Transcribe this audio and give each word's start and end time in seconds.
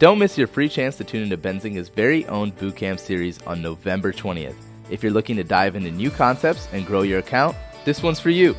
Don't 0.00 0.18
miss 0.18 0.38
your 0.38 0.46
free 0.46 0.70
chance 0.70 0.96
to 0.96 1.04
tune 1.04 1.24
into 1.24 1.36
Benzinga's 1.36 1.90
very 1.90 2.26
own 2.28 2.52
bootcamp 2.52 2.98
series 2.98 3.38
on 3.42 3.60
November 3.60 4.14
20th. 4.14 4.56
If 4.88 5.02
you're 5.02 5.12
looking 5.12 5.36
to 5.36 5.44
dive 5.44 5.76
into 5.76 5.90
new 5.90 6.08
concepts 6.10 6.68
and 6.72 6.86
grow 6.86 7.02
your 7.02 7.18
account, 7.18 7.54
this 7.84 8.02
one's 8.02 8.18
for 8.18 8.30
you. 8.30 8.56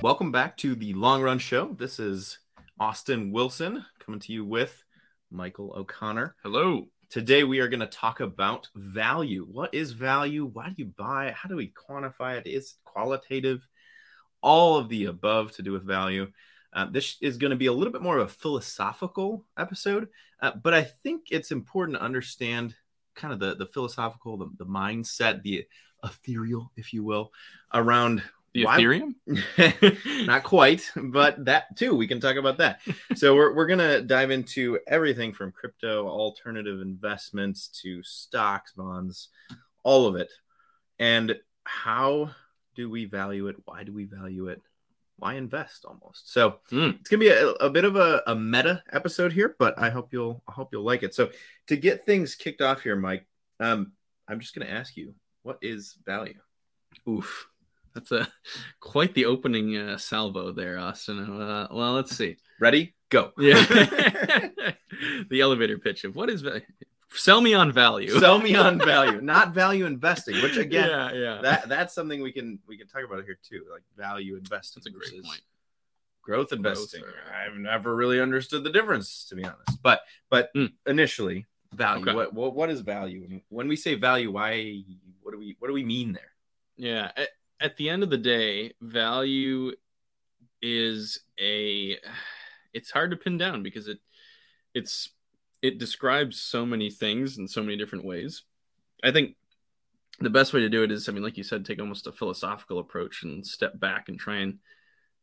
Welcome 0.00 0.32
back 0.32 0.56
to 0.56 0.74
the 0.74 0.94
Long 0.94 1.20
Run 1.20 1.38
Show. 1.38 1.76
This 1.78 1.98
is 1.98 2.38
Austin 2.80 3.32
Wilson 3.32 3.84
coming 3.98 4.20
to 4.20 4.32
you 4.32 4.46
with 4.46 4.82
Michael 5.30 5.74
O'Connor. 5.76 6.36
Hello. 6.42 6.88
Today 7.10 7.44
we 7.44 7.60
are 7.60 7.68
going 7.68 7.80
to 7.80 7.86
talk 7.86 8.20
about 8.20 8.68
value. 8.74 9.44
What 9.44 9.74
is 9.74 9.92
value? 9.92 10.46
Why 10.46 10.68
do 10.68 10.74
you 10.78 10.86
buy 10.86 11.26
it? 11.26 11.34
How 11.34 11.50
do 11.50 11.56
we 11.56 11.70
quantify 11.70 12.38
it? 12.38 12.46
Is 12.46 12.64
it 12.64 12.90
qualitative? 12.90 13.60
All 14.40 14.78
of 14.78 14.88
the 14.88 15.04
above 15.04 15.52
to 15.56 15.62
do 15.62 15.72
with 15.72 15.84
value. 15.84 16.28
Uh, 16.72 16.86
this 16.90 17.16
is 17.20 17.36
going 17.36 17.50
to 17.50 17.56
be 17.56 17.66
a 17.66 17.72
little 17.72 17.92
bit 17.92 18.02
more 18.02 18.18
of 18.18 18.26
a 18.26 18.32
philosophical 18.32 19.44
episode, 19.58 20.08
uh, 20.40 20.52
but 20.62 20.72
I 20.74 20.82
think 20.82 21.24
it's 21.30 21.50
important 21.50 21.98
to 21.98 22.02
understand 22.04 22.74
kind 23.14 23.32
of 23.32 23.40
the, 23.40 23.54
the 23.56 23.66
philosophical, 23.66 24.38
the, 24.38 24.50
the 24.58 24.66
mindset, 24.66 25.42
the 25.42 25.66
ethereal, 26.02 26.72
if 26.76 26.92
you 26.94 27.04
will, 27.04 27.30
around 27.74 28.22
The 28.54 28.64
why- 28.64 28.80
Ethereum? 28.80 29.14
not 30.26 30.42
quite, 30.44 30.90
but 30.96 31.44
that 31.44 31.76
too. 31.76 31.94
We 31.94 32.06
can 32.08 32.20
talk 32.20 32.36
about 32.36 32.58
that. 32.58 32.80
so 33.14 33.34
we're 33.34 33.54
we're 33.54 33.66
gonna 33.66 34.00
dive 34.00 34.30
into 34.30 34.78
everything 34.86 35.32
from 35.32 35.52
crypto, 35.52 36.08
alternative 36.08 36.80
investments 36.80 37.68
to 37.82 38.02
stocks, 38.02 38.72
bonds, 38.72 39.28
all 39.84 40.06
of 40.06 40.16
it, 40.16 40.30
and 40.98 41.36
how 41.64 42.30
do 42.74 42.88
we 42.90 43.04
value 43.04 43.48
it? 43.48 43.56
Why 43.66 43.84
do 43.84 43.92
we 43.92 44.04
value 44.04 44.48
it? 44.48 44.60
Why 45.22 45.34
invest? 45.34 45.84
Almost. 45.84 46.32
So 46.32 46.58
Hmm. 46.70 46.90
it's 46.98 47.08
gonna 47.08 47.20
be 47.20 47.28
a, 47.28 47.50
a 47.50 47.70
bit 47.70 47.84
of 47.84 47.94
a, 47.94 48.24
a 48.26 48.34
meta 48.34 48.82
episode 48.92 49.32
here, 49.32 49.54
but 49.56 49.78
I 49.78 49.88
hope 49.88 50.12
you'll 50.12 50.42
I 50.48 50.52
hope 50.52 50.70
you'll 50.72 50.82
like 50.82 51.04
it. 51.04 51.14
So 51.14 51.30
to 51.68 51.76
get 51.76 52.04
things 52.04 52.34
kicked 52.34 52.60
off 52.60 52.82
here, 52.82 52.96
Mike, 52.96 53.24
um, 53.60 53.92
I'm 54.26 54.40
just 54.40 54.52
gonna 54.52 54.68
ask 54.68 54.96
you, 54.96 55.14
what 55.44 55.58
is 55.62 55.96
value? 56.04 56.40
Oof. 57.08 57.46
That's 57.94 58.10
a 58.10 58.26
quite 58.80 59.14
the 59.14 59.26
opening 59.26 59.76
uh, 59.76 59.96
salvo 59.96 60.50
there, 60.50 60.76
Austin. 60.76 61.20
Uh, 61.40 61.68
well, 61.70 61.92
let's 61.92 62.16
see. 62.16 62.38
Ready? 62.58 62.96
Go. 63.08 63.30
Yeah. 63.38 63.54
the 65.30 65.40
elevator 65.40 65.78
pitch 65.78 66.02
of 66.02 66.16
what 66.16 66.30
is 66.30 66.40
value? 66.40 66.62
Sell 67.14 67.40
me 67.40 67.54
on 67.54 67.72
value. 67.72 68.18
sell 68.18 68.38
me 68.38 68.54
on 68.54 68.78
value 68.92 69.20
not 69.20 69.52
value 69.54 69.84
investing 69.86 70.40
which 70.42 70.56
again 70.56 70.88
yeah, 70.88 71.12
yeah. 71.12 71.40
that 71.42 71.68
that's 71.68 71.94
something 71.94 72.22
we 72.22 72.32
can 72.32 72.58
we 72.66 72.76
can 72.78 72.86
talk 72.88 73.02
about 73.04 73.24
here 73.24 73.38
too 73.42 73.64
like 73.70 73.82
value 73.96 74.36
investing 74.36 74.80
That's 74.84 74.94
a 74.94 74.98
great 75.10 75.22
point. 75.24 75.40
growth 76.22 76.52
investing 76.52 77.02
or- 77.02 77.14
i've 77.34 77.56
never 77.58 77.94
really 77.94 78.20
understood 78.20 78.64
the 78.64 78.70
difference 78.70 79.24
to 79.28 79.34
be 79.36 79.44
honest 79.44 79.82
but 79.82 80.00
but 80.30 80.50
Hmm. 80.54 80.66
initially 80.86 81.46
value 81.74 82.02
Okay. 82.06 82.14
what, 82.14 82.32
what 82.34 82.54
what 82.54 82.70
is 82.70 82.80
value 82.80 83.24
And 83.28 83.42
when 83.48 83.68
we 83.68 83.76
say 83.76 83.94
value 83.94 84.30
why 84.30 84.82
what 85.22 85.32
do 85.32 85.38
we 85.38 85.56
what 85.58 85.68
do 85.68 85.74
we 85.74 85.84
mean 85.84 86.12
there 86.12 86.32
Yeah. 86.76 87.10
At, 87.16 87.28
at 87.60 87.76
the 87.76 87.88
end 87.90 88.02
of 88.02 88.10
the 88.10 88.18
day, 88.18 88.72
value 88.80 89.72
is 90.60 91.20
a 91.40 91.96
it's 92.72 92.90
hard 92.90 93.10
to 93.12 93.16
pin 93.16 93.38
down 93.38 93.62
because 93.62 93.86
it 93.88 93.98
it's 94.74 95.10
it 95.62 95.78
describes 95.78 96.38
so 96.38 96.66
many 96.66 96.90
things 96.90 97.38
in 97.38 97.46
so 97.48 97.62
many 97.62 97.76
different 97.76 98.04
ways. 98.04 98.42
I 99.02 99.12
think 99.12 99.36
the 100.20 100.30
best 100.30 100.52
way 100.52 100.60
to 100.60 100.68
do 100.68 100.82
it 100.82 100.92
is 100.92 101.08
I 101.08 101.12
mean 101.12 101.22
like 101.22 101.36
you 101.36 101.44
said 101.44 101.64
take 101.64 101.80
almost 101.80 102.06
a 102.06 102.12
philosophical 102.12 102.78
approach 102.78 103.22
and 103.22 103.46
step 103.46 103.78
back 103.80 104.08
and 104.08 104.18
try 104.18 104.36
and 104.36 104.58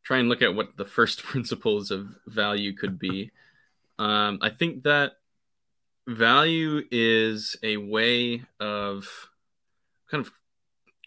try 0.02 0.18
and 0.18 0.28
look 0.28 0.42
at 0.42 0.54
what 0.54 0.76
the 0.76 0.84
first 0.84 1.22
principles 1.22 1.90
of 1.90 2.08
value 2.26 2.74
could 2.74 2.98
be. 2.98 3.30
Um, 3.98 4.38
I 4.40 4.48
think 4.48 4.84
that 4.84 5.12
value 6.08 6.82
is 6.90 7.56
a 7.62 7.76
way 7.76 8.42
of 8.58 9.06
kind 10.10 10.24
of 10.24 10.32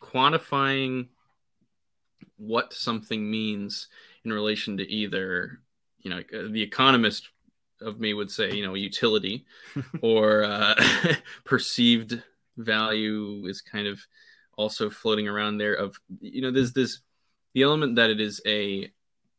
quantifying 0.01 1.07
what 2.37 2.73
something 2.73 3.29
means 3.29 3.87
in 4.23 4.31
relation 4.31 4.77
to 4.77 4.89
either 4.89 5.59
you 5.99 6.09
know 6.09 6.19
uh, 6.19 6.51
the 6.51 6.61
economist 6.61 7.29
of 7.83 7.99
me 7.99 8.13
would 8.13 8.31
say 8.31 8.53
you 8.53 8.65
know 8.65 8.73
utility 8.73 9.45
or 10.01 10.43
uh, 10.43 10.75
perceived 11.43 12.21
value 12.57 13.45
is 13.47 13.61
kind 13.61 13.87
of 13.87 13.99
also 14.55 14.89
floating 14.89 15.27
around 15.27 15.57
there 15.57 15.73
of 15.73 15.97
you 16.19 16.41
know 16.41 16.51
there's 16.51 16.73
this 16.73 16.99
the 17.53 17.63
element 17.63 17.95
that 17.95 18.09
it 18.09 18.19
is 18.19 18.41
a 18.45 18.91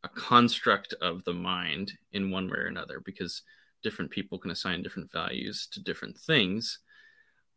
a 0.03 0.09
construct 0.09 0.93
of 1.01 1.23
the 1.23 1.33
mind 1.33 1.93
in 2.13 2.29
one 2.29 2.47
way 2.47 2.57
or 2.57 2.67
another 2.67 3.01
because 3.03 3.41
different 3.81 4.11
people 4.11 4.37
can 4.37 4.51
assign 4.51 4.83
different 4.83 5.11
values 5.11 5.67
to 5.71 5.79
different 5.81 6.17
things. 6.17 6.79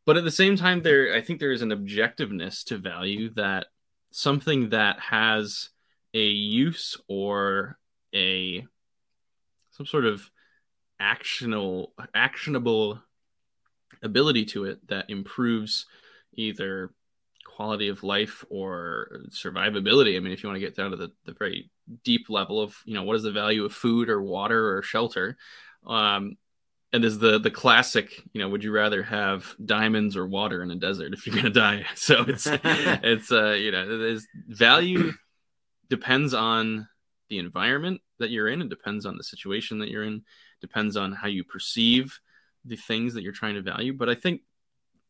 But 0.06 0.16
at 0.16 0.25
the 0.25 0.31
same 0.31 0.56
time 0.56 0.81
there 0.82 1.15
i 1.15 1.20
think 1.20 1.38
there 1.38 1.53
is 1.53 1.60
an 1.60 1.70
objectiveness 1.70 2.65
to 2.65 2.78
value 2.78 3.28
that 3.34 3.66
something 4.10 4.70
that 4.70 4.99
has 4.99 5.69
a 6.15 6.25
use 6.25 6.97
or 7.09 7.78
a 8.15 8.66
some 9.70 9.87
sort 9.87 10.06
of 10.06 10.31
actionable 11.00 11.92
actionable 12.14 13.00
ability 14.03 14.44
to 14.44 14.64
it 14.64 14.86
that 14.88 15.09
improves 15.09 15.86
either 16.34 16.91
quality 17.47 17.88
of 17.88 18.03
life 18.03 18.44
or 18.50 19.22
survivability. 19.31 20.16
I 20.16 20.20
mean 20.20 20.32
if 20.32 20.42
you 20.42 20.48
want 20.48 20.56
to 20.56 20.66
get 20.66 20.76
down 20.76 20.91
to 20.92 20.97
the, 20.97 21.10
the 21.25 21.32
very 21.32 21.70
deep 22.04 22.28
level 22.28 22.60
of 22.60 22.76
you 22.84 22.94
know 22.94 23.03
what 23.03 23.16
is 23.16 23.22
the 23.22 23.32
value 23.32 23.64
of 23.64 23.72
food 23.72 24.08
or 24.08 24.22
water 24.22 24.76
or 24.76 24.82
shelter 24.82 25.37
um, 25.87 26.37
and 26.92 27.03
there's 27.03 27.19
the 27.19 27.38
the 27.38 27.50
classic 27.50 28.22
you 28.32 28.41
know 28.41 28.48
would 28.48 28.64
you 28.64 28.72
rather 28.72 29.03
have 29.03 29.54
diamonds 29.64 30.16
or 30.16 30.26
water 30.26 30.62
in 30.62 30.70
a 30.70 30.75
desert 30.75 31.12
if 31.12 31.26
you're 31.26 31.37
gonna 31.37 31.50
die? 31.50 31.84
So 31.94 32.25
it's 32.26 32.47
it's 32.64 33.32
uh 33.32 33.53
you 33.53 33.70
know 33.70 33.98
there's 33.98 34.26
value 34.47 35.12
depends 35.91 36.34
on 36.34 36.88
the 37.28 37.38
environment 37.38 38.00
that 38.19 38.31
you're 38.31 38.48
in 38.48 38.62
it 38.62 38.69
depends 38.69 39.04
on 39.04 39.16
the 39.16 39.25
situation 39.25 39.81
that 39.81 39.91
you're 39.91 40.04
in 40.04 40.22
depends 40.60 40.96
on 40.96 41.12
how 41.12 41.28
you 41.28 41.44
perceive 41.44 42.19
the 42.64 42.76
things 42.76 43.14
that 43.14 43.22
you're 43.22 43.32
trying 43.32 43.54
to 43.54 43.62
value. 43.62 43.92
But 43.92 44.08
i 44.08 44.14
think 44.14 44.42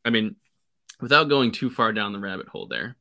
i 0.04 0.10
mean 0.10 0.36
without 1.00 1.28
going 1.28 1.52
too 1.52 1.70
far 1.70 1.92
down 1.92 2.12
the 2.12 2.18
rabbit 2.18 2.48
hole 2.48 2.66
there 2.66 2.96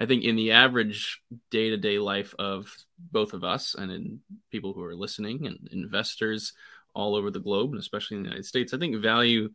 i 0.00 0.06
think 0.06 0.24
in 0.24 0.36
the 0.36 0.52
average 0.52 1.20
day-to-day 1.50 1.98
life 1.98 2.34
of 2.38 2.74
both 2.98 3.32
of 3.32 3.44
us 3.44 3.74
and 3.74 3.90
in 3.90 4.20
people 4.50 4.72
who 4.72 4.82
are 4.82 4.94
listening 4.94 5.46
and 5.46 5.68
investors 5.72 6.52
all 6.94 7.14
over 7.14 7.30
the 7.30 7.40
globe 7.40 7.70
and 7.70 7.80
especially 7.80 8.16
in 8.16 8.22
the 8.22 8.28
united 8.28 8.46
states 8.46 8.72
i 8.72 8.78
think 8.78 8.96
value 8.96 9.50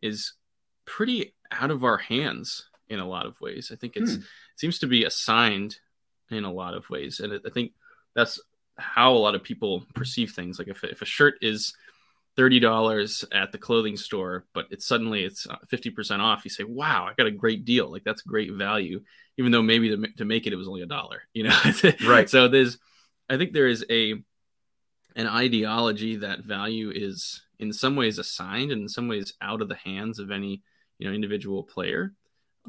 is 0.00 0.34
pretty 0.84 1.34
out 1.50 1.70
of 1.70 1.84
our 1.84 1.98
hands 1.98 2.68
in 2.88 2.98
a 2.98 3.06
lot 3.06 3.26
of 3.26 3.38
ways. 3.40 3.70
I 3.70 3.76
think 3.76 3.96
it's 3.96 4.14
Hmm. 4.14 4.20
it 4.20 4.26
seems 4.56 4.78
to 4.78 4.86
be 4.86 5.04
assigned 5.04 5.78
in 6.30 6.44
a 6.44 6.52
lot 6.52 6.74
of 6.74 6.88
ways. 6.88 7.20
And 7.20 7.40
i 7.46 7.50
think 7.50 7.72
that's 8.14 8.40
how 8.78 9.12
a 9.12 9.18
lot 9.18 9.34
of 9.34 9.42
people 9.42 9.84
perceive 9.94 10.32
things. 10.32 10.58
Like 10.58 10.68
if, 10.68 10.82
if 10.84 11.02
a 11.02 11.04
shirt 11.04 11.34
is 11.42 11.74
$30 12.38 13.24
at 13.32 13.50
the 13.50 13.58
clothing 13.58 13.96
store 13.96 14.46
but 14.54 14.66
it's 14.70 14.86
suddenly 14.86 15.24
it's 15.24 15.46
uh, 15.46 15.56
50% 15.72 16.20
off 16.20 16.44
you 16.44 16.50
say 16.50 16.64
wow 16.64 17.06
i 17.08 17.14
got 17.14 17.26
a 17.26 17.32
great 17.32 17.64
deal. 17.64 17.90
Like 17.90 18.04
that's 18.04 18.22
great 18.22 18.52
value 18.52 19.00
even 19.38 19.52
though 19.52 19.62
maybe 19.62 19.88
to, 19.90 20.06
to 20.18 20.24
make 20.24 20.46
it 20.46 20.52
it 20.52 20.56
was 20.56 20.68
only 20.68 20.82
a 20.82 20.86
dollar 20.86 21.22
you 21.32 21.44
know? 21.44 21.60
Right. 22.06 22.30
so 22.30 22.48
there's 22.48 22.78
i 23.28 23.36
think 23.36 23.52
there 23.52 23.68
is 23.68 23.84
a 23.90 24.14
an 25.16 25.26
ideology 25.26 26.16
that 26.16 26.44
value 26.44 26.92
is 26.94 27.42
in 27.58 27.72
some 27.72 27.96
ways 27.96 28.18
assigned 28.18 28.70
and 28.70 28.82
in 28.82 28.88
some 28.88 29.08
ways 29.08 29.34
out 29.42 29.60
of 29.60 29.68
the 29.68 29.74
hands 29.74 30.18
of 30.18 30.30
any 30.30 30.62
you 30.98 31.08
know 31.08 31.14
individual 31.14 31.62
player. 31.64 32.14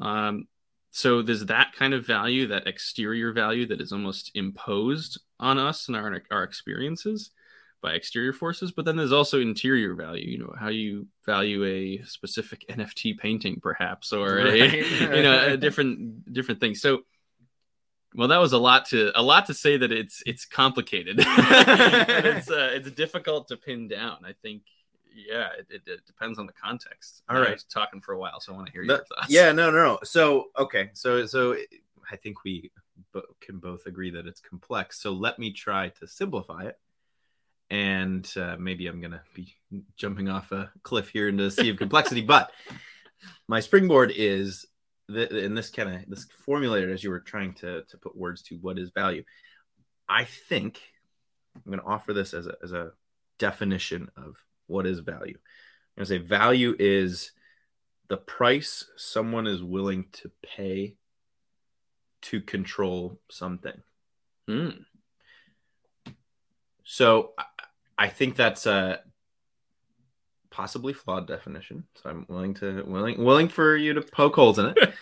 Um, 0.00 0.48
so 0.90 1.22
there's 1.22 1.44
that 1.46 1.72
kind 1.74 1.94
of 1.94 2.06
value 2.06 2.48
that 2.48 2.66
exterior 2.66 3.32
value 3.32 3.66
that 3.66 3.80
is 3.80 3.92
almost 3.92 4.32
imposed 4.34 5.20
on 5.38 5.58
us 5.58 5.86
and 5.86 5.96
our, 5.96 6.20
our 6.30 6.42
experiences 6.42 7.30
by 7.82 7.92
exterior 7.92 8.32
forces 8.32 8.72
but 8.72 8.84
then 8.84 8.96
there's 8.96 9.12
also 9.12 9.40
interior 9.40 9.94
value 9.94 10.26
you 10.28 10.38
know 10.38 10.54
how 10.58 10.68
you 10.68 11.06
value 11.24 11.64
a 11.64 12.02
specific 12.04 12.64
nft 12.70 13.18
painting 13.18 13.58
perhaps 13.60 14.12
or 14.12 14.36
Right. 14.36 14.72
a 14.74 14.76
you 15.16 15.22
know 15.22 15.46
a 15.52 15.56
different 15.56 16.32
different 16.32 16.60
things 16.60 16.80
so 16.80 17.00
well 18.14 18.28
that 18.28 18.38
was 18.38 18.52
a 18.52 18.58
lot 18.58 18.86
to 18.86 19.12
a 19.18 19.22
lot 19.22 19.46
to 19.46 19.54
say 19.54 19.76
that 19.76 19.92
it's 19.92 20.22
it's 20.26 20.44
complicated. 20.44 21.18
It's 21.28 22.50
uh, 22.50 22.70
it's 22.72 22.90
difficult 22.90 23.48
to 23.48 23.56
pin 23.56 23.88
down 23.88 24.18
i 24.24 24.32
think. 24.42 24.62
Yeah 25.12 25.48
it, 25.58 25.66
it, 25.70 25.82
it 25.86 26.06
depends 26.06 26.38
on 26.38 26.46
the 26.46 26.52
context. 26.52 27.22
All 27.28 27.36
I 27.36 27.40
right. 27.40 27.52
was 27.52 27.64
talking 27.64 28.00
for 28.00 28.12
a 28.12 28.18
while 28.18 28.40
so 28.40 28.52
i 28.52 28.56
want 28.56 28.66
to 28.66 28.72
hear 28.72 28.82
The- 28.86 28.94
your 28.94 29.04
thoughts. 29.04 29.28
yeah 29.30 29.52
no 29.52 29.70
no 29.70 29.78
no. 29.84 29.98
So 30.04 30.46
okay. 30.58 30.90
So 30.92 31.26
so 31.26 31.56
i 32.10 32.16
think 32.16 32.44
we 32.44 32.70
bo- 33.12 33.22
can 33.40 33.58
both 33.58 33.86
agree 33.86 34.10
that 34.10 34.26
it's 34.26 34.40
complex. 34.40 35.00
So 35.02 35.12
let 35.12 35.38
me 35.38 35.52
try 35.52 35.88
to 36.00 36.06
simplify 36.06 36.64
it 36.64 36.78
and 37.70 38.32
uh, 38.36 38.56
maybe 38.58 38.86
i'm 38.86 39.00
gonna 39.00 39.22
be 39.34 39.54
jumping 39.96 40.28
off 40.28 40.52
a 40.52 40.70
cliff 40.82 41.08
here 41.08 41.28
into 41.28 41.44
the 41.44 41.50
sea 41.50 41.70
of 41.70 41.76
complexity 41.76 42.20
but 42.20 42.50
my 43.48 43.60
springboard 43.60 44.12
is 44.14 44.66
the, 45.08 45.44
in 45.44 45.54
this 45.54 45.70
kind 45.70 45.88
of 45.88 46.08
this 46.08 46.26
formulated 46.44 46.90
as 46.90 47.02
you 47.02 47.10
were 47.10 47.20
trying 47.20 47.52
to 47.54 47.82
to 47.84 47.98
put 47.98 48.16
words 48.16 48.42
to 48.42 48.56
what 48.56 48.78
is 48.78 48.90
value 48.90 49.24
i 50.08 50.24
think 50.24 50.80
i'm 51.54 51.72
going 51.72 51.80
to 51.80 51.86
offer 51.86 52.12
this 52.12 52.34
as 52.34 52.46
a, 52.46 52.54
as 52.62 52.72
a 52.72 52.92
definition 53.40 54.08
of 54.16 54.36
what 54.68 54.86
is 54.86 55.00
value? 55.00 55.36
I'm 55.96 56.04
going 56.04 56.06
to 56.06 56.06
say 56.06 56.18
value 56.18 56.76
is 56.78 57.32
the 58.08 58.16
price 58.16 58.88
someone 58.96 59.48
is 59.48 59.62
willing 59.62 60.06
to 60.12 60.30
pay 60.42 60.94
to 62.22 62.40
control 62.40 63.18
something. 63.30 63.82
Hmm. 64.46 64.68
So 66.84 67.32
I- 68.04 68.08
think 68.08 68.36
that's 68.36 68.66
a 68.66 69.00
possibly 70.50 70.92
flawed 70.92 71.26
definition. 71.26 71.84
So 71.94 72.10
I'm 72.10 72.26
willing 72.28 72.54
to 72.54 72.82
willing 72.84 73.22
willing 73.22 73.48
for 73.48 73.76
you 73.76 73.94
to 73.94 74.02
poke 74.02 74.34
holes 74.34 74.58
in 74.58 74.66
it. 74.76 74.94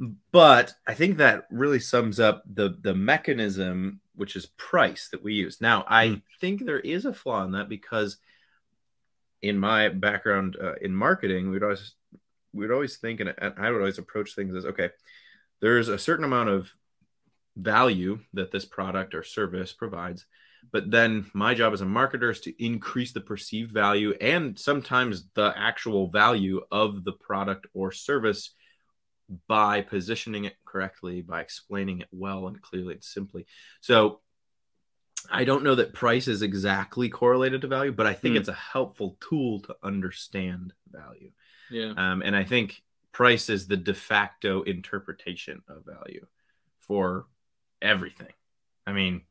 but 0.32 0.74
I 0.86 0.94
think 0.94 1.16
that 1.18 1.46
really 1.50 1.78
sums 1.80 2.18
up 2.20 2.42
the 2.52 2.76
the 2.80 2.94
mechanism 2.94 4.00
which 4.16 4.34
is 4.34 4.46
price 4.56 5.08
that 5.12 5.22
we 5.22 5.34
use. 5.34 5.60
Now, 5.60 5.84
I 5.88 6.08
Hmm. 6.08 6.14
think 6.40 6.64
there 6.64 6.80
is 6.80 7.04
a 7.04 7.14
flaw 7.14 7.44
in 7.44 7.52
that 7.52 7.68
because 7.68 8.16
in 9.42 9.56
my 9.58 9.88
background 9.90 10.56
uh, 10.60 10.74
in 10.80 10.92
marketing, 10.94 11.50
we'd 11.50 11.62
always 11.62 11.94
we'd 12.52 12.72
always 12.72 12.96
think 12.96 13.20
and 13.20 13.32
I 13.38 13.70
would 13.70 13.78
always 13.80 13.98
approach 13.98 14.34
things 14.34 14.54
as 14.56 14.64
okay, 14.66 14.90
there's 15.60 15.88
a 15.88 15.98
certain 15.98 16.24
amount 16.24 16.48
of 16.48 16.72
value 17.56 18.18
that 18.34 18.50
this 18.50 18.64
product 18.64 19.14
or 19.14 19.22
service 19.22 19.72
provides 19.72 20.26
but 20.72 20.90
then 20.90 21.30
my 21.34 21.54
job 21.54 21.72
as 21.72 21.80
a 21.80 21.84
marketer 21.86 22.30
is 22.30 22.40
to 22.40 22.64
increase 22.64 23.12
the 23.12 23.20
perceived 23.20 23.72
value 23.72 24.12
and 24.20 24.58
sometimes 24.58 25.24
the 25.34 25.52
actual 25.56 26.08
value 26.10 26.60
of 26.70 27.04
the 27.04 27.12
product 27.12 27.66
or 27.74 27.90
service 27.92 28.54
by 29.46 29.82
positioning 29.82 30.44
it 30.44 30.54
correctly 30.64 31.20
by 31.22 31.40
explaining 31.40 32.00
it 32.00 32.08
well 32.10 32.46
and 32.48 32.60
clearly 32.62 32.94
and 32.94 33.04
simply 33.04 33.46
so 33.80 34.20
i 35.30 35.44
don't 35.44 35.62
know 35.64 35.74
that 35.74 35.92
price 35.92 36.28
is 36.28 36.40
exactly 36.42 37.08
correlated 37.08 37.60
to 37.60 37.66
value 37.68 37.92
but 37.92 38.06
i 38.06 38.14
think 38.14 38.32
Hmm. 38.34 38.38
it's 38.40 38.48
a 38.48 38.54
helpful 38.54 39.16
tool 39.20 39.60
to 39.62 39.76
understand 39.82 40.72
value 40.90 41.30
Yeah. 41.70 41.92
um, 41.96 42.22
and 42.22 42.34
I 42.34 42.44
think 42.44 42.82
price 43.12 43.50
is 43.50 43.66
the 43.66 43.76
de 43.76 43.92
facto 43.94 44.62
interpretation 44.62 45.60
of 45.68 45.84
value 45.84 46.24
for 46.78 47.26
everything. 47.82 48.32
I 48.86 48.92
mean, 48.92 49.22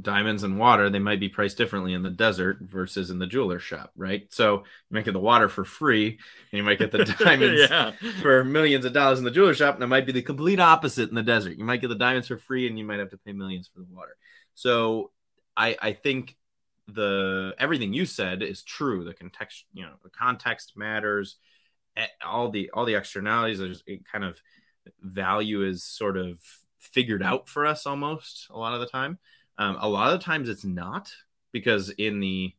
diamonds 0.00 0.42
and 0.42 0.58
water, 0.58 0.90
they 0.90 0.98
might 0.98 1.20
be 1.20 1.28
priced 1.28 1.56
differently 1.56 1.92
in 1.92 2.02
the 2.02 2.10
desert 2.10 2.58
versus 2.60 3.10
in 3.10 3.18
the 3.18 3.26
jeweler 3.26 3.58
shop, 3.58 3.90
right? 3.96 4.26
So 4.30 4.58
you 4.58 4.64
might 4.90 5.04
get 5.04 5.12
the 5.12 5.20
water 5.20 5.48
for 5.48 5.64
free 5.64 6.18
and 6.52 6.56
you 6.56 6.62
might 6.62 6.78
get 6.78 6.92
the 6.92 7.04
diamonds 7.18 7.68
yeah. 7.70 7.92
for 8.20 8.44
millions 8.44 8.84
of 8.84 8.92
dollars 8.92 9.18
in 9.18 9.24
the 9.24 9.30
jeweler 9.30 9.54
shop, 9.54 9.74
and 9.74 9.84
it 9.84 9.88
might 9.88 10.06
be 10.06 10.12
the 10.12 10.22
complete 10.22 10.60
opposite 10.60 11.08
in 11.08 11.14
the 11.14 11.22
desert. 11.22 11.58
You 11.58 11.64
might 11.64 11.80
get 11.80 11.88
the 11.88 11.94
diamonds 11.94 12.28
for 12.28 12.38
free, 12.38 12.66
and 12.66 12.78
you 12.78 12.84
might 12.84 12.98
have 12.98 13.10
to 13.10 13.18
pay 13.18 13.32
millions 13.32 13.68
for 13.72 13.80
the 13.80 13.86
water. 13.90 14.16
So 14.54 15.10
I 15.56 15.76
I 15.80 15.92
think 15.92 16.36
the 16.88 17.54
everything 17.58 17.92
you 17.92 18.06
said 18.06 18.42
is 18.42 18.62
true. 18.62 19.04
The 19.04 19.14
context, 19.14 19.64
you 19.72 19.82
know, 19.82 19.94
the 20.02 20.10
context 20.10 20.72
matters. 20.76 21.36
All 22.24 22.50
the 22.50 22.70
all 22.70 22.84
the 22.84 22.94
externalities, 22.94 23.58
there's 23.58 23.82
it 23.86 24.04
kind 24.10 24.24
of 24.24 24.40
value 25.02 25.64
is 25.64 25.82
sort 25.84 26.16
of 26.16 26.38
figured 26.78 27.22
out 27.22 27.48
for 27.48 27.66
us 27.66 27.86
almost 27.86 28.46
a 28.50 28.58
lot 28.58 28.74
of 28.74 28.80
the 28.80 28.86
time. 28.86 29.18
Um, 29.58 29.76
a 29.80 29.88
lot 29.88 30.14
of 30.14 30.20
times 30.20 30.48
it's 30.48 30.64
not 30.64 31.12
because 31.52 31.90
in 31.90 32.20
the 32.20 32.54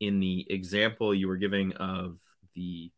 in 0.00 0.20
the 0.20 0.46
example 0.50 1.14
you 1.14 1.26
were 1.28 1.38
giving 1.38 1.72
of 1.74 2.18
the 2.54 2.92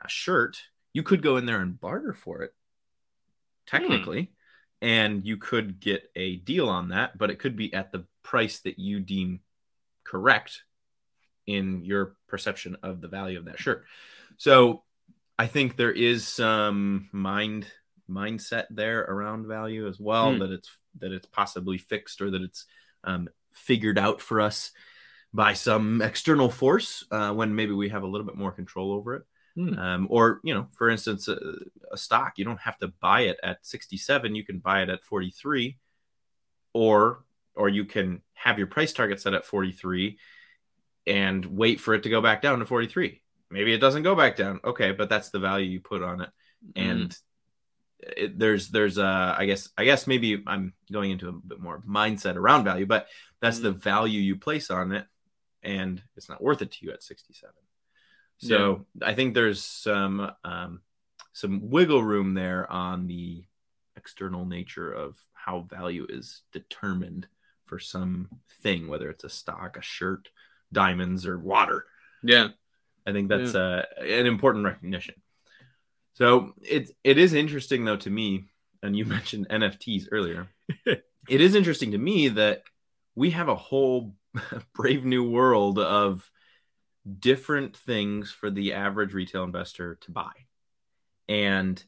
uh, 0.00 0.06
shirt, 0.06 0.58
you 0.92 1.02
could 1.02 1.22
go 1.22 1.38
in 1.38 1.46
there 1.46 1.60
and 1.60 1.80
barter 1.80 2.12
for 2.12 2.42
it, 2.42 2.54
technically, 3.66 4.32
and 4.82 5.24
you 5.26 5.38
could 5.38 5.80
get 5.80 6.10
a 6.14 6.36
deal 6.36 6.68
on 6.68 6.88
that, 6.90 7.16
but 7.16 7.30
it 7.30 7.38
could 7.38 7.56
be 7.56 7.72
at 7.72 7.92
the 7.92 8.04
price 8.22 8.60
that 8.60 8.78
you 8.78 9.00
deem 9.00 9.40
correct 10.04 10.62
in 11.46 11.84
your 11.84 12.16
perception 12.28 12.76
of 12.82 13.00
the 13.00 13.08
value 13.08 13.38
of 13.38 13.46
that 13.46 13.58
shirt. 13.58 13.84
So 14.36 14.82
I 15.38 15.46
think 15.46 15.76
there 15.76 15.92
is 15.92 16.26
some 16.28 17.08
mind 17.12 17.66
mindset 18.10 18.66
there 18.70 19.00
around 19.00 19.46
value 19.46 19.88
as 19.88 19.98
well 19.98 20.32
Hmm. 20.32 20.40
that 20.40 20.50
it's 20.50 20.70
that 20.98 21.12
it's 21.12 21.26
possibly 21.26 21.78
fixed 21.78 22.20
or 22.20 22.30
that 22.30 22.42
it's 22.42 22.66
um, 23.04 23.28
figured 23.52 23.98
out 23.98 24.20
for 24.20 24.40
us 24.40 24.72
by 25.34 25.54
some 25.54 26.02
external 26.02 26.50
force 26.50 27.04
uh, 27.10 27.32
when 27.32 27.54
maybe 27.54 27.72
we 27.72 27.88
have 27.88 28.02
a 28.02 28.06
little 28.06 28.26
bit 28.26 28.36
more 28.36 28.52
control 28.52 28.92
over 28.92 29.16
it. 29.16 29.22
Hmm. 29.54 29.78
Um, 29.78 30.06
or, 30.10 30.40
you 30.42 30.54
know, 30.54 30.68
for 30.72 30.88
instance, 30.88 31.28
a, 31.28 31.38
a 31.90 31.96
stock, 31.96 32.34
you 32.36 32.44
don't 32.44 32.60
have 32.60 32.78
to 32.78 32.88
buy 32.88 33.22
it 33.22 33.38
at 33.42 33.64
67, 33.66 34.34
you 34.34 34.44
can 34.44 34.58
buy 34.58 34.82
it 34.82 34.88
at 34.88 35.04
43 35.04 35.78
or 36.74 37.24
or 37.54 37.68
you 37.68 37.84
can 37.84 38.22
have 38.32 38.56
your 38.56 38.66
price 38.66 38.94
target 38.94 39.20
set 39.20 39.34
at 39.34 39.44
43 39.44 40.18
and 41.06 41.44
wait 41.44 41.80
for 41.80 41.92
it 41.92 42.04
to 42.04 42.08
go 42.08 42.22
back 42.22 42.40
down 42.40 42.60
to 42.60 42.64
43. 42.64 43.20
Maybe 43.50 43.74
it 43.74 43.78
doesn't 43.78 44.04
go 44.04 44.14
back 44.14 44.36
down. 44.36 44.60
Okay, 44.64 44.92
but 44.92 45.10
that's 45.10 45.28
the 45.28 45.38
value 45.38 45.68
you 45.68 45.80
put 45.80 46.02
on 46.02 46.22
it 46.22 46.30
and 46.76 47.16
it, 48.02 48.38
there's 48.38 48.68
there's 48.68 48.98
uh 48.98 49.34
i 49.38 49.46
guess 49.46 49.68
i 49.78 49.84
guess 49.84 50.06
maybe 50.06 50.42
i'm 50.46 50.72
going 50.90 51.10
into 51.10 51.28
a 51.28 51.32
bit 51.32 51.60
more 51.60 51.82
mindset 51.88 52.36
around 52.36 52.64
value 52.64 52.86
but 52.86 53.06
that's 53.40 53.60
the 53.60 53.70
value 53.70 54.20
you 54.20 54.36
place 54.36 54.70
on 54.70 54.92
it 54.92 55.06
and 55.62 56.02
it's 56.16 56.28
not 56.28 56.42
worth 56.42 56.62
it 56.62 56.72
to 56.72 56.86
you 56.86 56.92
at 56.92 57.02
67 57.02 57.54
so 58.38 58.86
i 59.02 59.14
think 59.14 59.34
there's 59.34 59.62
some 59.62 60.32
um 60.44 60.80
some 61.32 61.70
wiggle 61.70 62.02
room 62.02 62.34
there 62.34 62.70
on 62.70 63.06
the 63.06 63.44
external 63.96 64.44
nature 64.44 64.92
of 64.92 65.16
how 65.32 65.60
value 65.60 66.06
is 66.08 66.42
determined 66.52 67.28
for 67.66 67.78
some 67.78 68.28
thing 68.62 68.88
whether 68.88 69.08
it's 69.08 69.24
a 69.24 69.28
stock 69.28 69.76
a 69.76 69.82
shirt 69.82 70.28
diamonds 70.72 71.26
or 71.26 71.38
water. 71.38 71.84
Yeah. 72.22 72.48
I 73.06 73.12
think 73.12 73.28
that's 73.28 73.54
uh, 73.54 73.84
an 73.98 74.26
important 74.26 74.64
recognition. 74.64 75.14
So 76.14 76.54
it 76.62 76.90
it 77.04 77.18
is 77.18 77.34
interesting 77.34 77.84
though 77.84 77.96
to 77.96 78.10
me, 78.10 78.44
and 78.82 78.96
you 78.96 79.04
mentioned 79.16 79.48
NFTs 79.48 80.08
earlier. 80.12 80.48
it 80.86 81.40
is 81.40 81.54
interesting 81.54 81.92
to 81.92 81.98
me 81.98 82.28
that 82.28 82.62
we 83.14 83.30
have 83.30 83.48
a 83.48 83.56
whole 83.56 84.14
brave 84.74 85.04
new 85.04 85.28
world 85.28 85.78
of 85.78 86.30
different 87.18 87.76
things 87.76 88.30
for 88.30 88.50
the 88.50 88.74
average 88.74 89.12
retail 89.12 89.44
investor 89.44 89.96
to 90.02 90.10
buy, 90.10 90.32
and 91.28 91.82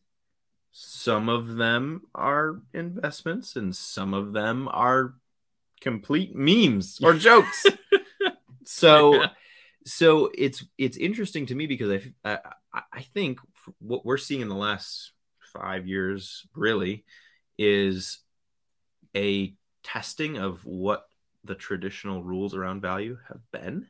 some 0.73 1.29
of 1.29 1.57
them 1.57 2.03
are 2.15 2.61
investments, 2.73 3.57
and 3.57 3.75
some 3.77 4.15
of 4.15 4.33
them 4.33 4.69
are 4.73 5.15
complete 5.81 6.35
memes 6.35 6.99
or 7.03 7.15
jokes. 7.29 7.67
so 8.65 9.15
Yeah. 9.21 9.29
so 9.85 10.31
it's 10.37 10.65
it's 10.79 10.97
interesting 10.97 11.47
to 11.47 11.55
me 11.55 11.67
because 11.67 12.03
I 12.25 12.39
I, 12.73 12.83
I 12.93 13.03
think 13.03 13.39
what 13.79 14.05
we're 14.05 14.17
seeing 14.17 14.41
in 14.41 14.49
the 14.49 14.55
last 14.55 15.13
five 15.53 15.87
years 15.87 16.47
really 16.55 17.05
is 17.59 18.19
a 19.17 19.55
testing 19.83 20.39
of 20.39 20.65
what 20.65 21.05
the 21.45 21.55
traditional 21.55 22.23
rules 22.23 22.55
around 22.55 22.81
value 22.81 23.19
have 23.29 23.41
been. 23.53 23.87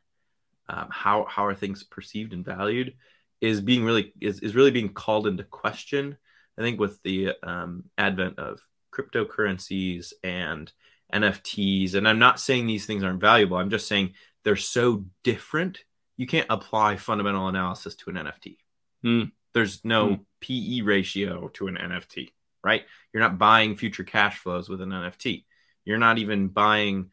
Um, 0.67 0.87
how 0.89 1.25
how 1.25 1.45
are 1.45 1.55
things 1.55 1.83
perceived 1.83 2.33
and 2.33 2.43
valued 2.43 2.95
is 3.39 3.61
being 3.61 3.85
really 3.85 4.13
is, 4.19 4.39
is 4.39 4.55
really 4.55 4.71
being 4.71 4.93
called 4.93 5.27
into 5.27 5.43
question. 5.43 6.17
I 6.57 6.61
think 6.61 6.79
with 6.79 7.01
the 7.03 7.33
um, 7.43 7.83
advent 7.97 8.39
of 8.39 8.59
cryptocurrencies 8.91 10.13
and 10.23 10.71
NFTs, 11.13 11.95
and 11.95 12.07
I'm 12.07 12.19
not 12.19 12.39
saying 12.39 12.65
these 12.65 12.85
things 12.85 13.03
aren't 13.03 13.21
valuable. 13.21 13.57
I'm 13.57 13.69
just 13.69 13.87
saying 13.87 14.13
they're 14.43 14.55
so 14.55 15.05
different 15.23 15.83
you 16.17 16.27
can't 16.27 16.47
apply 16.49 16.95
fundamental 16.95 17.47
analysis 17.47 17.95
to 17.95 18.09
an 18.09 18.15
nft 18.15 18.57
Hmm. 19.03 19.23
There's 19.55 19.83
no 19.83 20.09
Hmm. 20.09 20.23
pe 20.41 20.81
ratio 20.83 21.47
to 21.55 21.67
an 21.67 21.77
nft 21.77 22.31
right? 22.63 22.83
You're 23.13 23.23
not 23.23 23.39
buying 23.39 23.75
future 23.75 24.03
cash 24.03 24.37
flows 24.37 24.69
with 24.69 24.81
an 24.81 24.89
nft 24.89 25.45
you're 25.85 25.97
not 25.97 26.19
even 26.19 26.49
buying 26.49 27.11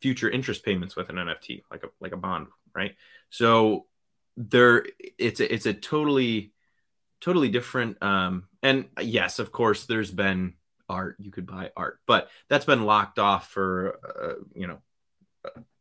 future 0.00 0.30
interest 0.30 0.64
payments 0.64 0.94
with 0.94 1.08
an 1.08 1.16
nft 1.16 1.62
like 1.72 1.82
a 1.82 1.88
like 2.00 2.12
a 2.12 2.16
bond 2.16 2.46
right? 2.74 2.94
So 3.30 3.86
there 4.36 4.84
it's 5.18 5.40
a, 5.40 5.52
it's 5.52 5.66
a 5.66 5.72
totally 5.72 6.52
totally 7.20 7.48
different 7.48 8.02
um 8.02 8.44
and 8.62 8.86
yes 9.00 9.38
of 9.38 9.50
course 9.50 9.86
there's 9.86 10.10
been 10.10 10.54
art. 10.88 11.16
You 11.18 11.30
could 11.32 11.46
buy 11.46 11.70
art 11.76 11.98
but 12.06 12.28
that's 12.48 12.66
been 12.66 12.84
locked 12.84 13.18
off 13.18 13.48
for 13.50 13.98
uh, 14.04 14.44
you 14.54 14.66
know 14.68 14.78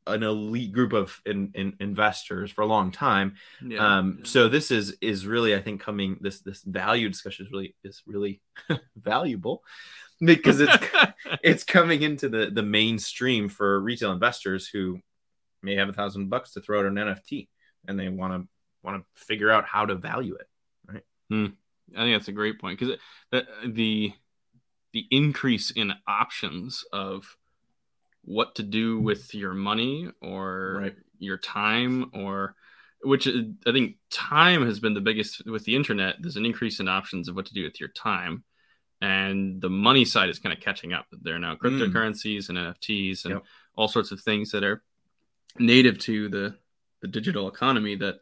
an 0.07 0.23
elite 0.23 0.71
group 0.71 0.93
of 0.93 1.19
in, 1.25 1.51
in 1.55 1.75
investors 1.79 2.51
for 2.51 2.61
a 2.61 2.65
long 2.65 2.91
time 2.91 3.35
Yeah. 3.65 3.97
um 3.97 4.19
so 4.23 4.47
this 4.47 4.69
is 4.71 4.95
is 5.01 5.25
really 5.25 5.55
i 5.55 5.61
think 5.61 5.81
coming 5.81 6.17
this 6.21 6.41
this 6.41 6.61
value 6.63 7.09
discussion 7.09 7.45
is 7.47 7.51
really 7.51 7.75
is 7.83 8.03
really 8.05 8.41
valuable 8.95 9.63
because 10.19 10.59
it's 10.61 10.77
it's 11.43 11.63
coming 11.63 12.01
into 12.03 12.29
the 12.29 12.51
the 12.51 12.63
mainstream 12.63 13.49
for 13.49 13.79
retail 13.79 14.11
investors 14.11 14.67
who 14.67 14.99
may 15.63 15.75
have 15.75 15.89
a 15.89 15.93
thousand 15.93 16.29
bucks 16.29 16.51
to 16.53 16.61
throw 16.61 16.81
at 16.81 16.85
an 16.85 16.95
nft 16.95 17.47
and 17.87 17.99
they 17.99 18.09
want 18.09 18.33
to 18.33 18.47
want 18.83 19.01
to 19.01 19.25
figure 19.25 19.49
out 19.49 19.65
how 19.65 19.85
to 19.85 19.95
value 19.95 20.35
it 20.35 20.47
Right. 20.87 21.03
I 21.95 22.01
think 22.03 22.15
that's 22.15 22.27
a 22.27 22.31
great 22.31 22.59
point 22.59 22.79
because 22.79 22.97
the, 23.31 23.47
the 23.65 24.13
the 24.93 25.07
increase 25.09 25.71
in 25.71 25.91
options 26.07 26.83
of 26.93 27.35
what 28.25 28.55
to 28.55 28.63
do 28.63 28.99
with 28.99 29.33
your 29.35 29.53
money 29.53 30.09
or 30.21 30.77
Right. 30.81 30.95
your 31.19 31.37
time 31.37 32.09
or 32.13 32.55
which 33.01 33.27
is, 33.27 33.45
I 33.67 33.71
think 33.71 33.97
time 34.09 34.65
has 34.65 34.79
been 34.79 34.95
the 34.95 35.01
biggest 35.01 35.45
with 35.45 35.63
the 35.63 35.75
internet. 35.75 36.15
There's 36.19 36.37
an 36.37 36.45
increase 36.45 36.79
in 36.79 36.87
options 36.87 37.27
of 37.27 37.35
what 37.35 37.45
to 37.45 37.53
do 37.53 37.63
with 37.63 37.79
your 37.79 37.89
time, 37.89 38.43
and 38.99 39.61
the 39.61 39.69
money 39.69 40.05
side 40.05 40.29
is 40.29 40.39
kind 40.39 40.51
of 40.57 40.59
catching 40.63 40.91
up. 40.91 41.05
There 41.11 41.35
are 41.35 41.39
now 41.39 41.55
cryptocurrencies 41.55 42.49
and 42.49 42.57
NFTs 42.57 43.25
and 43.25 43.33
Yep. 43.35 43.43
all 43.75 43.87
sorts 43.87 44.11
of 44.11 44.21
things 44.21 44.49
that 44.51 44.63
are 44.63 44.81
native 45.59 45.99
to 45.99 46.29
the 46.29 46.57
the 47.01 47.07
digital 47.07 47.47
economy. 47.47 47.95
That 47.95 48.21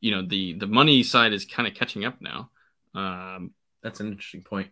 you 0.00 0.10
know 0.10 0.22
the 0.26 0.54
the 0.54 0.66
money 0.66 1.04
side 1.04 1.32
is 1.32 1.44
kind 1.44 1.68
of 1.68 1.74
catching 1.74 2.04
up 2.04 2.20
now. 2.20 2.50
Um, 2.94 3.52
That's 3.82 4.00
an 4.00 4.08
interesting 4.08 4.42
point. 4.42 4.70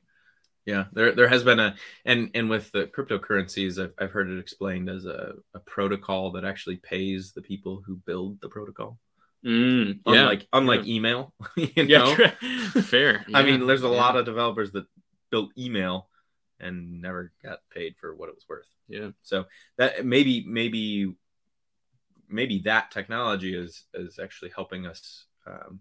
Yeah, 0.65 0.85
there 0.93 1.13
there 1.13 1.29
has 1.29 1.43
been 1.43 1.59
a 1.59 1.75
and 2.05 2.31
and 2.35 2.49
with 2.49 2.71
the 2.71 2.87
cryptocurrencies, 2.87 3.83
I've, 3.83 3.93
I've 3.99 4.13
heard 4.13 4.31
it 4.31 4.39
explained 4.39 4.89
as 4.89 5.07
a, 5.07 5.35
a 5.55 5.59
protocol 5.61 6.33
that 6.33 6.45
actually 6.45 6.77
pays 6.77 7.33
the 7.33 7.43
people 7.43 7.83
who 7.85 7.97
build 7.97 8.41
the 8.41 8.49
protocol. 8.49 8.99
mm, 9.45 10.01
yeah, 10.07 10.31
Unlike 10.31 10.49
unlike 10.53 10.87
email, 10.87 11.33
you 11.57 11.87
yeah, 11.87 12.01
know? 12.01 12.19
fair. 12.81 13.27
I 13.33 13.43
mean, 13.45 13.67
there's 13.67 13.83
a 13.83 13.89
yeah, 13.89 13.89
lot 13.89 14.17
of 14.17 14.25
developers 14.25 14.73
that 14.73 14.87
built 15.31 15.51
email 15.57 16.09
and 16.61 17.01
never 17.01 17.33
got 17.43 17.61
paid 17.73 17.97
for 18.01 18.15
what 18.15 18.29
it 18.29 18.35
was 18.35 18.45
worth. 18.49 18.69
yeah. 18.89 19.11
So 19.23 19.45
that 19.79 20.05
maybe 20.05 20.45
maybe 20.47 21.15
maybe 22.29 22.61
that 22.65 22.91
technology 22.91 23.55
is 23.57 23.85
is 23.95 24.19
actually 24.19 24.51
helping 24.55 24.87
us 24.87 25.27
um, 25.47 25.81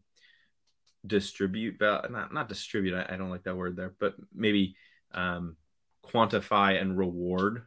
distribute 1.06 1.80
val- 1.80 2.06
not 2.10 2.34
not 2.34 2.50
distribute. 2.50 2.96
I, 2.96 3.14
I 3.14 3.18
don't 3.18 3.30
like 3.30 3.44
that 3.44 3.58
word 3.58 3.76
there, 3.76 3.94
but 4.00 4.16
maybe 4.34 4.76
um, 5.14 5.56
quantify 6.06 6.80
and 6.80 6.98
reward 6.98 7.64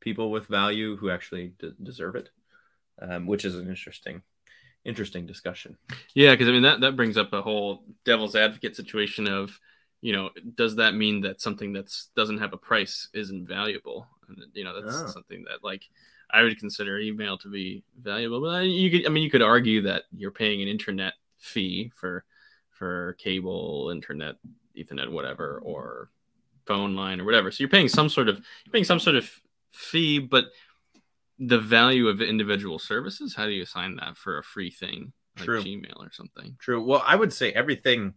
people 0.00 0.30
with 0.30 0.46
value 0.46 0.96
who 0.96 1.10
actually 1.10 1.54
d- 1.58 1.72
deserve 1.82 2.14
it, 2.16 2.30
um, 3.00 3.26
which 3.26 3.44
is 3.44 3.54
an 3.56 3.68
interesting 3.68 4.22
interesting 4.84 5.26
discussion. 5.26 5.76
Yeah, 6.14 6.32
because 6.32 6.48
I 6.48 6.52
mean 6.52 6.62
that 6.62 6.80
that 6.80 6.96
brings 6.96 7.16
up 7.16 7.32
a 7.32 7.42
whole 7.42 7.84
devil's 8.04 8.36
advocate 8.36 8.76
situation 8.76 9.28
of, 9.28 9.58
you 10.00 10.12
know, 10.12 10.30
does 10.54 10.76
that 10.76 10.94
mean 10.94 11.22
that 11.22 11.40
something 11.40 11.72
that's 11.72 12.08
doesn't 12.16 12.38
have 12.38 12.52
a 12.52 12.58
price 12.58 13.08
isn't 13.12 13.46
valuable? 13.46 14.06
And 14.28 14.42
you 14.54 14.64
know, 14.64 14.80
that's 14.80 14.94
Oh. 14.96 15.06
something 15.08 15.44
that 15.44 15.64
like 15.64 15.82
I 16.30 16.42
would 16.42 16.58
consider 16.58 16.98
email 16.98 17.38
to 17.38 17.48
be 17.48 17.82
valuable. 18.00 18.40
But 18.40 18.66
you 18.66 18.90
could, 18.90 19.06
I 19.06 19.08
mean, 19.08 19.22
you 19.22 19.30
could 19.30 19.42
argue 19.42 19.82
that 19.82 20.04
you're 20.16 20.30
paying 20.30 20.62
an 20.62 20.68
internet 20.68 21.14
fee 21.38 21.90
for 21.94 22.24
for 22.78 23.14
cable, 23.14 23.90
internet, 23.92 24.36
Ethernet, 24.76 25.10
whatever, 25.10 25.60
or 25.64 26.10
phone 26.66 26.94
line 26.94 27.20
or 27.20 27.24
whatever. 27.24 27.50
So 27.50 27.62
you're 27.62 27.68
paying 27.68 27.88
some 27.88 28.08
sort 28.08 28.28
of 28.28 28.36
you're 28.64 28.72
paying 28.72 28.84
some 28.84 29.00
sort 29.00 29.16
of 29.16 29.28
fee, 29.72 30.18
but 30.18 30.46
the 31.38 31.58
value 31.58 32.08
of 32.08 32.20
individual 32.20 32.78
services, 32.78 33.34
how 33.34 33.46
do 33.46 33.52
you 33.52 33.62
assign 33.62 33.96
that 33.96 34.16
for 34.16 34.38
a 34.38 34.42
free 34.42 34.70
thing 34.70 35.12
like 35.36 35.46
True. 35.46 35.62
Gmail 35.62 35.96
or 35.98 36.12
something? 36.12 36.56
True. 36.58 36.82
Well, 36.82 37.02
I 37.06 37.16
would 37.16 37.32
say 37.32 37.52
everything 37.52 38.14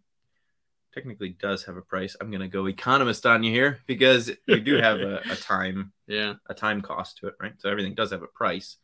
technically 0.93 1.29
does 1.29 1.63
have 1.63 1.77
a 1.77 1.81
price. 1.81 2.15
I'm 2.19 2.29
going 2.29 2.41
to 2.41 2.47
go 2.47 2.65
economist 2.67 3.25
on 3.25 3.43
you 3.43 3.51
here 3.51 3.79
because 3.87 4.31
you 4.47 4.59
do 4.59 4.75
have 4.77 4.99
a, 5.01 5.21
a 5.29 5.35
time 5.41 5.93
Yeah. 6.07 6.33
a 6.49 6.53
time 6.53 6.81
cost 6.81 7.17
to 7.19 7.27
it, 7.27 7.35
right? 7.39 7.53
So 7.59 7.69
everything 7.69 7.95
does 7.95 8.11
have 8.11 8.23
a 8.23 8.27
price, 8.27 8.77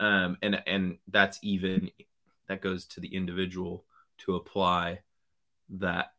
um, 0.00 0.36
and 0.42 0.62
and 0.66 0.98
that's 1.08 1.38
even 1.42 1.90
that 2.48 2.60
goes 2.60 2.84
to 2.86 3.00
the 3.00 3.14
individual 3.14 3.84
to 4.18 4.34
apply 4.34 5.00
that 5.70 6.12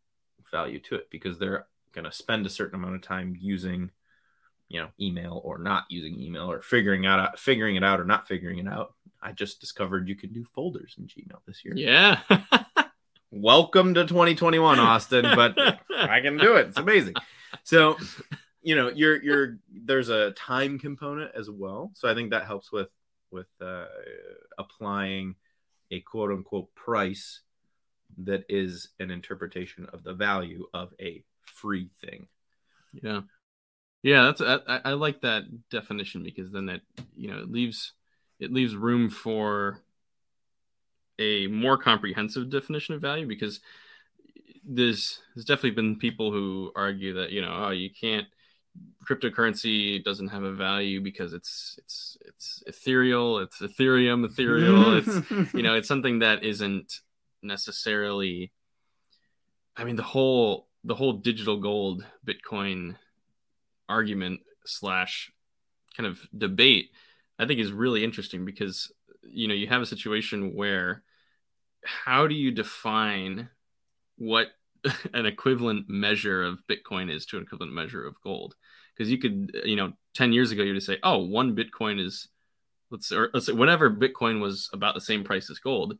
value 0.51 0.79
to 0.79 0.96
it 0.96 1.10
because 1.10 1.38
they're 1.38 1.68
going 1.94 2.06
to 2.06 2.12
spend 2.12 2.46
a 2.46 2.50
certain 2.50 2.79
amount 2.79 2.96
of 2.96 3.01
time 3.01 3.36
using, 3.39 3.91
you 4.68 4.79
know, 4.79 4.89
email 5.00 5.41
or 5.44 5.58
not 5.58 5.86
using 5.89 6.20
email 6.20 6.51
or 6.51 6.62
figuring 6.62 7.06
out 7.06 7.39
figuring 7.39 7.75
it 7.75 7.84
out 7.84 8.00
or 8.00 8.06
not 8.06 8.27
figuring 8.27 8.60
it 8.60 8.68
out. 8.68 8.94
I 9.22 9.32
just 9.32 9.60
discovered 9.60 10.08
you 10.08 10.15
can 10.15 10.32
do 10.32 10.44
folders 10.44 10.96
in 10.98 11.06
Gmail 11.08 11.39
this 11.46 11.65
year. 11.65 11.74
Yeah. 11.75 12.20
Welcome 13.32 13.94
to 13.94 14.06
2021, 14.06 14.79
Austin, 14.79 15.24
but 15.36 15.56
I 15.96 16.20
can 16.22 16.38
do 16.38 16.56
it. 16.56 16.70
It's 16.70 16.79
amazing. 16.79 17.13
So, 17.63 17.98
you 18.62 18.75
know, 18.75 18.89
you're 18.89 19.22
you're 19.22 19.58
there's 19.72 20.10
a 20.10 20.32
time 20.32 20.79
component 20.79 21.36
as 21.36 21.50
well. 21.50 21.91
So 21.94 22.10
I 22.10 22.15
think 22.15 22.32
that 22.32 22.46
helps 22.46 22.72
with 22.72 22.89
with 23.32 23.48
uh, 23.62 23.86
applying 24.58 25.36
a 25.91 26.00
quote 26.00 26.32
unquote 26.32 26.74
price 26.74 27.41
that 28.17 28.45
is 28.49 28.89
an 28.99 29.11
interpretation 29.11 29.87
of 29.93 30.03
the 30.03 30.13
value 30.13 30.67
of 30.73 30.93
a 30.99 31.23
free 31.45 31.89
thing. 32.01 32.27
Yeah. 32.93 33.21
Yeah, 34.01 34.23
that's 34.23 34.41
I, 34.41 34.59
I 34.67 34.81
I 34.85 34.93
like 34.93 35.21
that 35.21 35.43
definition 35.69 36.23
because 36.23 36.51
then 36.51 36.67
that 36.67 36.81
you 37.15 37.29
know 37.29 37.39
it 37.39 37.51
leaves 37.51 37.93
it 38.39 38.53
leaves 38.53 38.75
room 38.75 39.09
for 39.09 39.81
a 41.19 41.47
more 41.47 41.77
comprehensive 41.77 42.49
definition 42.49 42.95
of 42.95 43.01
value 43.01 43.27
because 43.27 43.59
there's 44.63 45.19
there's 45.35 45.45
definitely 45.45 45.71
been 45.71 45.97
people 45.97 46.31
who 46.31 46.71
argue 46.75 47.13
that 47.13 47.31
you 47.31 47.41
know 47.41 47.65
oh 47.65 47.69
you 47.71 47.89
can't 47.89 48.27
cryptocurrency 49.05 50.01
doesn't 50.03 50.29
have 50.29 50.43
a 50.43 50.53
value 50.53 51.01
because 51.01 51.33
it's 51.33 51.77
it's 51.79 52.17
it's 52.25 52.63
ethereal 52.67 53.39
it's 53.39 53.59
ethereum 53.59 54.23
ethereal 54.23 54.93
it's 54.95 55.53
you 55.53 55.63
know 55.63 55.75
it's 55.75 55.87
something 55.87 56.19
that 56.19 56.43
isn't 56.43 57.01
necessarily 57.41 58.51
i 59.77 59.84
mean 59.84 59.96
the 59.96 60.03
whole 60.03 60.67
the 60.84 60.96
whole 60.96 61.13
digital 61.13 61.58
gold 61.58 62.05
bitcoin 62.25 62.96
argument 63.88 64.39
slash 64.65 65.31
kind 65.96 66.08
of 66.08 66.19
debate 66.38 66.89
i 67.38 67.46
think 67.46 67.60
is 67.60 67.72
really 67.72 68.03
interesting 68.03 68.46
because 68.46 68.91
you 69.24 69.48
know 69.48 69.53
you 69.53 69.67
have 69.67 69.81
a 69.81 69.86
situation 69.86 70.53
where 70.53 71.03
how 71.84 72.27
do 72.27 72.36
you 72.36 72.51
define 72.51 73.50
what 74.17 74.48
an 75.13 75.25
equivalent 75.25 75.89
measure 75.89 76.43
of 76.43 76.63
bitcoin 76.67 77.13
is 77.13 77.25
to 77.27 77.38
an 77.38 77.43
equivalent 77.43 77.74
measure 77.74 78.05
of 78.05 78.15
gold? 78.22 78.55
Because 78.96 79.12
you 79.12 79.17
could 79.17 79.51
you 79.65 79.75
know 79.75 79.93
10 80.15 80.34
years 80.34 80.51
ago 80.51 80.63
you 80.63 80.74
would 80.74 80.84
say 80.84 80.98
oh 81.03 81.19
one 81.19 81.55
bitcoin 81.55 82.03
is 82.03 82.27
let's 82.91 83.12
or 83.12 83.29
let's 83.34 83.46
say 83.46 83.53
whenever 83.53 83.89
bitcoin 83.89 84.41
was 84.41 84.69
about 84.74 84.93
the 84.93 85.01
same 85.01 85.24
price 85.24 85.50
as 85.50 85.60
gold 85.60 85.98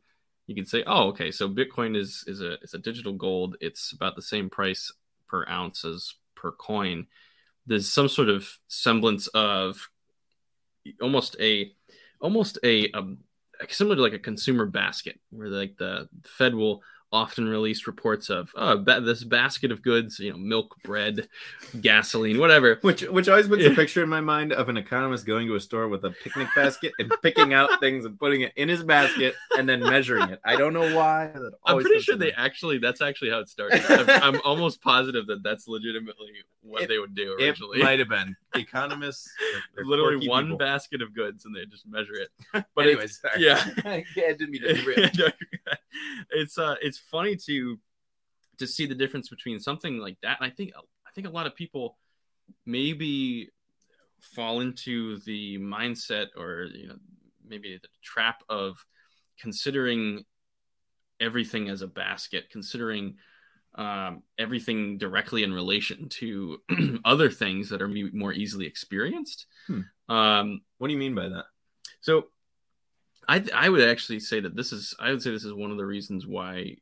you 0.50 0.56
could 0.56 0.68
say 0.68 0.82
oh 0.84 1.06
okay 1.10 1.30
so 1.30 1.48
bitcoin 1.48 1.96
is 1.96 2.24
is 2.26 2.40
a 2.40 2.58
is 2.60 2.74
a 2.74 2.78
digital 2.78 3.12
gold. 3.12 3.56
It's 3.60 3.92
about 3.92 4.16
the 4.16 4.22
same 4.22 4.50
price 4.50 4.92
per 5.28 5.46
ounce 5.48 5.84
as 5.84 6.14
per 6.34 6.50
coin. 6.50 7.06
There's 7.66 7.88
some 7.88 8.08
sort 8.08 8.28
of 8.28 8.48
semblance 8.66 9.28
of 9.28 9.88
almost 11.00 11.36
a 11.38 11.72
almost 12.20 12.58
a, 12.64 12.90
um 12.90 13.18
similar 13.68 13.94
to 13.94 14.02
like 14.02 14.12
a 14.12 14.18
consumer 14.18 14.66
basket 14.66 15.20
where 15.30 15.48
like 15.48 15.76
the 15.76 16.08
fed 16.24 16.56
will 16.56 16.82
often 17.12 17.48
released 17.48 17.86
reports 17.88 18.30
of 18.30 18.50
oh 18.54 18.76
ba- 18.78 19.00
this 19.00 19.24
basket 19.24 19.72
of 19.72 19.82
goods 19.82 20.18
you 20.20 20.30
know 20.30 20.38
milk 20.38 20.76
bread 20.84 21.28
gasoline 21.80 22.38
whatever 22.38 22.78
Which 22.82 23.02
which 23.02 23.28
always 23.28 23.48
puts 23.48 23.62
Yeah. 23.62 23.70
a 23.70 23.74
picture 23.74 24.02
in 24.02 24.08
my 24.08 24.20
mind 24.20 24.52
of 24.52 24.68
an 24.68 24.76
economist 24.76 25.26
going 25.26 25.46
to 25.48 25.54
a 25.56 25.60
store 25.60 25.88
with 25.88 26.04
a 26.04 26.10
picnic 26.10 26.48
basket 26.54 26.92
and 26.98 27.12
picking 27.22 27.52
out 27.52 27.80
things 27.80 28.04
and 28.04 28.18
putting 28.18 28.42
it 28.42 28.52
in 28.56 28.68
his 28.68 28.82
basket 28.84 29.34
and 29.58 29.68
then 29.68 29.80
measuring 29.80 30.28
it. 30.30 30.40
I 30.44 30.54
don't 30.56 30.72
know 30.72 30.94
why. 30.96 31.32
I'm 31.66 31.80
pretty 31.80 32.00
sure 32.00 32.16
they 32.16 32.32
actually 32.32 32.78
that's 32.78 33.00
actually 33.00 33.30
how 33.30 33.40
it 33.40 33.48
started. 33.48 33.82
I'm, 33.88 34.34
I'm 34.36 34.40
almost 34.44 34.80
positive 34.80 35.26
that 35.26 35.42
that's 35.42 35.66
legitimately 35.66 36.28
what 36.62 36.82
It- 36.82 36.88
they 36.88 36.98
would 36.98 37.14
do 37.14 37.34
It 37.38 37.44
originally. 37.48 37.82
might 37.82 37.98
have 37.98 38.08
been 38.18 38.36
economists. 38.54 39.28
they're- 39.52 39.62
they're 39.76 39.84
Literally 39.84 40.28
one 40.28 40.44
people. 40.44 40.58
basket 40.58 41.02
of 41.02 41.14
goods 41.14 41.44
and 41.44 41.54
they 41.56 41.64
just 41.66 41.86
measure 41.88 42.14
it. 42.14 42.28
But 42.76 42.86
anyways, 42.86 43.20
yeah. 43.36 43.62
I 43.84 44.04
didn't 44.14 44.50
mean 44.50 44.62
to 44.62 44.74
derail. 44.74 45.32
it's 46.30 46.56
uh 46.58 46.76
it's 46.80 46.99
funny 47.10 47.36
to 47.46 47.78
to 48.58 48.66
see 48.66 48.86
the 48.86 48.94
difference 48.94 49.28
between 49.28 49.58
something 49.58 49.98
like 49.98 50.18
that. 50.22 50.38
And 50.40 50.50
I 50.50 50.54
think 50.54 50.72
I 51.06 51.10
think 51.12 51.26
a 51.26 51.30
lot 51.30 51.46
of 51.46 51.54
people 51.54 51.96
maybe 52.66 53.50
fall 54.20 54.60
into 54.60 55.18
the 55.20 55.58
mindset 55.58 56.26
or 56.36 56.64
you 56.74 56.88
know 56.88 56.96
maybe 57.46 57.78
the 57.80 57.88
trap 58.02 58.42
of 58.48 58.84
considering 59.40 60.24
everything 61.18 61.68
as 61.68 61.82
a 61.82 61.86
basket, 61.86 62.48
considering 62.50 63.16
um, 63.74 64.22
everything 64.38 64.98
directly 64.98 65.42
in 65.42 65.52
relation 65.52 66.08
to 66.08 66.58
other 67.04 67.30
things 67.30 67.68
that 67.70 67.82
are 67.82 67.88
more 68.12 68.32
easily 68.32 68.66
experienced. 68.66 69.46
Hmm. 69.66 69.80
Um, 70.08 70.60
What 70.78 70.88
do 70.88 70.92
you 70.92 70.98
mean 70.98 71.14
by 71.14 71.28
that? 71.28 71.44
so 72.00 72.28
I 73.28 73.44
I 73.54 73.68
would 73.68 73.82
actually 73.82 74.20
say 74.20 74.40
that 74.40 74.56
this 74.56 74.72
is 74.72 74.94
I 74.98 75.10
would 75.10 75.22
say 75.22 75.30
this 75.30 75.44
is 75.44 75.52
one 75.52 75.70
of 75.70 75.76
the 75.76 75.86
reasons 75.86 76.26
why 76.26 76.76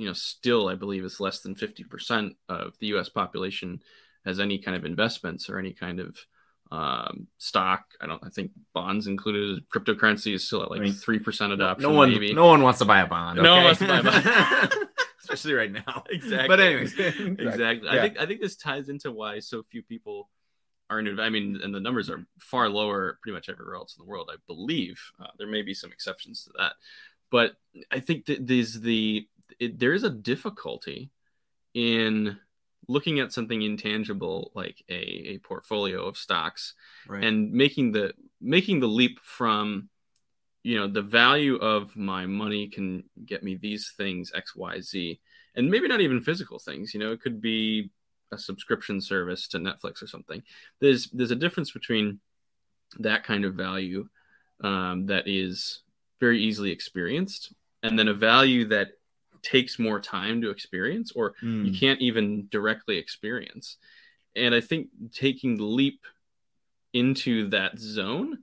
you 0.00 0.06
know 0.06 0.12
still 0.14 0.68
I 0.68 0.74
believe 0.74 1.04
it's 1.04 1.20
less 1.20 1.40
than 1.40 1.54
50% 1.54 2.34
of 2.48 2.74
the 2.80 2.86
US 2.94 3.08
population 3.08 3.80
has 4.24 4.40
any 4.40 4.58
kind 4.58 4.76
of 4.76 4.84
investments 4.84 5.48
or 5.48 5.58
any 5.58 5.72
kind 5.72 6.00
of 6.00 6.16
um, 6.72 7.26
stock. 7.38 7.84
I 8.00 8.06
don't 8.06 8.22
I 8.24 8.28
think 8.28 8.52
bonds 8.74 9.06
included 9.06 9.68
cryptocurrency 9.74 10.34
is 10.34 10.46
still 10.46 10.62
at 10.62 10.70
like 10.70 10.80
I 10.80 10.84
mean, 10.84 10.92
3% 10.92 11.52
adoption 11.52 11.90
No 11.90 11.96
one, 11.96 12.10
maybe. 12.12 12.32
no 12.32 12.46
one 12.46 12.62
wants 12.62 12.78
to 12.78 12.84
buy 12.84 13.00
a 13.00 13.06
bond. 13.06 13.42
No 13.42 13.54
one 13.56 13.64
wants 13.64 13.80
to 13.80 13.88
buy 13.88 13.98
a 13.98 14.02
bond. 14.02 14.24
especially 15.22 15.54
right 15.54 15.72
now. 15.72 16.04
Exactly. 16.10 16.48
But 16.48 16.60
anyways, 16.60 16.98
exactly. 16.98 17.88
I 17.88 17.94
Yeah. 17.96 18.02
think 18.02 18.18
I 18.20 18.26
think 18.26 18.40
this 18.40 18.56
ties 18.56 18.88
into 18.88 19.10
why 19.10 19.38
so 19.40 19.62
few 19.70 19.82
people 19.82 20.28
are 20.88 20.98
in. 21.00 21.18
I 21.20 21.28
mean, 21.30 21.60
and 21.62 21.74
the 21.74 21.80
numbers 21.80 22.08
are 22.10 22.24
far 22.38 22.68
lower 22.68 23.18
pretty 23.22 23.34
much 23.34 23.48
everywhere 23.48 23.74
else 23.76 23.96
in 23.98 24.04
the 24.04 24.10
world. 24.10 24.28
I 24.32 24.36
believe 24.46 24.98
uh, 25.22 25.28
there 25.38 25.46
may 25.46 25.62
be 25.62 25.74
some 25.74 25.92
exceptions 25.92 26.44
to 26.44 26.50
that, 26.58 26.72
but 27.30 27.52
I 27.90 28.00
think 28.00 28.26
that 28.26 28.46
these 28.46 28.80
the 28.80 29.26
it, 29.60 29.78
there 29.78 29.92
is 29.92 30.02
a 30.02 30.10
difficulty 30.10 31.10
in 31.74 32.36
looking 32.88 33.20
at 33.20 33.32
something 33.32 33.62
intangible 33.62 34.50
like 34.54 34.82
a, 34.88 34.94
a 35.34 35.38
portfolio 35.38 36.04
of 36.04 36.16
stocks 36.16 36.74
Right. 37.06 37.22
and 37.22 37.52
making 37.52 37.92
the 37.92 38.14
making 38.40 38.80
the 38.80 38.88
leap 38.88 39.20
from 39.20 39.88
you 40.64 40.76
know 40.78 40.88
the 40.88 41.02
value 41.02 41.56
of 41.56 41.94
my 41.96 42.26
money 42.26 42.66
can 42.68 43.04
get 43.24 43.42
me 43.44 43.54
these 43.54 43.92
things 43.96 44.32
x 44.34 44.56
y 44.56 44.80
z 44.80 45.20
and 45.54 45.70
maybe 45.70 45.86
not 45.88 46.00
even 46.00 46.20
physical 46.20 46.58
things 46.58 46.92
you 46.92 47.00
know 47.00 47.12
it 47.12 47.20
could 47.22 47.40
be 47.40 47.90
a 48.32 48.38
subscription 48.38 49.00
service 49.00 49.46
to 49.48 49.58
netflix 49.58 50.02
or 50.02 50.06
something 50.06 50.42
there's 50.80 51.08
there's 51.10 51.30
a 51.30 51.36
difference 51.36 51.70
between 51.70 52.18
that 52.98 53.22
kind 53.24 53.44
of 53.44 53.54
value 53.54 54.08
um, 54.62 55.04
that 55.04 55.26
is 55.28 55.82
very 56.18 56.42
easily 56.42 56.70
experienced 56.70 57.52
and 57.82 57.98
then 57.98 58.08
a 58.08 58.14
value 58.14 58.66
that 58.66 58.88
takes 59.42 59.78
more 59.78 60.00
time 60.00 60.40
to 60.42 60.50
experience 60.50 61.12
or 61.12 61.34
Mm. 61.42 61.66
you 61.66 61.78
can't 61.78 62.00
even 62.00 62.48
directly 62.50 62.96
experience. 62.98 63.76
And 64.36 64.54
I 64.54 64.60
think 64.60 64.88
taking 65.12 65.56
the 65.56 65.64
leap 65.64 66.04
into 66.92 67.48
that 67.50 67.78
zone 67.78 68.38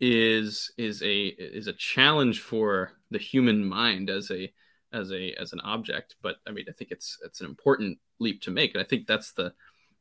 is 0.00 0.72
is 0.78 1.02
a 1.02 1.26
is 1.26 1.66
a 1.66 1.74
challenge 1.74 2.40
for 2.40 2.92
the 3.10 3.18
human 3.18 3.64
mind 3.64 4.08
as 4.08 4.30
a 4.30 4.52
as 4.92 5.12
a 5.12 5.32
as 5.34 5.52
an 5.52 5.60
object. 5.60 6.16
But 6.22 6.36
I 6.46 6.50
mean, 6.50 6.64
I 6.68 6.72
think 6.72 6.90
it's 6.90 7.18
it's 7.24 7.40
an 7.40 7.46
important 7.46 7.98
leap 8.18 8.40
to 8.42 8.50
make, 8.50 8.74
and 8.74 8.82
I 8.82 8.86
think 8.86 9.06
that's 9.06 9.32
the 9.32 9.52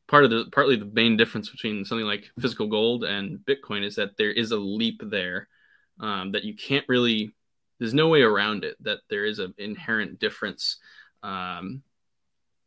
part 0.08 0.24
of 0.24 0.30
the 0.30 0.46
partly 0.52 0.76
the 0.76 0.86
main 0.86 1.18
difference 1.18 1.50
between 1.50 1.86
something 1.86 2.08
like 2.08 2.32
physical 2.40 2.68
gold 2.68 3.04
and 3.04 3.40
Bitcoin 3.40 3.84
is 3.84 3.96
that 3.96 4.18
there 4.18 4.32
is 4.32 4.52
a 4.52 4.58
leap 4.58 5.02
there 5.06 5.48
um, 6.00 6.32
that 6.32 6.44
you 6.44 6.56
can't 6.56 6.86
really. 6.88 7.34
There's 7.80 7.94
no 7.94 8.08
way 8.08 8.22
around 8.22 8.64
it. 8.64 8.76
That 8.84 9.00
there 9.10 9.26
is 9.26 9.40
an 9.40 9.54
inherent 9.58 10.20
difference 10.20 10.78
um, 11.24 11.84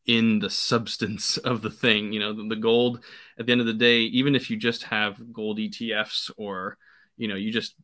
in 0.06 0.38
the 0.38 0.50
substance 0.50 1.36
of 1.38 1.62
the 1.62 1.70
thing. 1.70 2.12
You 2.12 2.20
know, 2.20 2.32
the, 2.32 2.48
the 2.48 2.60
gold 2.60 3.04
at 3.38 3.46
the 3.46 3.52
end 3.52 3.60
of 3.60 3.66
the 3.66 3.74
day, 3.74 4.00
even 4.00 4.34
if 4.34 4.50
you 4.50 4.56
just 4.56 4.84
have 4.84 5.32
gold 5.32 5.58
ETFs 5.58 6.30
or, 6.36 6.78
you 7.16 7.28
know, 7.28 7.36
you 7.36 7.52
just 7.52 7.74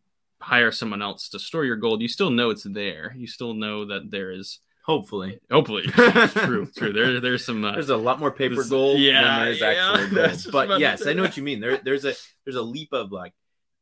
hire 0.41 0.71
someone 0.73 1.03
else 1.03 1.29
to 1.31 1.39
store 1.39 1.65
your 1.65 1.77
gold, 1.77 2.01
you 2.01 2.09
still 2.09 2.31
know 2.31 2.51
it's 2.51 2.65
there. 2.65 3.15
You 3.17 3.27
still 3.27 3.55
know 3.55 3.87
that 3.87 4.11
there 4.11 4.31
is 4.31 4.61
Hopefully. 4.89 5.39
hopefully 5.51 5.83
true, 5.87 6.67
true. 6.75 6.95
There, 6.95 7.21
there's 7.21 7.45
some. 7.45 7.63
Uh, 7.63 7.73
There's 7.73 7.91
a 7.91 7.97
lot 7.97 8.19
more 8.19 8.31
paper 8.31 8.65
gold 8.65 8.99
yeah, 8.99 9.21
than 9.23 9.41
there 9.41 9.53
is 9.53 9.61
yeah, 9.61 9.93
actual 9.93 10.15
gold. 10.55 10.69
But 10.69 10.81
yes, 10.81 11.07
I 11.07 11.13
know 11.13 11.21
what 11.21 11.37
you 11.37 11.43
mean. 11.43 11.61
There, 11.61 11.77
there's 11.77 12.07
a 12.07 12.15
there's 12.47 12.57
a 12.57 12.63
leap 12.63 12.95
of 12.95 13.13
like, 13.13 13.35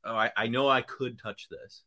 oh, 0.04 0.16
I, 0.16 0.32
I 0.36 0.48
know 0.48 0.68
I 0.68 0.82
could 0.82 1.20
touch 1.22 1.46
this. 1.48 1.84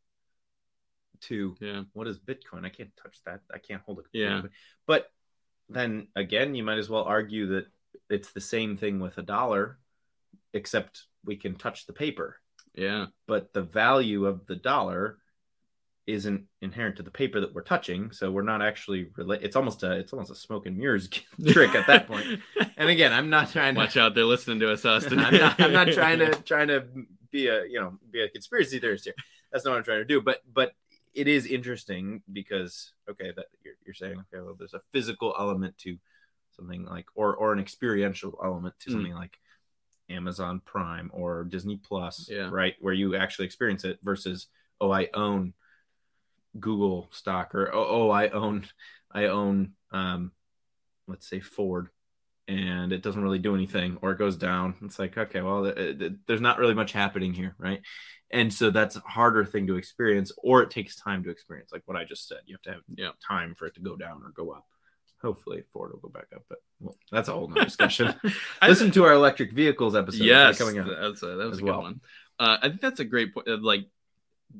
To 1.23 1.55
yeah, 1.59 1.83
what 1.93 2.07
is 2.07 2.17
Bitcoin? 2.17 2.65
I 2.65 2.69
can't 2.69 2.95
touch 3.01 3.17
that. 3.25 3.41
I 3.53 3.57
can't 3.57 3.81
hold 3.85 3.99
it. 3.99 4.05
Yeah. 4.13 4.43
But 4.87 5.11
then 5.67 6.07
again, 6.15 6.55
you 6.55 6.63
might 6.63 6.77
as 6.77 6.89
well 6.89 7.03
argue 7.03 7.47
that 7.47 7.67
it's 8.09 8.31
the 8.31 8.41
same 8.41 8.77
thing 8.77 8.99
with 8.99 9.17
a 9.17 9.21
dollar, 9.21 9.77
except 10.53 11.03
we 11.25 11.35
can 11.35 11.55
touch 11.55 11.85
the 11.85 11.93
paper. 11.93 12.37
yeah, 12.73 13.07
But 13.27 13.53
the 13.53 13.61
value 13.61 14.25
of 14.25 14.45
the 14.47 14.55
dollar 14.55 15.17
isn't 16.07 16.45
inherent 16.61 16.95
to 16.97 17.03
the 17.03 17.11
paper 17.11 17.39
that 17.39 17.53
we're 17.53 17.61
touching, 17.61 18.11
so 18.11 18.31
we're 18.31 18.41
not 18.41 18.61
actually 18.61 19.11
relate. 19.15 19.41
It's 19.43 19.55
almost 19.55 19.83
a 19.83 19.91
it's 19.91 20.11
almost 20.13 20.31
a 20.31 20.35
smoke 20.35 20.65
and 20.65 20.77
mirrors 20.77 21.07
trick 21.47 21.75
at 21.75 21.87
that 21.87 22.07
point. 22.07 22.25
And 22.77 22.89
again, 22.89 23.11
I'm 23.11 23.29
not 23.29 23.51
trying 23.51 23.75
to 23.75 23.81
Watch 23.81 23.97
out, 23.97 24.15
they're 24.15 24.23
listening 24.23 24.61
to 24.61 24.71
us, 24.71 24.85
Austin. 24.85 25.19
I'm 25.19 25.35
not, 25.35 25.59
I'm 25.59 25.73
not 25.73 25.89
trying 25.89 26.19
to 26.19 26.31
trying 26.31 26.69
to 26.69 26.85
be 27.29 27.47
a 27.47 27.65
you 27.65 27.79
know 27.79 27.99
be 28.09 28.21
a 28.21 28.29
conspiracy 28.29 28.79
theorist 28.79 29.03
here. 29.03 29.15
That's 29.51 29.65
not 29.65 29.71
what 29.71 29.77
I'm 29.79 29.83
trying 29.83 29.99
to 29.99 30.05
do. 30.05 30.21
But 30.21 30.39
but 30.51 30.71
it 31.13 31.27
is 31.27 31.45
interesting 31.45 32.21
because 32.31 32.93
okay, 33.09 33.31
that 33.35 33.47
you're, 33.63 33.75
you're 33.85 33.93
saying 33.93 34.23
okay, 34.33 34.43
well, 34.43 34.55
there's 34.57 34.73
a 34.73 34.81
physical 34.91 35.35
element 35.39 35.77
to 35.79 35.97
something 36.55 36.85
like 36.85 37.05
or 37.15 37.35
or 37.35 37.53
an 37.53 37.59
experiential 37.59 38.39
element 38.43 38.75
to 38.79 38.89
Mm. 38.89 38.93
something 38.93 39.13
like 39.13 39.37
Amazon 40.09 40.61
Prime 40.65 41.09
or 41.13 41.43
Disney 41.43 41.77
Plus, 41.77 42.27
Yeah. 42.29 42.49
right, 42.51 42.75
where 42.79 42.93
you 42.93 43.15
actually 43.15 43.45
experience 43.45 43.83
it 43.83 43.99
versus 44.03 44.47
oh, 44.81 44.91
I 44.91 45.09
own 45.13 45.53
Google 46.59 47.09
stock 47.11 47.53
or 47.53 47.73
oh, 47.73 47.85
oh 47.87 48.09
I 48.09 48.29
own 48.29 48.65
I 49.11 49.25
own 49.25 49.73
um 49.91 50.31
let's 51.07 51.27
say 51.27 51.39
Ford 51.39 51.89
and 52.49 52.91
it 52.91 53.03
doesn't 53.03 53.21
really 53.21 53.37
do 53.39 53.53
anything 53.55 53.97
or 54.01 54.11
it 54.11 54.17
goes 54.17 54.35
down 54.35 54.73
it's 54.83 54.97
like 54.99 55.17
okay 55.17 55.41
well 55.41 55.63
th- 55.63 55.99
th- 55.99 56.13
there's 56.27 56.41
not 56.41 56.57
really 56.57 56.73
much 56.73 56.91
happening 56.91 57.33
here 57.33 57.53
right 57.59 57.81
and 58.31 58.51
so 58.53 58.69
that's 58.71 58.95
a 58.95 58.99
harder 59.01 59.45
thing 59.45 59.67
to 59.67 59.75
experience 59.77 60.31
or 60.37 60.61
it 60.63 60.71
takes 60.71 60.95
time 60.95 61.23
to 61.23 61.29
experience 61.29 61.71
like 61.71 61.83
what 61.85 61.95
i 61.95 62.03
just 62.03 62.27
said 62.27 62.39
you 62.47 62.55
have 62.55 62.61
to 62.63 62.71
have 62.71 62.81
Yeah. 62.95 63.11
time 63.25 63.53
for 63.55 63.67
it 63.67 63.75
to 63.75 63.81
go 63.81 63.95
down 63.95 64.23
or 64.25 64.31
go 64.31 64.49
up 64.51 64.65
hopefully 65.21 65.63
ford 65.71 65.91
will 65.91 65.99
go 65.99 66.09
back 66.09 66.27
up 66.35 66.43
but 66.49 66.57
well, 66.79 66.95
that's 67.11 67.29
a 67.29 67.33
whole 67.33 67.47
nother 67.47 67.65
discussion 67.65 68.13
listen 68.61 68.89
to 68.91 69.03
our 69.05 69.13
electric 69.13 69.51
vehicles 69.53 69.95
episode 69.95 70.23
yes, 70.23 70.57
coming 70.57 70.79
up 70.79 70.87
that's 70.87 71.21
a, 71.23 71.27
that 71.27 71.45
was 71.47 71.53
as 71.53 71.57
a 71.59 71.61
good 71.61 71.69
well. 71.69 71.81
one. 71.81 72.01
Uh, 72.39 72.57
I 72.61 72.69
think 72.69 72.79
that's 72.81 73.01
a 73.01 73.05
great 73.05 73.33
point. 73.33 73.47
Like 73.61 73.85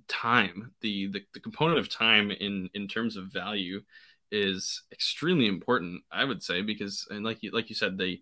time, 0.10 0.73
the, 0.82 1.08
the 1.08 1.21
the 1.34 1.39
component 1.39 1.80
of 1.80 1.88
time 1.89 2.30
in 2.30 2.69
in 2.73 2.88
terms 2.89 3.15
of 3.15 3.32
value 3.32 3.82
is 4.31 4.83
extremely 4.91 5.47
important. 5.47 6.03
I 6.11 6.23
would 6.25 6.43
say 6.43 6.61
because 6.61 7.07
and 7.09 7.23
like 7.25 7.43
you 7.43 7.51
like 7.51 7.69
you 7.69 7.75
said, 7.75 7.97
they 7.97 8.21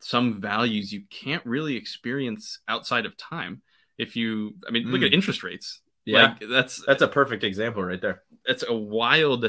some 0.00 0.40
values 0.40 0.92
you 0.92 1.02
can't 1.10 1.44
really 1.46 1.76
experience 1.76 2.58
outside 2.68 3.06
of 3.06 3.16
time. 3.16 3.62
If 3.98 4.16
you, 4.16 4.54
I 4.66 4.70
mean, 4.70 4.90
look 4.90 5.02
Mm. 5.02 5.06
at 5.06 5.14
interest 5.14 5.42
rates. 5.42 5.80
yeah 6.06 6.34
Like 6.38 6.48
that's 6.48 6.82
that's 6.86 7.02
a 7.02 7.08
perfect 7.08 7.44
example 7.44 7.84
right 7.84 8.00
there 8.00 8.22
that's 8.46 8.64
a 8.66 8.74
wild 8.74 9.44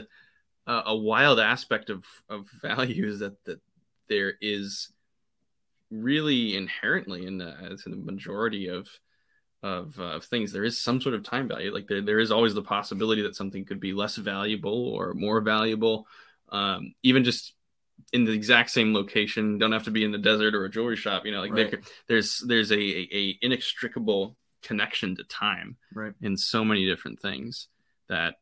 uh, 0.68 0.82
a 0.86 0.96
wild 0.96 1.40
aspect 1.40 1.90
of 1.90 2.04
of 2.30 2.50
values 2.62 3.20
that 3.20 3.44
that 3.46 3.62
there 4.10 4.34
is 4.42 4.90
really 5.90 6.56
inherently 6.56 7.26
in 7.26 7.38
the, 7.38 7.78
in 7.86 7.92
the 7.92 7.98
majority 7.98 8.68
of 8.68 8.88
of, 9.64 10.00
uh, 10.00 10.04
of 10.16 10.26
things 10.26 10.52
there 10.52 10.64
is 10.64 10.80
some 10.80 11.02
sort 11.02 11.16
of 11.16 11.24
time 11.24 11.48
value. 11.48 11.74
Like 11.74 11.88
there, 11.88 12.02
there 12.02 12.20
is 12.20 12.32
always 12.32 12.54
the 12.54 12.62
possibility 12.62 13.22
that 13.24 13.36
something 13.36 13.66
could 13.66 13.80
be 13.80 13.94
less 13.94 14.16
valuable 14.16 14.88
or 14.90 15.14
more 15.14 15.42
valuable. 15.42 16.08
Um, 16.50 16.94
even 17.04 17.24
just 17.24 17.54
in 18.14 18.26
the 18.26 18.32
exact 18.32 18.72
same 18.72 18.94
location 18.94 19.58
don't 19.58 19.72
have 19.72 19.84
to 19.84 19.92
be 19.92 20.04
in 20.04 20.12
the 20.12 20.18
desert 20.18 20.56
or 20.56 20.66
a 20.66 20.70
jewelry 20.70 20.96
shop 20.96 21.24
you 21.24 21.32
know 21.32 21.40
like 21.40 21.54
Right. 21.54 21.70
could- 21.70 21.84
there's 22.08 22.40
there's 22.40 22.72
a, 22.72 22.76
a, 22.76 23.08
a 23.14 23.38
inextricable 23.42 24.36
connection 24.64 25.16
to 25.16 25.24
time 25.24 25.78
right. 25.94 26.14
in 26.22 26.36
so 26.36 26.66
many 26.66 26.86
different 26.86 27.22
things 27.22 27.68
that 28.10 28.36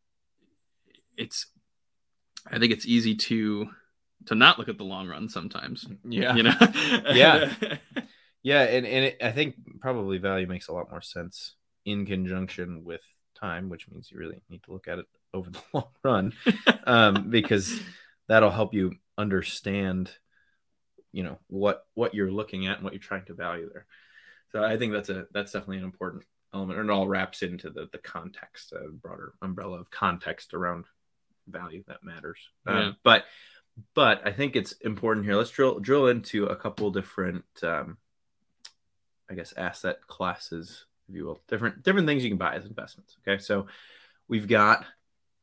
it's 1.18 1.48
i 2.50 2.58
think 2.58 2.72
it's 2.72 2.86
easy 2.86 3.16
to 3.16 3.70
to 4.26 4.36
not 4.36 4.60
look 4.60 4.70
at 4.70 4.78
the 4.78 4.84
long 4.84 5.08
run 5.08 5.30
sometimes. 5.30 5.88
Yeah. 6.04 6.36
You 6.36 6.44
know? 6.44 6.54
Yeah. 7.14 7.54
Yeah, 8.44 8.62
and, 8.62 8.86
and 8.86 9.06
it, 9.06 9.18
I 9.22 9.32
think 9.32 9.56
probably 9.82 10.18
value 10.18 10.48
makes 10.48 10.68
a 10.68 10.74
lot 10.74 10.90
more 10.90 11.02
sense 11.02 11.56
in 11.86 12.06
conjunction 12.06 12.84
with 12.84 13.02
time, 13.36 13.70
which 13.70 13.90
means 13.90 14.10
you 14.12 14.18
really 14.18 14.42
need 14.50 14.64
to 14.64 14.72
look 14.72 14.88
at 14.88 15.00
it 15.00 15.06
over 15.34 15.50
the 15.50 15.62
long 15.74 15.88
run, 16.04 16.34
um, 16.86 17.26
because 17.30 17.80
that'll 18.28 18.50
help 18.50 18.74
you 18.74 18.94
understand, 19.18 20.12
you 21.12 21.24
know, 21.24 21.38
what 21.48 21.86
what 21.94 22.14
you're 22.14 22.32
looking 22.32 22.68
at 22.68 22.78
and 22.78 22.84
what 22.84 22.94
you're 22.94 23.00
trying 23.02 23.26
to 23.26 23.34
value 23.34 23.70
there. 23.72 23.86
So 24.52 24.64
I 24.64 24.78
think 24.78 24.94
that's 24.94 25.10
a 25.10 25.28
that's 25.32 25.52
definitely 25.52 25.78
an 25.78 25.84
important 25.84 26.24
element, 26.54 26.80
and 26.80 26.90
it 26.90 26.94
all 26.94 27.08
wraps 27.08 27.42
into 27.44 27.70
the 27.70 27.88
the 27.92 28.00
context, 28.00 28.72
a 28.72 28.90
broader 28.90 29.34
umbrella 29.42 29.80
of 29.80 29.92
context 29.92 30.54
around 30.54 30.86
value 31.48 31.84
that 31.88 32.04
matters. 32.04 32.40
Uh, 32.68 32.74
Yeah. 32.74 32.92
but 33.04 33.26
but 33.94 34.26
I 34.26 34.32
think 34.32 34.56
it's 34.56 34.72
important 34.74 35.26
here. 35.26 35.36
Let's 35.36 35.52
drill 35.52 35.80
drill 35.80 36.08
into 36.08 36.46
a 36.46 36.56
couple 36.56 36.90
different, 36.92 37.46
um, 37.64 37.98
I 39.30 39.36
guess, 39.36 39.54
asset 39.56 40.06
classes, 40.08 40.86
if 41.08 41.16
you 41.16 41.26
will, 41.26 41.42
different 41.48 41.84
different 41.84 42.08
things 42.08 42.24
you 42.24 42.30
can 42.30 42.38
buy 42.38 42.56
as 42.56 42.66
investments. 42.66 43.18
Okay, 43.22 43.42
so 43.42 43.68
we've 44.28 44.48
got 44.48 44.86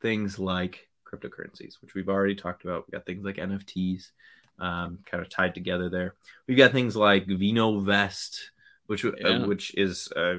things 0.00 0.38
like 0.38 0.88
cryptocurrencies, 1.06 1.80
which 1.80 1.94
we've 1.94 2.08
already 2.08 2.34
talked 2.34 2.64
about. 2.64 2.84
We've 2.86 2.98
got 2.98 3.06
things 3.06 3.24
like 3.24 3.36
NFTs, 3.36 4.10
um, 4.58 4.98
kind 5.06 5.22
of 5.22 5.28
tied 5.28 5.54
together 5.54 5.88
there. 5.88 6.14
We've 6.46 6.58
got 6.58 6.72
things 6.72 6.96
like 6.96 7.26
VinoVest, 7.26 8.40
which 8.86 9.04
uh, 9.04 9.40
which 9.40 9.74
is 9.74 10.10
uh, 10.16 10.36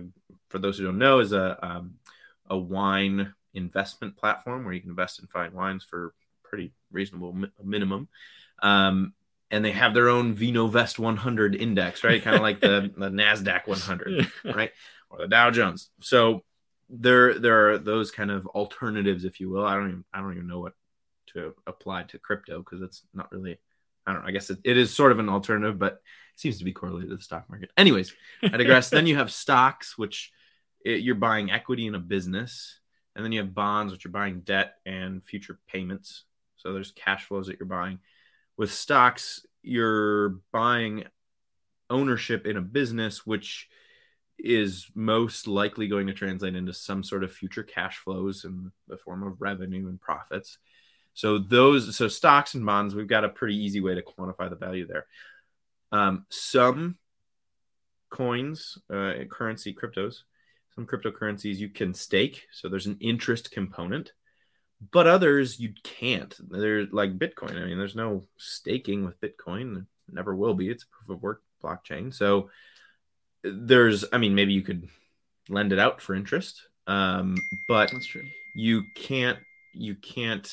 for 0.50 0.60
those 0.60 0.78
who 0.78 0.86
don't 0.86 0.98
know 0.98 1.20
is 1.20 1.34
a 1.34 1.58
um, 1.66 1.96
a 2.50 2.58
wine 2.58 3.34
investment 3.54 4.16
platform 4.16 4.64
where 4.64 4.74
you 4.74 4.82
can 4.82 4.90
invest 4.90 5.20
in 5.20 5.28
fine 5.28 5.54
wines 5.54 5.84
for 5.84 6.14
pretty 6.44 6.72
reasonable 6.92 7.34
mi- 7.34 7.52
minimum. 7.64 8.08
Um, 8.62 9.14
and 9.50 9.64
they 9.64 9.72
have 9.72 9.94
their 9.94 10.10
own 10.10 10.36
VinoVest 10.36 11.00
100 11.00 11.56
index, 11.56 12.04
right? 12.04 12.22
Kind 12.22 12.36
of 12.36 12.42
like 12.42 12.60
the, 12.60 12.92
the 12.98 13.10
Nasdaq 13.10 13.68
100, 13.68 14.32
right? 14.44 14.72
Or 15.10 15.20
the 15.20 15.28
Dow 15.28 15.52
Jones. 15.52 15.90
So 16.02 16.44
there 16.90 17.38
there 17.38 17.72
are 17.72 17.78
those 17.78 18.12
kind 18.12 18.32
of 18.32 18.48
alternatives, 18.48 19.26
if 19.26 19.40
you 19.40 19.50
will. 19.50 19.66
I 19.66 19.76
don't 19.76 19.90
even 19.90 20.06
I 20.14 20.22
don't 20.22 20.34
even 20.34 20.48
know 20.48 20.60
what 20.60 20.74
to 21.34 21.54
apply 21.66 22.04
to 22.04 22.20
crypto 22.20 22.60
because 22.60 22.82
it's 22.82 23.04
not 23.14 23.32
really. 23.32 23.60
I 24.06 24.14
don't 24.14 24.22
know. 24.22 24.30
I 24.30 24.32
guess 24.32 24.50
it, 24.50 24.60
it 24.64 24.78
is 24.78 24.96
sort 24.96 25.12
of 25.12 25.20
an 25.20 25.28
alternative, 25.28 25.78
but 25.78 25.94
it 25.94 26.40
seems 26.40 26.60
to 26.60 26.64
be 26.64 26.72
correlated 26.72 27.10
to 27.10 27.18
the 27.18 27.22
stock 27.22 27.50
market. 27.50 27.72
Anyways, 27.76 28.14
I 28.42 28.56
digress. 28.56 28.90
then 28.90 29.06
you 29.06 29.18
have 29.18 29.32
stocks, 29.34 29.98
which 29.98 30.32
it, 30.86 31.02
you're 31.02 31.16
buying 31.16 31.52
equity 31.52 31.88
in 31.88 31.96
a 31.96 32.00
business, 32.00 32.80
and 33.16 33.26
then 33.26 33.34
you 33.34 33.42
have 33.42 33.54
bonds, 33.54 33.92
which 33.92 34.06
you're 34.06 34.14
buying 34.14 34.42
debt 34.42 34.76
and 34.86 35.22
future 35.26 35.60
payments. 35.68 36.24
So 36.56 36.72
there's 36.72 36.92
cash 36.92 37.26
flows 37.26 37.48
that 37.48 37.60
you're 37.60 37.68
buying. 37.68 38.00
With 38.58 38.74
stocks, 38.74 39.46
you're 39.62 40.40
buying 40.52 41.06
ownership 41.90 42.46
in 42.46 42.58
a 42.58 42.62
business, 42.62 43.26
which 43.26 43.70
is 44.40 44.88
most 44.94 45.48
likely 45.48 45.88
going 45.88 46.08
to 46.08 46.14
translate 46.14 46.56
into 46.56 46.74
some 46.74 47.04
sort 47.04 47.24
of 47.24 47.32
future 47.32 47.64
cash 47.64 47.98
flows 47.98 48.46
in 48.46 48.72
the 48.88 48.98
form 48.98 49.24
of 49.24 49.42
revenue 49.42 49.88
and 49.88 50.00
profits. 50.00 50.58
So 51.14 51.40
those, 51.40 51.96
so 51.96 52.08
stocks 52.08 52.54
and 52.54 52.66
bonds, 52.66 52.94
we've 52.94 53.08
got 53.08 53.24
a 53.24 53.30
pretty 53.30 53.56
easy 53.56 53.80
way 53.80 53.96
to 53.96 54.04
quantify 54.04 54.50
the 54.50 54.56
value 54.56 54.86
there. 54.86 55.08
Um, 55.92 56.26
some 56.30 56.98
coins, 58.10 58.78
uh, 58.92 59.14
currency, 59.30 59.74
cryptos, 59.74 60.24
some 60.76 60.86
cryptocurrencies 60.86 61.56
you 61.56 61.70
can 61.70 61.94
stake, 61.94 62.46
so 62.52 62.70
there's 62.70 62.86
an 62.86 62.98
interest 63.00 63.50
component, 63.52 64.14
but 64.92 65.08
others 65.08 65.60
you 65.60 65.74
can't. 65.84 66.36
They're 66.50 66.86
like 66.86 67.18
Bitcoin. 67.18 67.62
I 67.62 67.66
mean, 67.66 67.78
there's 67.78 67.96
no 67.96 68.24
staking 68.38 69.06
with 69.06 69.20
Bitcoin. 69.20 69.86
never 70.12 70.36
will 70.36 70.54
be. 70.54 70.70
It's 70.70 70.86
proof 70.86 71.10
of 71.18 71.24
work 71.24 71.42
blockchain. 71.64 72.14
So 72.14 72.50
there's, 73.44 74.06
I 74.12 74.18
mean, 74.18 74.36
maybe 74.36 74.54
you 74.54 74.62
could 74.62 74.88
lend 75.50 75.74
it 75.74 75.80
out 75.80 76.02
for 76.02 76.14
interest, 76.14 76.62
um, 76.88 77.36
but 77.68 77.92
That's 77.92 78.06
true. 78.08 78.24
you 78.56 78.84
can't. 78.96 79.40
You 79.74 79.96
can't. 79.96 80.52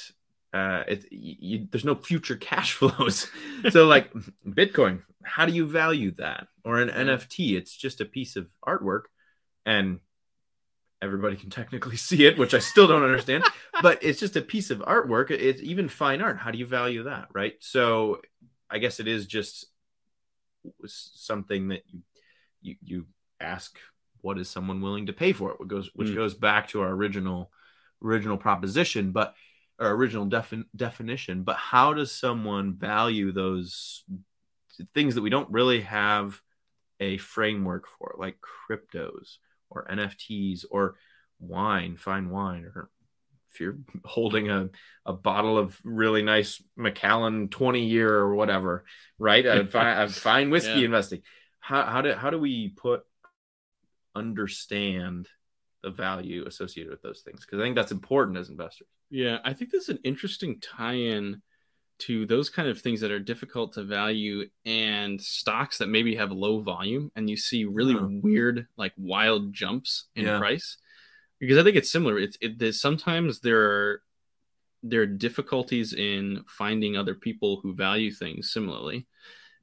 Uh, 0.52 0.84
it, 0.86 1.06
you, 1.10 1.66
there's 1.70 1.84
no 1.84 1.94
future 1.96 2.36
cash 2.36 2.72
flows. 2.74 3.28
so, 3.70 3.86
like 3.86 4.12
Bitcoin, 4.46 5.02
how 5.22 5.46
do 5.46 5.52
you 5.52 5.66
value 5.66 6.12
that? 6.12 6.46
Or 6.64 6.80
an 6.80 6.88
NFT, 6.88 7.56
it's 7.56 7.76
just 7.76 8.00
a 8.00 8.04
piece 8.04 8.36
of 8.36 8.48
artwork, 8.66 9.02
and 9.66 10.00
everybody 11.04 11.36
can 11.36 11.50
technically 11.50 11.96
see 12.08 12.24
it, 12.26 12.36
which 12.38 12.54
I 12.54 12.58
still 12.58 12.86
don't 12.88 13.04
understand. 13.04 13.44
but 13.82 14.02
it's 14.02 14.18
just 14.18 14.34
a 14.36 14.42
piece 14.42 14.70
of 14.70 14.78
artwork. 14.80 15.30
It's 15.30 15.62
even 15.62 15.88
fine 15.88 16.20
art. 16.22 16.38
How 16.38 16.50
do 16.50 16.58
you 16.58 16.66
value 16.66 17.04
that, 17.04 17.28
right? 17.32 17.54
So, 17.60 18.20
I 18.70 18.78
guess 18.78 18.98
it 18.98 19.06
is 19.06 19.26
just 19.26 19.66
something 20.86 21.68
that 21.68 21.82
you 21.86 22.00
you, 22.62 22.76
you 22.82 23.06
ask 23.40 23.78
what 24.22 24.38
is 24.38 24.48
someone 24.48 24.80
willing 24.80 25.06
to 25.06 25.12
pay 25.12 25.32
for 25.34 25.50
it, 25.50 25.60
which 25.60 25.68
goes 25.68 25.90
which 25.94 26.08
Mm. 26.08 26.14
goes 26.14 26.34
back 26.34 26.68
to 26.68 26.80
our 26.80 26.90
original 26.90 27.50
original 28.02 28.38
proposition, 28.38 29.12
but 29.12 29.34
our 29.78 29.90
original 29.92 30.26
defin- 30.26 30.64
definition. 30.74 31.42
But 31.42 31.56
how 31.56 31.92
does 31.94 32.10
someone 32.12 32.74
value 32.74 33.32
those 33.32 34.04
things 34.94 35.14
that 35.14 35.22
we 35.22 35.30
don't 35.30 35.50
really 35.50 35.82
have 35.82 36.40
a 37.00 37.18
framework 37.18 37.86
for, 37.86 38.14
like 38.18 38.36
cryptos 38.40 39.36
or 39.74 39.86
NFTs 39.90 40.64
or 40.70 40.96
wine, 41.40 41.96
fine 41.96 42.30
wine, 42.30 42.64
or 42.74 42.90
if 43.52 43.60
you're 43.60 43.78
holding 44.04 44.50
a, 44.50 44.70
a 45.06 45.12
bottle 45.12 45.58
of 45.58 45.78
really 45.84 46.22
nice 46.22 46.62
Macallan 46.76 47.48
20 47.48 47.84
year 47.84 48.14
or 48.14 48.34
whatever, 48.34 48.84
right? 49.18 49.44
A 49.44 49.66
fine, 49.66 49.98
a 49.98 50.08
fine 50.08 50.50
whiskey 50.50 50.80
Yeah. 50.80 50.86
investing. 50.86 51.22
How, 51.60 51.84
how 51.84 52.02
do 52.02 52.12
how 52.12 52.30
do 52.30 52.38
we 52.38 52.68
put 52.68 53.04
understand 54.14 55.28
the 55.82 55.90
value 55.90 56.44
associated 56.46 56.90
with 56.90 57.02
those 57.02 57.20
things? 57.20 57.40
Because 57.40 57.60
I 57.60 57.62
think 57.62 57.76
that's 57.76 57.92
important 57.92 58.38
as 58.38 58.48
investors. 58.48 58.88
Yeah, 59.10 59.38
I 59.44 59.52
think 59.52 59.70
there's 59.70 59.88
an 59.88 59.98
interesting 60.04 60.60
tie-in 60.60 61.42
to 62.00 62.26
those 62.26 62.50
kind 62.50 62.68
of 62.68 62.80
things 62.80 63.00
that 63.00 63.10
are 63.12 63.20
difficult 63.20 63.72
to 63.74 63.84
value 63.84 64.44
and 64.66 65.20
stocks 65.20 65.78
that 65.78 65.88
maybe 65.88 66.16
have 66.16 66.32
low 66.32 66.60
volume 66.60 67.10
and 67.16 67.30
you 67.30 67.36
see 67.36 67.64
really 67.64 67.94
Huh. 67.94 68.08
weird 68.22 68.66
like 68.76 68.92
wild 68.96 69.52
jumps 69.52 70.06
in 70.16 70.24
Yeah. 70.26 70.38
price 70.38 70.76
because 71.40 71.56
i 71.58 71.62
think 71.62 71.76
it's 71.76 71.90
similar 71.90 72.18
it's 72.18 72.36
it 72.40 72.58
there's 72.58 72.80
sometimes 72.80 73.40
there 73.40 73.60
are 73.62 74.02
there 74.82 75.02
are 75.02 75.06
difficulties 75.06 75.92
in 75.94 76.44
finding 76.48 76.96
other 76.96 77.14
people 77.14 77.60
who 77.62 77.74
value 77.74 78.10
things 78.12 78.52
similarly 78.52 79.06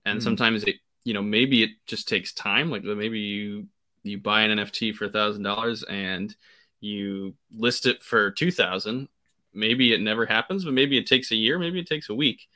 and 0.06 0.20
Hmm. 0.20 0.24
sometimes 0.24 0.64
it 0.64 0.78
you 1.04 1.14
know 1.14 1.22
maybe 1.22 1.64
it 1.64 1.72
just 1.86 2.08
takes 2.08 2.34
time 2.34 2.70
like 2.72 2.84
maybe 2.84 3.20
you 3.20 3.68
you 4.04 4.18
buy 4.18 4.42
an 4.44 4.58
nft 4.58 4.96
for 4.96 5.06
a 5.06 5.10
thousand 5.12 5.44
dollars 5.44 5.84
and 5.84 6.36
you 6.80 7.36
list 7.52 7.86
it 7.86 8.02
for 8.04 8.32
two 8.32 8.52
thousand 8.52 9.08
maybe 9.54 9.94
it 9.94 10.02
never 10.02 10.26
happens, 10.26 10.66
but 10.66 10.74
maybe 10.74 10.98
it 10.98 11.08
takes 11.08 11.32
a 11.32 11.36
year, 11.36 11.60
maybe 11.60 11.80
it 11.80 11.88
takes 11.88 12.10
a 12.10 12.16
week. 12.16 12.48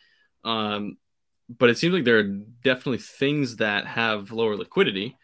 Um, 0.43 0.97
but 1.49 1.69
it 1.69 1.77
seems 1.77 1.93
like 1.93 2.03
there 2.03 2.19
are 2.19 2.23
definitely 2.63 2.99
things 2.99 3.58
that 3.58 3.86
have 3.86 4.31
lower 4.31 4.55
liquidity, 4.55 5.17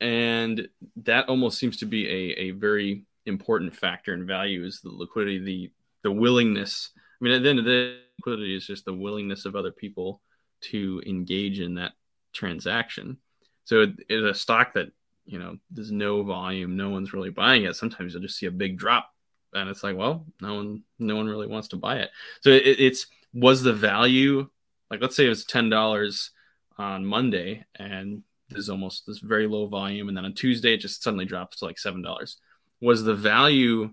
and 0.00 0.68
that 0.96 1.28
almost 1.28 1.58
seems 1.58 1.78
to 1.78 1.86
be 1.86 2.06
a, 2.06 2.40
a 2.40 2.50
very 2.52 3.04
important 3.26 3.74
factor 3.74 4.14
in 4.14 4.26
value 4.26 4.64
is 4.64 4.80
the 4.80 4.90
liquidity, 4.90 5.38
the 5.38 5.70
the 6.02 6.12
willingness. 6.12 6.90
I 6.96 7.24
mean, 7.24 7.34
at 7.34 7.42
the 7.42 7.50
end 7.50 7.58
of 7.58 7.64
the 7.64 7.70
day, 7.70 8.00
liquidity 8.18 8.56
is 8.56 8.66
just 8.66 8.84
the 8.84 8.94
willingness 8.94 9.44
of 9.44 9.56
other 9.56 9.72
people 9.72 10.22
to 10.62 11.02
engage 11.06 11.60
in 11.60 11.74
that 11.74 11.92
transaction. 12.32 13.18
So 13.64 13.82
it 13.82 13.90
is 14.08 14.24
a 14.24 14.34
stock 14.34 14.74
that 14.74 14.92
you 15.26 15.38
know 15.38 15.56
there's 15.70 15.92
no 15.92 16.22
volume, 16.22 16.76
no 16.76 16.90
one's 16.90 17.12
really 17.12 17.30
buying 17.30 17.64
it. 17.64 17.76
Sometimes 17.76 18.12
you'll 18.12 18.22
just 18.22 18.38
see 18.38 18.46
a 18.46 18.52
big 18.52 18.78
drop 18.78 19.10
and 19.54 19.68
it's 19.68 19.82
like 19.82 19.96
well 19.96 20.26
no 20.40 20.54
one 20.54 20.82
no 20.98 21.16
one 21.16 21.26
really 21.26 21.46
wants 21.46 21.68
to 21.68 21.76
buy 21.76 21.96
it 21.96 22.10
so 22.40 22.50
it, 22.50 22.62
it's 22.64 23.06
was 23.34 23.62
the 23.62 23.72
value 23.72 24.48
like 24.90 25.00
let's 25.00 25.16
say 25.16 25.26
it 25.26 25.28
was 25.28 25.44
$10 25.44 26.30
on 26.78 27.04
monday 27.04 27.64
and 27.76 28.22
there's 28.48 28.68
almost 28.68 29.06
this 29.06 29.18
very 29.18 29.46
low 29.46 29.66
volume 29.66 30.08
and 30.08 30.16
then 30.16 30.24
on 30.24 30.34
tuesday 30.34 30.74
it 30.74 30.80
just 30.80 31.02
suddenly 31.02 31.24
drops 31.24 31.58
to 31.58 31.64
like 31.64 31.76
$7 31.76 32.36
was 32.80 33.04
the 33.04 33.14
value 33.14 33.90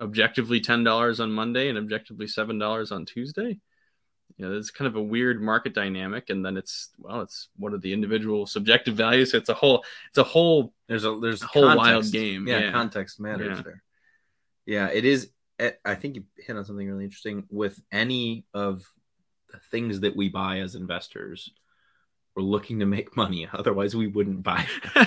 objectively 0.00 0.60
$10 0.60 1.20
on 1.20 1.30
monday 1.32 1.68
and 1.68 1.78
objectively 1.78 2.26
$7 2.26 2.92
on 2.92 3.04
tuesday 3.04 3.58
you 4.36 4.44
know, 4.48 4.56
it's 4.56 4.70
kind 4.70 4.88
of 4.88 4.96
a 4.96 5.02
weird 5.02 5.40
market 5.40 5.74
dynamic, 5.74 6.28
and 6.30 6.44
then 6.44 6.56
it's 6.56 6.88
well, 6.98 7.20
it's 7.20 7.50
what 7.56 7.72
are 7.72 7.78
the 7.78 7.92
individual 7.92 8.46
subjective 8.46 8.96
values? 8.96 9.30
So 9.30 9.38
it's 9.38 9.48
a 9.48 9.54
whole, 9.54 9.84
it's 10.08 10.18
a 10.18 10.24
whole 10.24 10.72
There's 10.88 11.04
a 11.04 11.16
there's 11.20 11.42
A 11.42 11.46
whole 11.46 11.76
wild 11.76 12.10
game, 12.10 12.48
Yeah, 12.48 12.58
yeah. 12.60 12.72
context 12.72 13.20
matters 13.20 13.58
Yeah. 13.58 13.62
there. 13.62 13.82
Yeah, 14.66 14.88
it 14.88 15.04
is. 15.04 15.30
eh, 15.58 15.72
I 15.84 15.94
think 15.94 16.16
you 16.16 16.24
hit 16.36 16.56
on 16.56 16.64
something 16.64 16.88
really 16.88 17.04
interesting 17.04 17.44
with 17.50 17.80
any 17.92 18.46
of 18.54 18.84
the 19.50 19.58
things 19.70 20.00
that 20.00 20.16
we 20.16 20.28
buy 20.28 20.58
as 20.60 20.74
investors. 20.74 21.50
We're 22.34 22.42
looking 22.42 22.80
to 22.80 22.86
make 22.86 23.16
money. 23.16 23.48
Otherwise, 23.52 23.94
we 23.94 24.06
wouldn't 24.08 24.42
buy. 24.42 24.66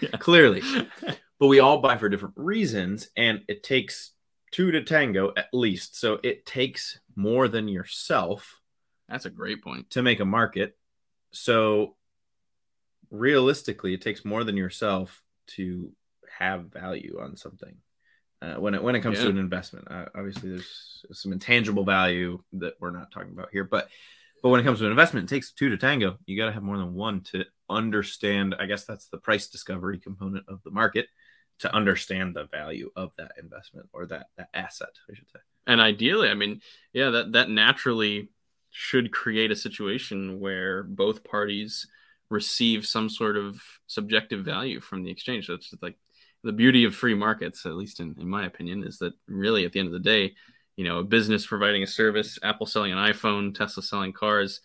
Yeah. 0.00 0.16
Clearly, 0.18 0.60
but 1.38 1.46
we 1.46 1.60
all 1.60 1.80
buy 1.80 1.98
for 1.98 2.08
different 2.08 2.34
reasons, 2.36 3.08
and 3.16 3.42
it 3.48 3.62
takes 3.62 4.12
two 4.50 4.70
to 4.72 4.82
tango 4.82 5.32
at 5.36 5.46
least. 5.52 5.98
So 5.98 6.18
it 6.22 6.44
takes 6.46 6.98
more 7.14 7.48
than 7.48 7.68
yourself 7.68 8.60
That's 9.08 9.24
a 9.26 9.30
great 9.30 9.62
point. 9.62 9.90
to 9.90 10.02
make 10.02 10.20
a 10.20 10.24
market. 10.24 10.76
So 11.32 11.96
realistically, 13.10 13.94
it 13.94 14.02
takes 14.02 14.24
more 14.24 14.42
than 14.44 14.56
yourself 14.56 15.22
to 15.48 15.92
have 16.38 16.72
value 16.72 17.18
on 17.20 17.36
something. 17.36 17.76
Uh, 18.44 18.60
when 18.60 18.74
it 18.74 18.82
when 18.82 18.94
it 18.94 19.00
comes 19.00 19.18
to 19.18 19.28
an 19.28 19.38
investment, 19.38 19.86
uh, 19.90 20.06
obviously 20.14 20.50
there's 20.50 21.04
some 21.12 21.32
intangible 21.32 21.84
value 21.84 22.42
that 22.52 22.74
we're 22.80 22.90
not 22.90 23.10
talking 23.10 23.32
about 23.32 23.48
here, 23.52 23.64
but 23.64 23.88
but 24.42 24.50
when 24.50 24.60
it 24.60 24.64
comes 24.64 24.80
to 24.80 24.84
an 24.84 24.90
investment, 24.90 25.30
it 25.30 25.34
takes 25.34 25.52
two 25.52 25.70
to 25.70 25.78
tango. 25.78 26.18
You 26.26 26.36
got 26.36 26.46
to 26.46 26.52
have 26.52 26.62
more 26.62 26.76
than 26.76 26.94
one 26.94 27.22
to 27.32 27.44
understand. 27.70 28.54
I 28.58 28.66
guess 28.66 28.84
that's 28.84 29.06
the 29.06 29.16
price 29.16 29.46
discovery 29.46 29.98
component 29.98 30.44
of 30.48 30.62
the 30.64 30.70
market 30.70 31.06
to 31.60 31.74
understand 31.74 32.34
the 32.34 32.44
value 32.44 32.90
of 32.96 33.12
that 33.16 33.32
investment 33.40 33.88
or 33.92 34.06
that, 34.06 34.26
that 34.36 34.48
asset, 34.52 34.90
I 35.10 35.14
should 35.14 35.30
say. 35.30 35.38
And 35.66 35.80
ideally, 35.80 36.28
I 36.28 36.34
mean, 36.34 36.60
yeah, 36.92 37.10
that 37.10 37.32
that 37.32 37.48
naturally 37.48 38.28
should 38.70 39.12
create 39.12 39.52
a 39.52 39.56
situation 39.56 40.40
where 40.40 40.82
both 40.82 41.24
parties 41.24 41.86
receive 42.28 42.84
some 42.84 43.08
sort 43.08 43.36
of 43.36 43.62
subjective 43.86 44.44
value 44.44 44.80
from 44.80 45.04
the 45.04 45.10
exchange. 45.10 45.46
So 45.46 45.54
it's 45.54 45.70
just 45.70 45.82
like 45.82 45.96
the 46.44 46.52
beauty 46.52 46.84
of 46.84 46.94
free 46.94 47.14
markets, 47.14 47.66
at 47.66 47.74
least 47.74 48.00
in, 48.00 48.14
in 48.20 48.28
my 48.28 48.46
opinion, 48.46 48.84
is 48.84 48.98
that 48.98 49.14
really 49.26 49.64
at 49.64 49.72
the 49.72 49.80
end 49.80 49.88
of 49.88 49.92
the 49.92 49.98
day, 49.98 50.34
you 50.76 50.84
know, 50.84 50.98
a 50.98 51.04
business 51.04 51.46
providing 51.46 51.82
a 51.82 51.86
service, 51.86 52.38
Apple 52.42 52.66
selling 52.66 52.92
an 52.92 52.98
iPhone, 52.98 53.54
Tesla 53.54 53.82
selling 53.82 54.12
cars, 54.12 54.60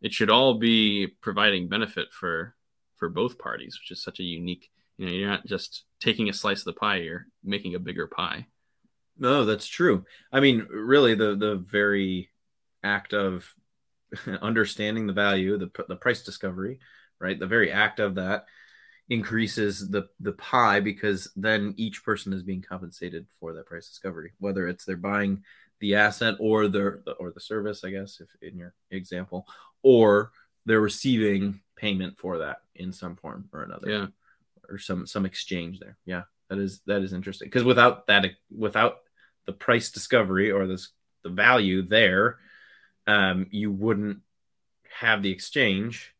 it 0.00 0.12
should 0.12 0.30
all 0.30 0.54
be 0.54 1.08
providing 1.20 1.68
benefit 1.68 2.12
for 2.12 2.54
for 2.96 3.08
both 3.08 3.38
parties, 3.38 3.78
which 3.80 3.90
is 3.90 4.02
such 4.02 4.20
a 4.20 4.24
unique. 4.24 4.70
You 4.96 5.06
know, 5.06 5.12
you're 5.12 5.28
not 5.28 5.46
just 5.46 5.84
taking 6.00 6.28
a 6.28 6.32
slice 6.32 6.60
of 6.60 6.66
the 6.66 6.72
pie; 6.74 6.98
you're 6.98 7.26
making 7.42 7.74
a 7.74 7.80
bigger 7.80 8.06
pie. 8.06 8.46
No, 9.18 9.44
that's 9.44 9.66
true. 9.66 10.04
I 10.32 10.40
mean, 10.40 10.66
really, 10.70 11.14
the 11.14 11.34
the 11.34 11.56
very 11.56 12.30
act 12.82 13.12
of 13.14 13.52
understanding 14.42 15.06
the 15.06 15.12
value, 15.12 15.56
the 15.58 15.70
the 15.88 15.96
price 15.96 16.22
discovery, 16.22 16.78
right? 17.18 17.38
The 17.38 17.46
very 17.46 17.72
act 17.72 17.98
of 17.98 18.16
that 18.16 18.46
increases 19.08 19.88
the 19.90 20.08
the 20.20 20.32
pie 20.32 20.80
because 20.80 21.30
then 21.36 21.74
each 21.76 22.04
person 22.04 22.32
is 22.32 22.42
being 22.42 22.62
compensated 22.62 23.26
for 23.38 23.52
that 23.52 23.66
price 23.66 23.88
discovery, 23.88 24.32
whether 24.38 24.66
it's 24.66 24.84
they're 24.84 24.96
buying 24.96 25.42
the 25.80 25.94
asset 25.96 26.36
or 26.38 26.68
the 26.68 27.02
or 27.18 27.30
the 27.30 27.40
service, 27.40 27.84
I 27.84 27.90
guess, 27.90 28.20
if 28.20 28.28
in 28.40 28.58
your 28.58 28.74
example, 28.90 29.46
or 29.82 30.32
they're 30.66 30.80
receiving 30.80 31.60
payment 31.76 32.18
for 32.18 32.38
that 32.38 32.58
in 32.74 32.92
some 32.92 33.16
form 33.16 33.48
or 33.52 33.62
another 33.62 33.90
Yeah. 33.90 34.06
or 34.70 34.78
some 34.78 35.06
some 35.06 35.26
exchange 35.26 35.80
there. 35.80 35.98
Yeah, 36.06 36.22
that 36.48 36.58
is 36.58 36.80
that 36.86 37.02
is 37.02 37.12
interesting 37.12 37.46
because 37.46 37.64
without 37.64 38.06
that 38.06 38.24
without 38.50 39.00
the 39.44 39.52
price 39.52 39.90
discovery 39.90 40.50
or 40.50 40.66
this 40.66 40.88
the 41.22 41.28
value 41.30 41.82
there, 41.82 42.38
um, 43.06 43.46
you 43.50 43.70
wouldn't 43.70 44.20
have 45.00 45.22
the 45.22 45.30
exchange, 45.30 46.14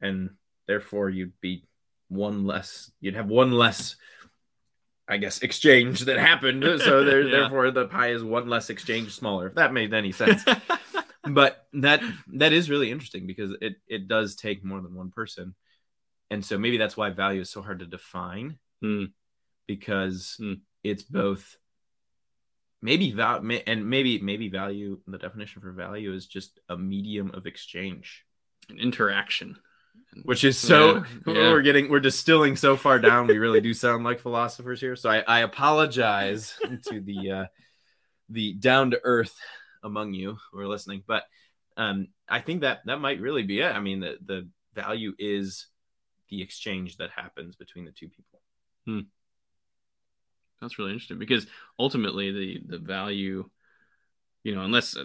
and 0.00 0.30
therefore 0.66 1.10
you'd 1.10 1.38
be 1.40 1.64
one 2.12 2.46
less. 2.46 2.90
You'd 3.00 3.14
have 3.16 3.28
one 3.28 3.52
less. 3.52 3.96
I 5.08 5.16
guess 5.16 5.42
exchange 5.42 6.00
that 6.02 6.18
happened. 6.18 6.62
So 6.80 7.04
there, 7.08 7.22
Yeah. 7.22 7.40
therefore 7.40 7.70
the 7.70 7.86
pie 7.86 8.10
is 8.12 8.22
one 8.22 8.48
less 8.48 8.70
exchange 8.70 9.12
smaller. 9.12 9.48
If 9.48 9.54
that 9.56 9.72
made 9.72 9.92
any 9.92 10.12
sense 10.12 10.44
but 11.24 11.66
that 11.74 12.02
that 12.34 12.52
is 12.52 12.70
really 12.70 12.90
interesting 12.90 13.26
because 13.26 13.52
it 13.60 13.76
it 13.86 14.08
does 14.08 14.34
take 14.36 14.64
more 14.64 14.80
than 14.80 14.94
one 14.94 15.10
person 15.10 15.54
and 16.30 16.44
so 16.44 16.58
maybe 16.58 16.78
that's 16.78 16.96
why 16.96 17.10
value 17.10 17.40
is 17.42 17.50
so 17.50 17.62
hard 17.62 17.78
to 17.80 17.86
define 17.86 18.58
Hmm. 18.80 19.04
because 19.66 20.34
Hmm. 20.38 20.54
it's 20.82 21.02
both 21.04 21.56
maybe 22.80 23.12
val 23.12 23.44
and 23.66 23.88
maybe 23.88 24.18
maybe 24.18 24.48
value 24.48 24.98
the 25.06 25.18
definition 25.18 25.62
for 25.62 25.72
value 25.72 26.12
is 26.12 26.26
just 26.26 26.58
a 26.68 26.76
medium 26.76 27.30
of 27.34 27.46
exchange 27.46 28.24
An 28.68 28.78
interaction. 28.78 29.56
Which 30.24 30.44
is 30.44 30.58
so 30.58 30.96
Yeah, 30.96 31.04
yeah. 31.26 31.50
we're 31.50 31.62
getting 31.62 31.88
we're 31.88 32.00
distilling 32.00 32.56
so 32.56 32.76
far 32.76 32.98
down. 32.98 33.26
We 33.26 33.38
really 33.38 33.60
do 33.60 33.74
sound 33.74 34.04
like 34.04 34.20
philosophers 34.20 34.80
here. 34.80 34.96
So 34.96 35.10
i, 35.10 35.20
I 35.26 35.40
apologize 35.40 36.54
to 36.88 37.00
the 37.00 37.30
uh 37.30 37.44
the 38.28 38.54
down 38.54 38.90
to 38.92 39.00
earth 39.02 39.34
among 39.82 40.14
you 40.14 40.38
who 40.50 40.58
are 40.58 40.68
listening. 40.68 41.02
But 41.06 41.24
um 41.76 42.08
i 42.28 42.40
think 42.40 42.60
that 42.60 42.80
that 42.86 43.00
might 43.00 43.20
really 43.20 43.42
be 43.42 43.60
it. 43.60 43.74
I 43.74 43.80
mean 43.80 44.00
the 44.00 44.18
the 44.24 44.48
value 44.74 45.14
is 45.18 45.66
the 46.28 46.42
exchange 46.42 46.96
that 46.96 47.10
happens 47.10 47.56
between 47.56 47.84
the 47.84 47.90
two 47.92 48.08
people. 48.08 48.40
That's 50.60 50.78
really 50.78 50.92
interesting 50.92 51.18
because 51.18 51.46
ultimately 51.78 52.30
the 52.30 52.62
the 52.66 52.78
value, 52.78 53.48
you 54.44 54.54
know, 54.54 54.62
unless 54.62 54.96
uh, 54.96 55.04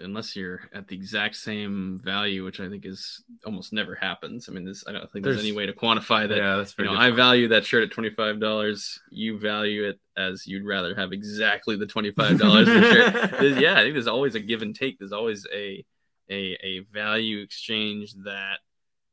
unless 0.00 0.36
you're 0.36 0.60
at 0.74 0.88
the 0.88 0.94
exact 0.94 1.36
same 1.36 1.98
value, 2.04 2.44
which 2.44 2.60
I 2.60 2.68
think 2.68 2.84
is 2.84 3.22
almost 3.46 3.72
never 3.72 3.94
happens. 3.94 4.46
I 4.48 4.52
mean, 4.52 4.64
this 4.66 4.84
I 4.86 4.92
don't 4.92 5.10
think 5.10 5.24
there's, 5.24 5.36
There's- 5.36 5.46
any 5.48 5.56
way 5.56 5.64
to 5.66 5.72
quantify 5.72 6.28
that. 6.28 6.36
yeah 6.36 6.56
that's 6.56 6.74
You 6.78 6.84
know, 6.84 6.94
I 6.94 7.10
value 7.10 7.48
that 7.48 7.64
shirt 7.64 7.82
at 7.84 7.90
twenty 7.90 8.10
five 8.10 8.40
dollars. 8.40 9.00
You 9.10 9.38
value 9.38 9.84
it 9.88 9.98
as 10.16 10.46
you'd 10.46 10.66
rather 10.66 10.94
have 10.94 11.12
exactly 11.12 11.76
the 11.76 11.86
twenty 11.86 12.10
five 12.10 12.38
dollars 12.38 12.68
shirt. 12.68 13.40
Yeah, 13.58 13.74
I 13.74 13.82
think 13.82 13.94
there's 13.94 14.06
always 14.06 14.34
a 14.34 14.40
give 14.40 14.60
and 14.62 14.74
take. 14.74 14.98
There's 14.98 15.12
always 15.12 15.46
a 15.52 15.84
a 16.30 16.56
a 16.62 16.80
value 16.92 17.38
exchange 17.40 18.12
that 18.24 18.58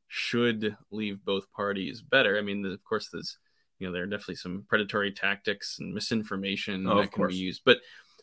should 0.08 0.76
leave 0.90 1.24
both 1.24 1.50
parties 1.52 2.02
better. 2.02 2.36
I 2.36 2.42
mean, 2.42 2.64
of 2.66 2.84
course, 2.84 3.08
there's 3.10 3.38
you 3.78 3.86
know 3.86 3.92
there 3.94 4.02
are 4.02 4.06
definitely 4.06 4.36
some 4.36 4.64
predatory 4.68 5.12
tactics 5.12 5.78
and 5.80 5.94
misinformation 5.94 6.86
Oh, 6.86 6.96
that 6.96 7.12
can 7.12 7.22
course. 7.22 7.32
be 7.32 7.38
used, 7.40 7.62
but 7.64 7.78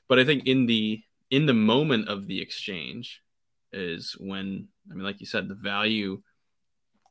but 0.07 0.19
I 0.19 0.25
think 0.25 0.45
in 0.45 0.65
the 0.67 1.01
in 1.31 1.45
the 1.45 1.53
moment 1.53 2.07
of 2.07 2.27
the 2.27 2.41
exchange 2.41 3.21
is 3.71 4.15
when 4.19 4.67
I 4.89 4.95
mean, 4.95 5.03
like 5.03 5.19
you 5.19 5.25
said, 5.25 5.47
the 5.47 5.55
value 5.55 6.21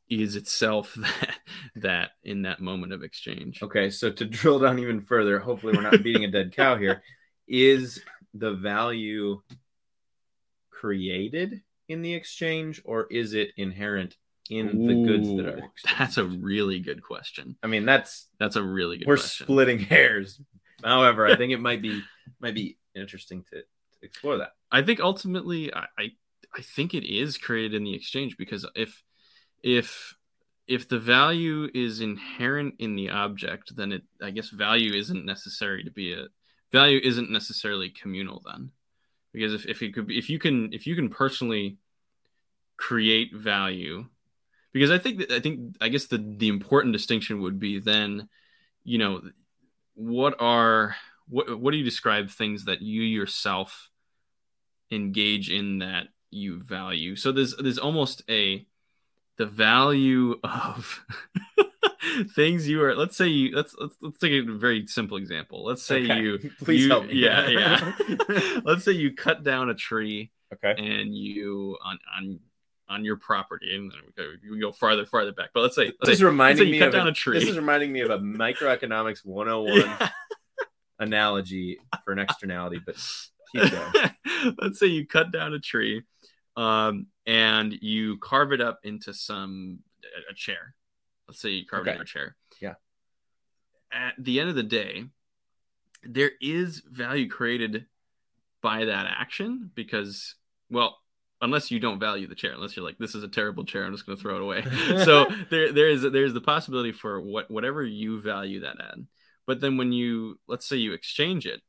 is 0.09 0.35
itself 0.35 0.93
that 0.97 1.37
that 1.75 2.09
in 2.23 2.43
that 2.43 2.59
moment 2.59 2.93
of 2.93 3.03
exchange. 3.03 3.61
Okay, 3.63 3.89
so 3.89 4.11
to 4.11 4.25
drill 4.25 4.59
down 4.59 4.79
even 4.79 5.01
further, 5.01 5.39
hopefully 5.39 5.73
we're 5.75 5.83
not 5.83 6.03
beating 6.03 6.25
a 6.25 6.31
dead 6.31 6.55
cow 6.55 6.75
here. 6.77 7.01
Is 7.47 8.01
the 8.33 8.53
value 8.53 9.41
created 10.69 11.61
in 11.87 12.01
the 12.01 12.13
exchange 12.13 12.81
or 12.85 13.07
is 13.09 13.33
it 13.33 13.49
inherent 13.57 14.15
in 14.49 14.87
the 14.87 14.93
goods 14.93 15.27
that 15.35 15.45
are 15.45 15.57
exchanged? 15.57 15.99
That's 15.99 16.17
a 16.17 16.25
really 16.25 16.79
good 16.79 17.03
question. 17.03 17.55
I 17.63 17.67
mean, 17.67 17.85
that's 17.85 18.27
That's 18.39 18.55
a 18.55 18.63
really 18.63 18.97
good 18.97 19.07
we're 19.07 19.17
question. 19.17 19.45
splitting 19.45 19.79
hairs. 19.79 20.39
However, 20.83 21.25
I 21.25 21.35
think 21.35 21.51
it 21.51 21.59
might 21.59 21.81
be 21.81 22.01
might 22.39 22.55
be 22.55 22.77
interesting 22.95 23.43
to 23.51 23.63
explore 24.01 24.37
that. 24.37 24.51
I 24.71 24.81
think 24.81 24.99
ultimately, 24.99 25.73
I, 25.73 25.85
I 25.97 26.11
I 26.55 26.61
think 26.61 26.93
it 26.93 27.05
is 27.05 27.37
created 27.37 27.73
in 27.73 27.83
the 27.83 27.95
exchange 27.95 28.37
because 28.37 28.65
if 28.75 29.03
if 29.63 30.15
if 30.67 30.87
the 30.87 30.99
value 30.99 31.67
is 31.73 31.99
inherent 31.99 32.75
in 32.79 32.95
the 32.95 33.09
object, 33.09 33.75
then 33.75 33.91
it 33.91 34.03
I 34.21 34.31
guess 34.31 34.49
value 34.49 34.93
isn't 34.93 35.25
necessary 35.25 35.83
to 35.83 35.91
be 35.91 36.13
a 36.13 36.27
value 36.71 36.99
isn't 37.03 37.31
necessarily 37.31 37.89
communal 37.89 38.43
then 38.45 38.71
because 39.33 39.53
if, 39.53 39.65
if 39.65 39.81
it 39.81 39.93
could 39.93 40.07
be 40.07 40.17
if 40.17 40.29
you 40.29 40.39
can 40.39 40.71
if 40.73 40.85
you 40.85 40.95
can 40.95 41.09
personally 41.09 41.77
create 42.77 43.35
value 43.35 44.05
because 44.71 44.91
I 44.91 44.97
think 44.97 45.19
that 45.19 45.31
I 45.31 45.39
think 45.39 45.75
I 45.81 45.89
guess 45.89 46.05
the 46.05 46.17
the 46.37 46.47
important 46.47 46.93
distinction 46.93 47.41
would 47.41 47.59
be 47.59 47.79
then 47.79 48.29
you 48.83 48.97
know 48.97 49.21
what 49.95 50.35
are 50.39 50.95
what 51.27 51.59
what 51.59 51.71
do 51.71 51.77
you 51.77 51.83
describe 51.83 52.29
things 52.29 52.65
that 52.65 52.81
you 52.81 53.01
yourself 53.01 53.88
engage 54.91 55.49
in 55.51 55.79
that 55.79 56.07
you 56.31 56.59
value 56.61 57.15
so 57.15 57.31
there's 57.31 57.55
there's 57.57 57.77
almost 57.79 58.23
a 58.29 58.65
the 59.37 59.45
value 59.45 60.35
of 60.43 61.05
things 62.35 62.67
you 62.67 62.81
are 62.83 62.95
let's 62.95 63.15
say 63.17 63.27
you 63.27 63.55
let's 63.55 63.75
let's, 63.79 63.95
let's 64.01 64.17
take 64.19 64.31
a 64.31 64.51
very 64.51 64.85
simple 64.87 65.17
example 65.17 65.63
let's 65.65 65.83
say 65.83 66.03
Okay. 66.03 66.19
you 66.21 66.37
Please 66.63 66.83
you- 66.83 66.89
help 66.89 67.05
me. 67.07 67.13
yeah 67.15 67.47
yeah 67.47 67.93
let's 68.63 68.83
say 68.83 68.91
you 68.91 69.13
cut 69.15 69.43
down 69.43 69.69
a 69.69 69.75
tree 69.75 70.31
Okay. 70.53 70.73
and 70.81 71.15
you 71.15 71.77
on 71.83 71.99
on 72.17 72.39
on 72.89 73.05
your 73.05 73.17
property 73.17 73.75
and 73.75 73.91
then 73.91 73.99
we 74.05 74.11
go, 74.23 74.31
we 74.51 74.59
go 74.59 74.71
farther 74.71 75.05
farther 75.05 75.31
back 75.31 75.49
but 75.53 75.61
let's 75.61 75.75
say 75.75 75.85
let's 75.85 75.97
This 76.01 76.09
is 76.13 76.17
say, 76.19 76.23
let's 76.25 76.31
reminding 76.31 76.65
say 76.65 76.71
me 76.71 76.79
of 76.81 76.93
a, 76.95 77.07
a 77.07 77.11
tree 77.11 77.39
This 77.39 77.49
is 77.49 77.55
reminding 77.57 77.91
me 77.93 77.99
of 78.01 78.09
a 78.09 78.17
microeconomics 78.17 79.23
101 79.23 79.77
Yeah. 79.77 80.09
analogy 80.99 81.79
for 82.03 82.11
an 82.13 82.19
externality, 82.19 82.79
but. 82.85 82.95
let's 84.61 84.79
say 84.79 84.87
you 84.87 85.05
cut 85.07 85.31
down 85.31 85.53
a 85.53 85.59
tree 85.59 86.03
um, 86.55 87.07
and 87.25 87.73
you 87.81 88.17
carve 88.17 88.51
it 88.51 88.61
up 88.61 88.79
into 88.83 89.13
some 89.13 89.79
a, 90.03 90.31
a 90.31 90.35
chair. 90.35 90.75
Let's 91.27 91.41
say 91.41 91.49
you 91.49 91.65
carve 91.65 91.85
it 91.87 91.91
Okay. 91.91 91.99
into 91.99 92.03
a 92.03 92.05
chair. 92.05 92.35
Yeah. 92.61 92.73
at 93.91 94.13
the 94.17 94.39
end 94.39 94.49
of 94.49 94.55
the 94.55 94.63
day 94.63 95.05
there 96.03 96.31
is 96.41 96.81
value 96.89 97.27
created 97.29 97.85
by 98.61 98.85
that 98.85 99.05
action 99.07 99.69
because 99.75 100.35
well 100.69 100.97
unless 101.41 101.71
you 101.71 101.79
don't 101.79 101.99
value 101.99 102.27
the 102.27 102.35
chair 102.35 102.51
unless 102.53 102.75
you're 102.75 102.85
like 102.85 102.97
this 102.97 103.15
is 103.15 103.23
a 103.23 103.27
terrible 103.27 103.63
chair 103.65 103.85
i'm 103.85 103.93
just 103.93 104.05
going 104.05 104.17
to 104.17 104.21
throw 104.21 104.35
it 104.35 104.41
away. 104.41 104.63
So 105.05 105.27
there 105.49 105.71
there 105.73 105.89
is 105.89 106.01
there's 106.03 106.33
the 106.33 106.41
possibility 106.41 106.91
for 106.91 107.21
what 107.21 107.49
whatever 107.49 107.83
you 107.83 108.19
value 108.21 108.59
that 108.61 108.79
at. 108.81 108.95
But 109.47 109.61
then 109.61 109.77
when 109.77 109.91
you 109.93 110.39
let's 110.47 110.67
say 110.67 110.75
you 110.77 110.93
exchange 110.93 111.45
it 111.45 111.61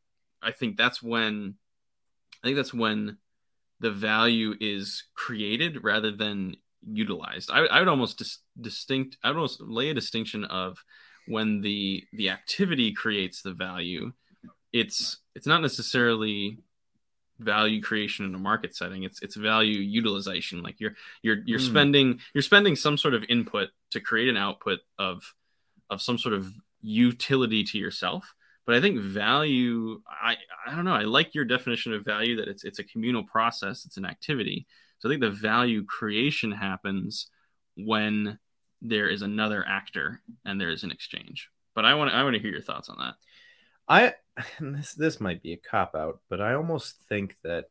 i 0.43 0.51
think 0.53 0.77
that's 0.77 1.03
when 1.03 1.55
i 2.43 2.47
think 2.47 2.57
that's 2.57 2.75
when 2.75 3.17
the 3.81 3.91
value 3.91 4.55
is 4.61 5.05
created 5.15 5.83
rather 5.83 6.11
than 6.13 6.55
utilized. 6.87 7.51
I, 7.51 7.61
I 7.67 7.79
would 7.79 7.89
almost 7.89 8.19
dis- 8.19 8.39
distinct 8.61 9.17
i 9.23 9.29
would 9.29 9.37
almost 9.37 9.61
lay 9.61 9.91
a 9.91 9.95
distinction 9.95 10.45
of 10.45 10.79
when 11.27 11.61
the 11.61 12.05
the 12.13 12.31
activity 12.31 12.93
creates 12.93 13.43
the 13.43 13.53
value. 13.53 14.13
It's 14.73 15.19
it's 15.35 15.47
not 15.47 15.63
necessarily 15.63 16.59
value 17.39 17.81
creation 17.83 18.25
in 18.27 18.35
a 18.35 18.39
market 18.39 18.75
setting. 18.75 19.03
It's 19.05 19.21
it's 19.23 19.37
value 19.37 19.79
utilization. 19.81 20.63
Like 20.63 20.81
you're 20.81 20.95
you're 21.23 21.39
you're 21.45 21.59
Hmm. 21.59 21.67
spending 21.67 22.21
you're 22.35 22.43
spending 22.43 22.77
some 22.77 22.97
sort 22.97 23.15
of 23.15 23.25
input 23.29 23.69
to 23.93 24.01
create 24.01 24.29
an 24.29 24.37
output 24.37 24.81
of 24.99 25.35
of 25.91 26.01
some 26.03 26.19
sort 26.19 26.35
of 26.35 26.53
utility 26.83 27.63
to 27.65 27.79
yourself 27.79 28.35
but 28.71 28.77
i 28.77 28.81
think 28.81 29.01
value 29.01 30.01
i 30.09 30.37
i 30.65 30.77
don't 30.77 30.85
know 30.85 30.95
i 30.95 31.03
like 31.03 31.35
your 31.35 31.45
definition 31.45 31.93
of 31.93 32.05
value 32.05 32.37
that 32.37 32.47
it's 32.47 32.63
it's 32.63 32.79
a 32.79 32.85
communal 32.85 33.25
process 33.25 33.85
it's 33.85 33.97
an 33.97 34.05
activity. 34.05 34.65
So 35.01 35.09
i 35.09 35.13
think 35.13 35.23
the 35.23 35.31
value 35.31 35.85
creation 35.85 36.53
happens 36.53 37.27
when 37.77 38.39
there 38.81 39.09
is 39.09 39.23
another 39.23 39.65
actor 39.67 40.21
and 40.45 40.61
there 40.61 40.71
is 40.71 40.85
an 40.85 40.93
exchange. 40.93 41.49
But 41.75 41.85
i 41.85 41.95
want 41.95 42.13
to 42.13 42.17
i 42.17 42.23
want 42.23 42.37
to 42.37 42.41
hear 42.41 42.53
your 42.53 42.63
thoughts 42.63 42.89
on 42.89 42.99
that. 42.99 43.15
I 43.89 44.15
this 44.61 44.95
this 44.95 45.21
might 45.21 45.43
be 45.43 45.53
a 45.53 45.57
cop 45.57 45.97
out, 45.97 46.21
but 46.29 46.41
I 46.41 46.55
almost 46.55 46.95
think 47.09 47.35
that 47.43 47.65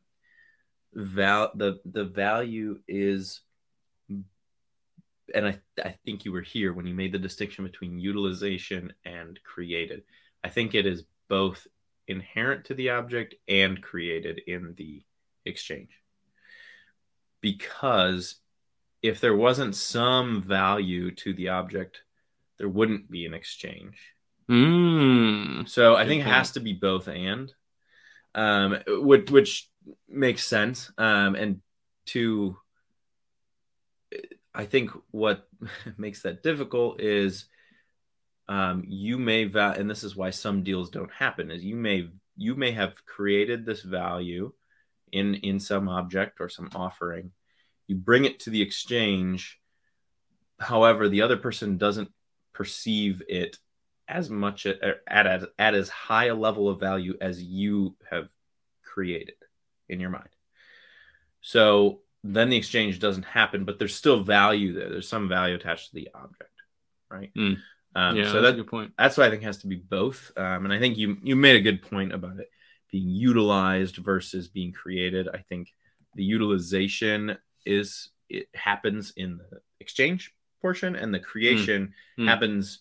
val 0.94 1.52
the 1.56 1.80
the 1.86 2.04
value 2.04 2.80
is 2.90 3.40
and 5.34 5.48
I 5.48 5.60
I 5.82 5.96
think 6.04 6.26
you 6.26 6.34
were 6.34 6.42
here 6.42 6.74
when 6.74 6.88
you 6.88 6.94
made 6.94 7.14
the 7.14 7.20
distinction 7.20 7.64
between 7.64 8.00
utilization 8.00 8.92
and 9.06 9.40
created. 9.44 10.04
I 10.44 10.50
think 10.50 10.76
it 10.76 10.86
is 10.86 11.04
both 11.28 11.68
inherent 12.08 12.66
to 12.66 12.74
the 12.74 12.90
object 12.92 13.36
and 13.48 13.82
created 13.82 14.42
in 14.48 14.74
the 14.78 15.04
exchange. 15.46 15.92
Because 17.42 18.36
if 19.02 19.22
there 19.22 19.36
wasn't 19.36 19.76
some 19.76 20.42
value 20.42 21.12
to 21.12 21.34
the 21.34 21.50
object, 21.50 22.02
there 22.58 22.68
wouldn't 22.68 23.10
be 23.10 23.26
an 23.26 23.34
exchange. 23.34 23.98
mm. 24.50 25.68
So 25.70 25.96
I 25.96 26.06
think 26.06 26.22
it 26.22 26.28
has 26.28 26.52
to 26.52 26.60
be 26.60 26.74
both 26.74 27.08
and, 27.08 27.54
um, 28.36 28.80
which 28.88 29.30
which 29.32 29.70
makes 30.08 30.46
sense. 30.46 30.92
Um, 30.98 31.36
and 31.36 31.62
to, 32.08 32.58
I 34.54 34.66
think 34.66 34.92
what 35.12 35.48
makes 35.98 36.24
that 36.24 36.44
difficult 36.44 37.02
is, 37.02 37.46
um, 38.50 38.84
you 38.86 39.18
may 39.18 39.46
val, 39.46 39.72
and 39.72 39.90
this 39.90 40.04
is 40.04 40.16
why 40.16 40.32
some 40.32 40.64
deals 40.64 40.90
don't 40.90 41.12
happen. 41.12 41.52
Is 41.52 41.64
you 41.64 41.78
may 41.78 42.10
you 42.36 42.56
may 42.56 42.72
have 42.72 43.06
created 43.06 43.66
this 43.66 43.82
value 43.82 44.52
in 45.12 45.36
in 45.36 45.60
some 45.60 45.88
object 45.88 46.40
or 46.40 46.50
some 46.50 46.70
offering 46.76 47.32
you 47.88 47.96
bring 47.96 48.26
it 48.26 48.40
to 48.40 48.50
the 48.50 48.62
exchange 48.62 49.60
however 50.60 51.10
the 51.10 51.22
other 51.22 51.38
person 51.38 51.78
doesn't 51.78 52.12
perceive 52.54 53.22
it 53.28 53.58
as 54.08 54.30
much 54.30 54.66
at, 54.66 54.82
at, 54.82 55.28
at, 55.28 55.44
at 55.58 55.76
as 55.76 55.90
high 55.90 56.26
a 56.26 56.36
level 56.36 56.68
of 56.68 56.80
value 56.80 57.16
as 57.22 57.42
you 57.42 57.96
have 58.10 58.30
created 58.84 59.36
in 59.88 60.00
your 60.00 60.10
mind 60.10 60.30
so 61.42 62.02
then 62.24 62.50
the 62.50 62.58
exchange 62.58 63.00
doesn't 63.00 63.26
happen 63.26 63.66
but 63.66 63.80
there's 63.80 63.96
still 63.96 64.24
value 64.24 64.74
there 64.74 64.90
there's 64.90 65.08
some 65.08 65.30
value 65.30 65.56
attached 65.56 65.90
to 65.90 65.96
the 65.96 66.10
object 66.14 66.52
right 67.10 67.32
Mm. 67.36 67.58
Um, 67.96 68.18
yeah, 68.18 68.26
so 68.32 68.42
that's 68.42 68.54
that, 68.54 68.60
a 68.60 68.64
good 68.64 68.68
point. 68.68 68.94
that's 68.98 69.18
why 69.18 69.26
I 69.26 69.30
think 69.30 69.44
has 69.44 69.58
to 69.60 69.68
be 69.68 69.76
both. 69.78 70.32
Um, 70.38 70.66
and 70.66 70.74
I 70.74 70.80
think 70.80 70.98
you 70.98 71.18
you 71.24 71.36
made 71.36 71.56
a 71.56 71.62
good 71.62 71.82
point 71.82 72.14
about 72.14 72.40
it 72.40 72.50
being 72.92 73.10
utilized 73.10 73.98
versus 73.98 74.48
being 74.48 74.72
created. 74.74 75.28
I 75.34 75.40
think 75.40 75.74
the 76.16 76.24
utilization 76.24 77.38
is 77.66 78.10
it 78.30 78.48
happens 78.54 79.14
in 79.18 79.38
the 79.38 79.62
exchange 79.80 80.34
portion, 80.62 80.96
and 80.96 81.14
the 81.14 81.20
creation 81.20 81.94
Mm. 82.18 82.28
happens 82.28 82.80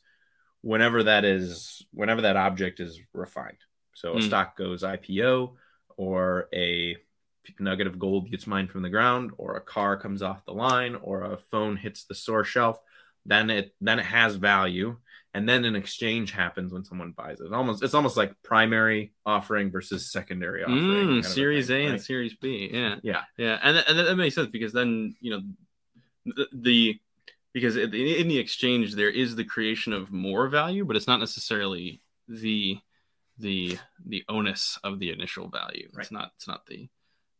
whenever 0.63 1.05
that 1.05 1.25
is 1.25 1.87
whenever 1.93 2.23
that 2.23 2.37
object 2.37 2.81
is 2.81 3.01
refined. 3.13 3.59
So 3.95 4.15
a 4.15 4.19
Mm. 4.19 4.27
stock 4.27 4.57
goes 4.57 4.83
IPO, 4.83 5.57
or 5.97 6.49
a 6.53 6.97
nugget 7.59 7.87
of 7.87 7.99
gold 7.99 8.31
gets 8.31 8.47
mined 8.47 8.71
from 8.71 8.83
the 8.83 8.91
ground, 8.91 9.31
or 9.39 9.57
a 9.57 9.61
car 9.61 9.97
comes 9.97 10.23
off 10.23 10.45
the 10.45 10.53
line, 10.53 10.95
or 10.97 11.23
a 11.23 11.37
phone 11.39 11.77
hits 11.77 12.05
the 12.05 12.15
store 12.15 12.45
shelf 12.45 12.79
then 13.29 13.51
it 13.51 13.75
then 13.81 13.99
it 13.99 14.05
has 14.07 14.35
value 14.37 14.97
and 15.35 15.47
then 15.49 15.65
an 15.65 15.77
exchange 15.77 16.33
happens 16.33 16.73
when 16.73 16.83
someone 16.85 17.13
buys 17.13 17.39
it 17.41 17.53
almost 17.53 17.83
it's 17.83 17.95
almost 17.95 18.17
like 18.17 18.33
primary 18.43 19.13
offering 19.27 19.71
versus 19.71 20.11
secondary 20.11 20.63
offering 20.65 21.09
Mm, 21.09 21.19
of 21.19 21.27
series 21.27 21.67
thing, 21.69 21.89
A 21.89 21.91
and? 21.93 22.01
Series 22.03 22.35
B. 22.35 22.71
Yeah. 22.73 22.97
Yeah. 23.03 23.23
Yeah. 23.37 23.59
And, 23.63 23.77
that- 23.77 23.89
and 23.89 23.99
that 23.99 24.17
makes 24.17 24.35
sense 24.35 24.49
because 24.49 24.73
then, 24.73 25.15
you 25.21 25.31
know, 25.33 25.43
the, 26.25 26.47
the 26.53 27.01
because 27.53 27.77
in 27.77 27.93
in 27.95 28.29
the 28.29 28.39
exchange, 28.39 28.95
there 28.95 29.11
is 29.11 29.35
the 29.37 29.45
creation 29.45 29.93
of 29.93 30.11
more 30.13 30.49
value, 30.49 30.85
but 30.85 30.97
it's 30.97 31.07
not 31.07 31.21
necessarily 31.21 32.01
the, 32.29 32.79
the, 33.39 33.79
the 34.05 34.23
onus 34.29 34.79
of 34.85 34.99
the 34.99 35.11
initial 35.11 35.49
value. 35.49 35.89
Right. 35.95 36.03
It's 36.05 36.13
not, 36.13 36.33
it's 36.37 36.47
not 36.49 36.67
the, 36.67 36.89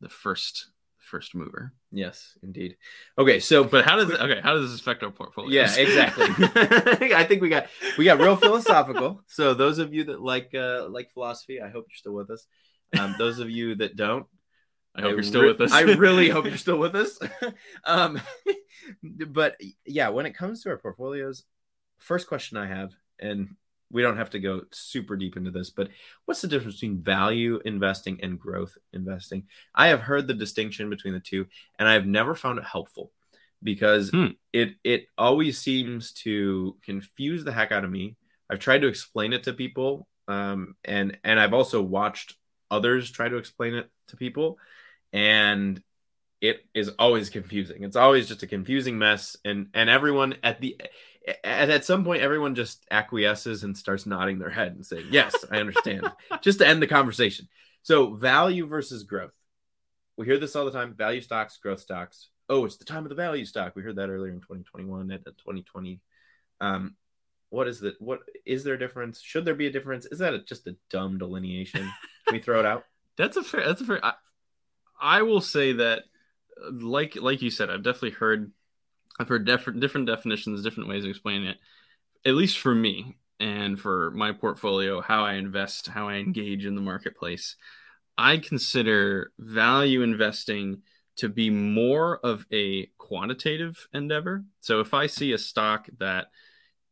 the 0.01 0.09
first, 0.09 0.71
first 1.09 1.35
mover. 1.35 1.73
yes 1.91 2.37
indeed 2.43 2.77
okay 3.19 3.41
so 3.41 3.65
But 3.65 3.85
how 3.85 3.97
does, 3.97 4.11
okay, 4.11 4.41
how 4.43 4.53
does 4.55 4.71
this 4.71 4.81
affect 4.81 5.03
our 5.03 5.11
portfolio? 5.11 5.51
yeah 5.51 5.75
exactly 5.75 6.27
i 7.15 7.25
think 7.25 7.43
we 7.43 7.49
got 7.49 7.67
we 7.97 8.05
got 8.05 8.19
real 8.21 8.37
philosophical 8.37 9.23
so 9.27 9.55
those 9.55 9.79
of 9.79 9.93
you 9.95 10.05
that 10.05 10.21
like 10.21 10.55
uh 10.55 10.89
like 10.89 11.11
philosophy 11.13 11.61
i 11.61 11.69
hope 11.69 11.87
you're 11.89 11.97
still 12.05 12.15
with 12.15 12.31
us 12.31 12.47
um, 12.99 13.15
those 13.19 13.39
of 13.39 13.51
you 13.51 13.75
that 13.77 13.97
don't 13.97 14.27
I 14.95 15.03
hope 15.03 15.11
I 15.11 15.15
you're 15.15 15.23
still 15.23 15.43
re- 15.43 15.49
with 15.49 15.61
us. 15.61 15.73
I 15.73 15.83
really 15.83 16.29
hope 16.35 16.47
you're 16.47 16.57
still 16.57 16.79
with 16.79 16.97
us. 16.97 17.19
um, 17.85 18.21
but 19.29 19.57
yeah, 19.87 20.09
when 20.09 20.27
it 20.27 20.35
comes 20.35 20.63
to 20.63 20.71
our 20.71 20.79
portfolios, 20.79 21.45
first 21.99 22.27
question 22.27 22.57
I 22.57 22.67
have, 22.67 22.93
and 23.21 23.55
we 23.91 24.03
don't 24.03 24.17
have 24.19 24.31
to 24.31 24.39
go 24.39 24.63
super 24.73 25.17
deep 25.17 25.37
into 25.37 25.51
this, 25.51 25.71
but 25.71 25.89
what's 26.25 26.43
the 26.43 26.49
difference 26.49 26.77
between 26.77 27.03
value 27.03 27.61
investing 27.65 28.21
and 28.23 28.39
growth 28.39 28.77
investing? 28.93 29.45
I 29.75 29.89
have 29.89 30.01
heard 30.01 30.27
the 30.27 30.35
distinction 30.35 30.91
between 30.91 31.15
the 31.15 31.21
two, 31.21 31.47
and 31.79 31.89
I've 31.89 32.07
never 32.07 32.35
found 32.35 32.59
it 32.59 32.65
helpful 32.65 33.13
because 33.63 34.13
Hmm. 34.13 34.37
it 34.53 34.75
it 34.85 35.07
always 35.17 35.59
seems 35.59 36.13
to 36.13 36.77
confuse 36.85 37.45
the 37.45 37.53
heck 37.53 37.73
out 37.73 37.85
of 37.85 37.91
me. 37.91 38.17
I've 38.51 38.61
tried 38.61 38.83
to 38.83 38.89
explain 38.89 39.33
it 39.33 39.45
to 39.45 39.53
people, 39.53 40.09
um, 40.27 40.75
and 40.85 41.19
and 41.25 41.41
I've 41.41 41.55
also 41.55 41.83
watched 41.83 42.35
others 42.71 43.11
try 43.11 43.29
to 43.29 43.37
explain 43.37 43.75
it 43.75 43.91
to 44.09 44.17
people, 44.17 44.59
and 45.13 45.83
it 46.41 46.65
is 46.75 46.91
always 46.99 47.31
confusing. 47.31 47.85
It's 47.85 47.97
always 47.97 48.29
just 48.29 48.43
a 48.43 48.47
confusing 48.47 48.99
mess, 48.99 49.37
and 49.45 49.69
and 49.75 49.91
everyone 49.91 50.37
at 50.43 50.61
the 50.61 50.81
at, 51.45 51.71
at 51.71 51.85
some 51.85 52.05
point 52.05 52.23
everyone 52.23 52.55
just 52.55 52.85
acquiesces 52.91 53.65
and 53.65 53.77
starts 53.77 54.07
nodding 54.07 54.39
their 54.39 54.51
head 54.51 54.73
and 54.73 54.85
saying, 54.85 55.07
"Yes, 55.11 55.35
I 55.51 55.59
understand," 55.59 56.11
just 56.43 56.59
to 56.61 56.67
end 56.67 56.83
the 56.83 56.87
conversation. 56.87 57.49
So 57.83 58.15
value 58.15 58.67
versus 58.67 59.05
growth. 59.05 59.33
We 60.17 60.27
hear 60.27 60.39
this 60.39 60.57
all 60.57 60.65
the 60.65 60.73
time: 60.73 60.95
value 60.95 61.21
stocks, 61.21 61.59
growth 61.59 61.81
stocks. 61.81 62.29
Oh, 62.49 62.65
it's 62.65 62.77
the 62.77 62.85
time 62.85 63.05
of 63.05 63.11
the 63.11 63.15
value 63.15 63.45
stock. 63.45 63.77
We 63.77 63.83
heard 63.83 63.97
that 63.97 64.09
earlier 64.09 64.33
in 64.33 64.41
2021 64.41 65.11
at 65.11 65.25
2020. 65.25 66.01
Um, 66.61 66.97
what 67.51 67.69
is 67.69 67.81
the 67.81 67.95
what 67.99 68.21
is 68.45 68.65
there 68.65 68.75
a 68.75 68.79
difference? 68.79 69.21
Should 69.21 69.45
there 69.45 69.55
be 69.55 69.67
a 69.67 69.73
difference? 69.73 70.07
Is 70.07 70.19
that 70.19 70.35
a, 70.35 70.39
just 70.41 70.67
a 70.67 70.77
dumb 70.91 71.19
delineation? 71.19 71.91
Can 72.27 72.33
we 72.33 72.41
throw 72.41 72.61
it 72.61 72.67
out? 72.67 72.85
That's 73.17 73.37
a 73.37 73.43
fair. 73.43 73.67
That's 73.67 73.81
a 73.81 73.85
fair. 73.85 74.05
I, 74.05 74.13
I 75.01 75.23
will 75.23 75.41
say 75.41 75.73
that, 75.75 76.05
like 76.71 77.17
like 77.17 77.43
you 77.43 77.51
said, 77.51 77.71
I've 77.71 77.83
definitely 77.83 78.11
heard, 78.13 78.53
I've 79.19 79.29
heard 79.29 79.47
different 79.47 79.81
different 79.81 80.07
definitions, 80.07 80.63
different 80.63 80.89
ways 80.89 81.05
of 81.05 81.11
explaining 81.11 81.49
it. 81.49 81.59
At 82.25 82.35
least 82.35 82.59
for 82.59 82.75
me 82.75 83.17
and 83.41 83.79
for 83.79 84.11
my 84.13 84.33
portfolio, 84.33 85.01
how 85.01 85.25
I 85.25 85.35
invest, 85.35 85.89
how 85.89 86.09
I 86.09 86.15
engage 86.15 86.67
in 86.67 86.75
the 86.75 86.81
marketplace, 86.81 87.57
I 88.17 88.39
consider 88.39 89.33
value 89.39 90.03
investing 90.03 90.83
to 91.17 91.29
be 91.29 91.51
more 91.51 92.19
of 92.25 92.47
a 92.53 92.87
quantitative 92.99 93.89
endeavor. 93.93 94.45
So 94.61 94.81
if 94.81 94.95
I 94.95 95.07
see 95.07 95.33
a 95.33 95.39
stock 95.39 95.89
that 95.99 96.29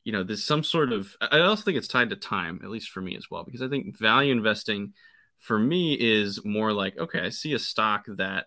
you 0.07 0.13
know 0.13 0.23
there's 0.23 0.45
some 0.45 0.63
sort 0.63 0.93
of 0.93 1.17
i 1.21 1.41
also 1.41 1.65
think 1.65 1.77
it's 1.77 1.89
tied 1.89 2.11
to 2.11 2.17
time 2.17 2.61
at 2.63 2.71
least 2.71 2.91
for 2.91 3.01
me 3.01 3.17
as 3.17 3.29
well 3.29 3.43
because 3.43 3.61
i 3.61 3.69
think 3.69 3.99
value 3.99 4.31
investing 4.31 4.93
for 5.41 5.59
me 5.59 5.95
is 5.95 6.45
more 6.45 6.73
like 6.73 6.97
okay 6.97 7.19
i 7.19 7.29
see 7.29 7.55
a 7.55 7.59
stock 7.59 8.07
that 8.07 8.47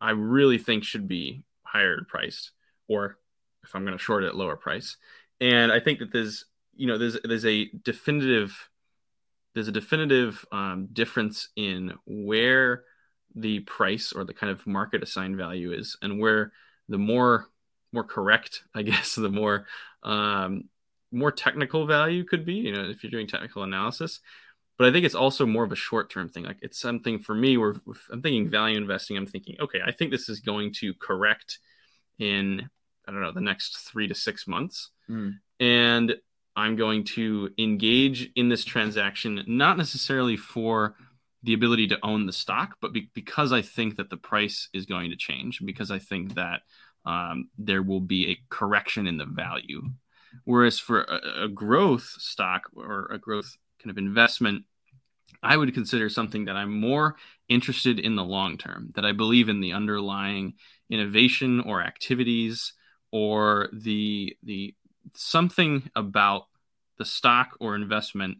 i 0.00 0.10
really 0.10 0.56
think 0.56 0.84
should 0.84 1.08
be 1.08 1.42
higher 1.64 1.98
priced 2.08 2.52
or 2.88 3.18
if 3.64 3.74
i'm 3.74 3.84
going 3.84 3.96
to 3.96 4.02
short 4.02 4.24
it 4.24 4.28
at 4.28 4.36
lower 4.36 4.56
price. 4.56 4.96
And 5.40 5.70
i 5.70 5.80
think 5.80 5.98
that 6.00 6.12
there's 6.12 6.44
you 6.76 6.86
know 6.86 6.98
there's 6.98 7.18
there's 7.24 7.46
a 7.46 7.70
definitive 7.84 8.68
there's 9.54 9.68
a 9.68 9.72
definitive 9.72 10.44
um, 10.52 10.88
difference 10.92 11.48
in 11.56 11.92
where 12.06 12.84
the 13.34 13.60
price 13.60 14.12
or 14.12 14.24
the 14.24 14.34
kind 14.34 14.52
of 14.52 14.66
market 14.66 15.02
assigned 15.02 15.36
value 15.36 15.72
is 15.72 15.96
and 16.00 16.20
where 16.20 16.52
the 16.88 16.98
more 16.98 17.46
more 17.92 18.04
correct 18.04 18.62
i 18.74 18.82
guess 18.82 19.14
the 19.14 19.28
more 19.28 19.66
um, 20.02 20.64
more 21.10 21.32
technical 21.32 21.86
value 21.86 22.24
could 22.24 22.44
be 22.44 22.54
you 22.54 22.72
know 22.72 22.88
if 22.88 23.02
you're 23.02 23.10
doing 23.10 23.26
technical 23.26 23.62
analysis. 23.62 24.20
But 24.76 24.86
i 24.86 24.92
think 24.92 25.04
it's 25.04 25.14
also 25.14 25.44
more 25.44 25.64
of 25.64 25.72
a 25.72 25.76
short 25.76 26.10
term 26.10 26.28
thing. 26.28 26.44
Like 26.44 26.58
it's 26.62 26.78
something 26.78 27.18
for 27.18 27.34
me 27.34 27.56
where 27.56 27.74
i'm 28.12 28.22
thinking 28.22 28.48
value 28.48 28.76
investing 28.76 29.16
i'm 29.16 29.26
thinking 29.26 29.56
okay 29.60 29.80
i 29.84 29.90
think 29.90 30.10
this 30.10 30.28
is 30.28 30.40
going 30.40 30.72
to 30.74 30.94
correct 30.94 31.58
in 32.18 32.68
i 33.08 33.10
don't 33.10 33.22
know 33.22 33.32
the 33.32 33.40
next 33.40 33.78
three 33.78 34.06
to 34.06 34.14
six 34.14 34.46
months 34.46 34.90
Mm. 35.10 35.38
and 35.58 36.14
i'm 36.54 36.76
going 36.76 37.02
to 37.16 37.50
engage 37.58 38.30
in 38.36 38.48
this 38.50 38.62
transaction 38.64 39.42
not 39.46 39.78
necessarily 39.78 40.36
for 40.36 40.94
the 41.42 41.54
ability 41.54 41.86
to 41.88 41.98
own 42.02 42.26
the 42.26 42.32
stock 42.32 42.76
but 42.82 42.92
be- 42.92 43.10
because 43.14 43.50
i 43.52 43.62
think 43.62 43.96
that 43.96 44.10
the 44.10 44.18
price 44.18 44.68
is 44.74 44.84
going 44.84 45.08
to 45.10 45.16
change 45.16 45.60
because 45.64 45.90
i 45.90 45.98
think 45.98 46.34
that 46.34 46.60
um, 47.06 47.48
there 47.56 47.80
will 47.82 48.00
be 48.02 48.28
a 48.32 48.38
correction 48.50 49.06
in 49.06 49.16
the 49.18 49.24
value 49.24 49.82
Whereas 50.44 50.78
for 50.78 51.02
a, 51.04 51.44
a 51.44 51.48
growth 51.48 52.02
stock 52.18 52.68
or 52.76 53.06
a 53.10 53.18
growth 53.18 53.56
kind 53.82 53.90
of 53.90 53.96
investment, 53.96 54.64
I 55.42 55.56
would 55.56 55.72
consider 55.72 56.10
something 56.10 56.44
that 56.44 56.54
I'm 56.56 56.78
more 56.78 57.16
interested 57.48 57.98
in 57.98 58.14
the 58.14 58.24
long 58.24 58.58
term, 58.58 58.90
that 58.94 59.06
I 59.06 59.12
believe 59.12 59.48
in 59.48 59.60
the 59.62 59.72
underlying 59.72 60.54
innovation 60.90 61.60
or 61.60 61.80
activities 61.82 62.74
or 63.10 63.68
the 63.72 64.36
the 64.42 64.74
something 65.14 65.90
about 65.96 66.46
the 66.98 67.04
stock 67.04 67.56
or 67.60 67.74
investment 67.74 68.38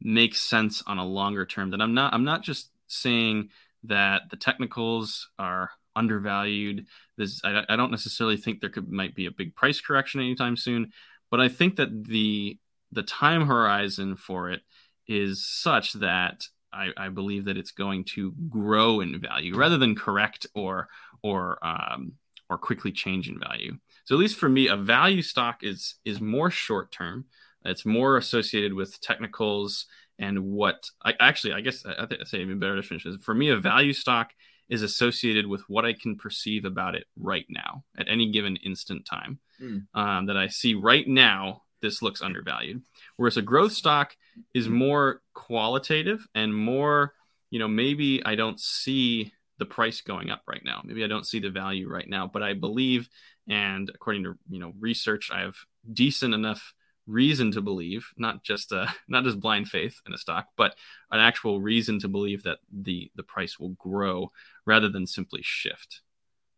makes 0.00 0.40
sense 0.40 0.82
on 0.86 0.98
a 0.98 1.04
longer 1.04 1.46
term 1.46 1.70
that 1.70 1.80
I'm 1.80 1.94
not 1.94 2.12
I'm 2.12 2.24
not 2.24 2.42
just 2.42 2.70
saying 2.88 3.50
that 3.84 4.22
the 4.30 4.36
technicals 4.36 5.28
are 5.38 5.70
undervalued. 5.94 6.86
This 7.16 7.40
I, 7.44 7.64
I 7.68 7.76
don't 7.76 7.90
necessarily 7.90 8.36
think 8.36 8.60
there 8.60 8.70
could 8.70 8.90
might 8.90 9.14
be 9.14 9.26
a 9.26 9.30
big 9.30 9.54
price 9.54 9.80
correction 9.80 10.20
anytime 10.20 10.56
soon, 10.56 10.92
but 11.30 11.40
I 11.40 11.48
think 11.48 11.76
that 11.76 12.04
the 12.04 12.58
the 12.90 13.02
time 13.02 13.46
horizon 13.46 14.16
for 14.16 14.50
it 14.50 14.60
is 15.08 15.44
such 15.44 15.94
that 15.94 16.46
I, 16.72 16.90
I 16.96 17.08
believe 17.08 17.44
that 17.44 17.56
it's 17.56 17.70
going 17.70 18.04
to 18.14 18.32
grow 18.48 19.00
in 19.00 19.20
value 19.20 19.54
rather 19.56 19.78
than 19.78 19.94
correct 19.94 20.46
or 20.54 20.88
or 21.22 21.58
um, 21.62 22.14
or 22.48 22.58
quickly 22.58 22.92
change 22.92 23.28
in 23.28 23.38
value. 23.38 23.78
So 24.04 24.14
at 24.14 24.18
least 24.18 24.36
for 24.38 24.48
me, 24.48 24.68
a 24.68 24.76
value 24.76 25.22
stock 25.22 25.62
is 25.62 25.96
is 26.04 26.20
more 26.20 26.50
short 26.50 26.90
term. 26.92 27.26
It's 27.64 27.86
more 27.86 28.16
associated 28.16 28.74
with 28.74 29.00
technicals 29.00 29.86
and 30.18 30.44
what 30.44 30.90
I 31.04 31.14
actually 31.20 31.54
I 31.54 31.60
guess 31.60 31.84
I, 31.86 32.02
I 32.02 32.06
think 32.06 32.20
I 32.20 32.24
say 32.24 32.40
even 32.40 32.58
better 32.58 32.76
definition 32.76 33.12
is 33.12 33.24
for 33.24 33.34
me 33.34 33.50
a 33.50 33.56
value 33.56 33.92
stock 33.92 34.30
is 34.68 34.82
associated 34.82 35.46
with 35.46 35.62
what 35.68 35.84
I 35.84 35.92
can 35.92 36.16
perceive 36.16 36.64
about 36.64 36.94
it 36.94 37.04
right 37.16 37.46
now 37.48 37.84
at 37.98 38.08
any 38.08 38.30
given 38.30 38.56
instant 38.56 39.06
time 39.06 39.38
Mm. 39.60 39.86
um, 39.94 40.26
that 40.26 40.36
I 40.36 40.48
see 40.48 40.74
right 40.74 41.06
now 41.06 41.62
this 41.82 42.02
looks 42.02 42.20
undervalued. 42.22 42.82
Whereas 43.16 43.36
a 43.36 43.42
growth 43.42 43.72
stock 43.72 44.16
is 44.54 44.68
more 44.68 45.20
qualitative 45.34 46.26
and 46.34 46.52
more, 46.54 47.12
you 47.50 47.58
know, 47.60 47.68
maybe 47.68 48.24
I 48.24 48.34
don't 48.34 48.58
see 48.58 49.32
the 49.58 49.66
price 49.66 50.00
going 50.00 50.30
up 50.30 50.42
right 50.46 50.62
now. 50.64 50.82
Maybe 50.84 51.04
I 51.04 51.08
don't 51.08 51.26
see 51.26 51.38
the 51.38 51.50
value 51.50 51.88
right 51.88 52.08
now, 52.08 52.26
but 52.26 52.42
I 52.42 52.54
believe 52.54 53.08
and 53.48 53.90
according 53.94 54.24
to, 54.24 54.38
you 54.48 54.58
know, 54.58 54.72
research, 54.78 55.30
I 55.32 55.40
have 55.40 55.56
decent 55.92 56.34
enough 56.34 56.74
reason 57.06 57.50
to 57.52 57.60
believe, 57.60 58.06
not 58.16 58.44
just 58.44 58.72
uh, 58.72 58.86
not 59.08 59.24
just 59.24 59.40
blind 59.40 59.68
faith 59.68 60.00
in 60.06 60.14
a 60.14 60.18
stock, 60.18 60.46
but 60.56 60.76
an 61.10 61.20
actual 61.20 61.60
reason 61.60 61.98
to 62.00 62.08
believe 62.08 62.42
that 62.44 62.58
the 62.72 63.10
the 63.16 63.22
price 63.22 63.58
will 63.58 63.70
grow 63.70 64.30
rather 64.64 64.88
than 64.88 65.06
simply 65.06 65.40
shift. 65.42 66.00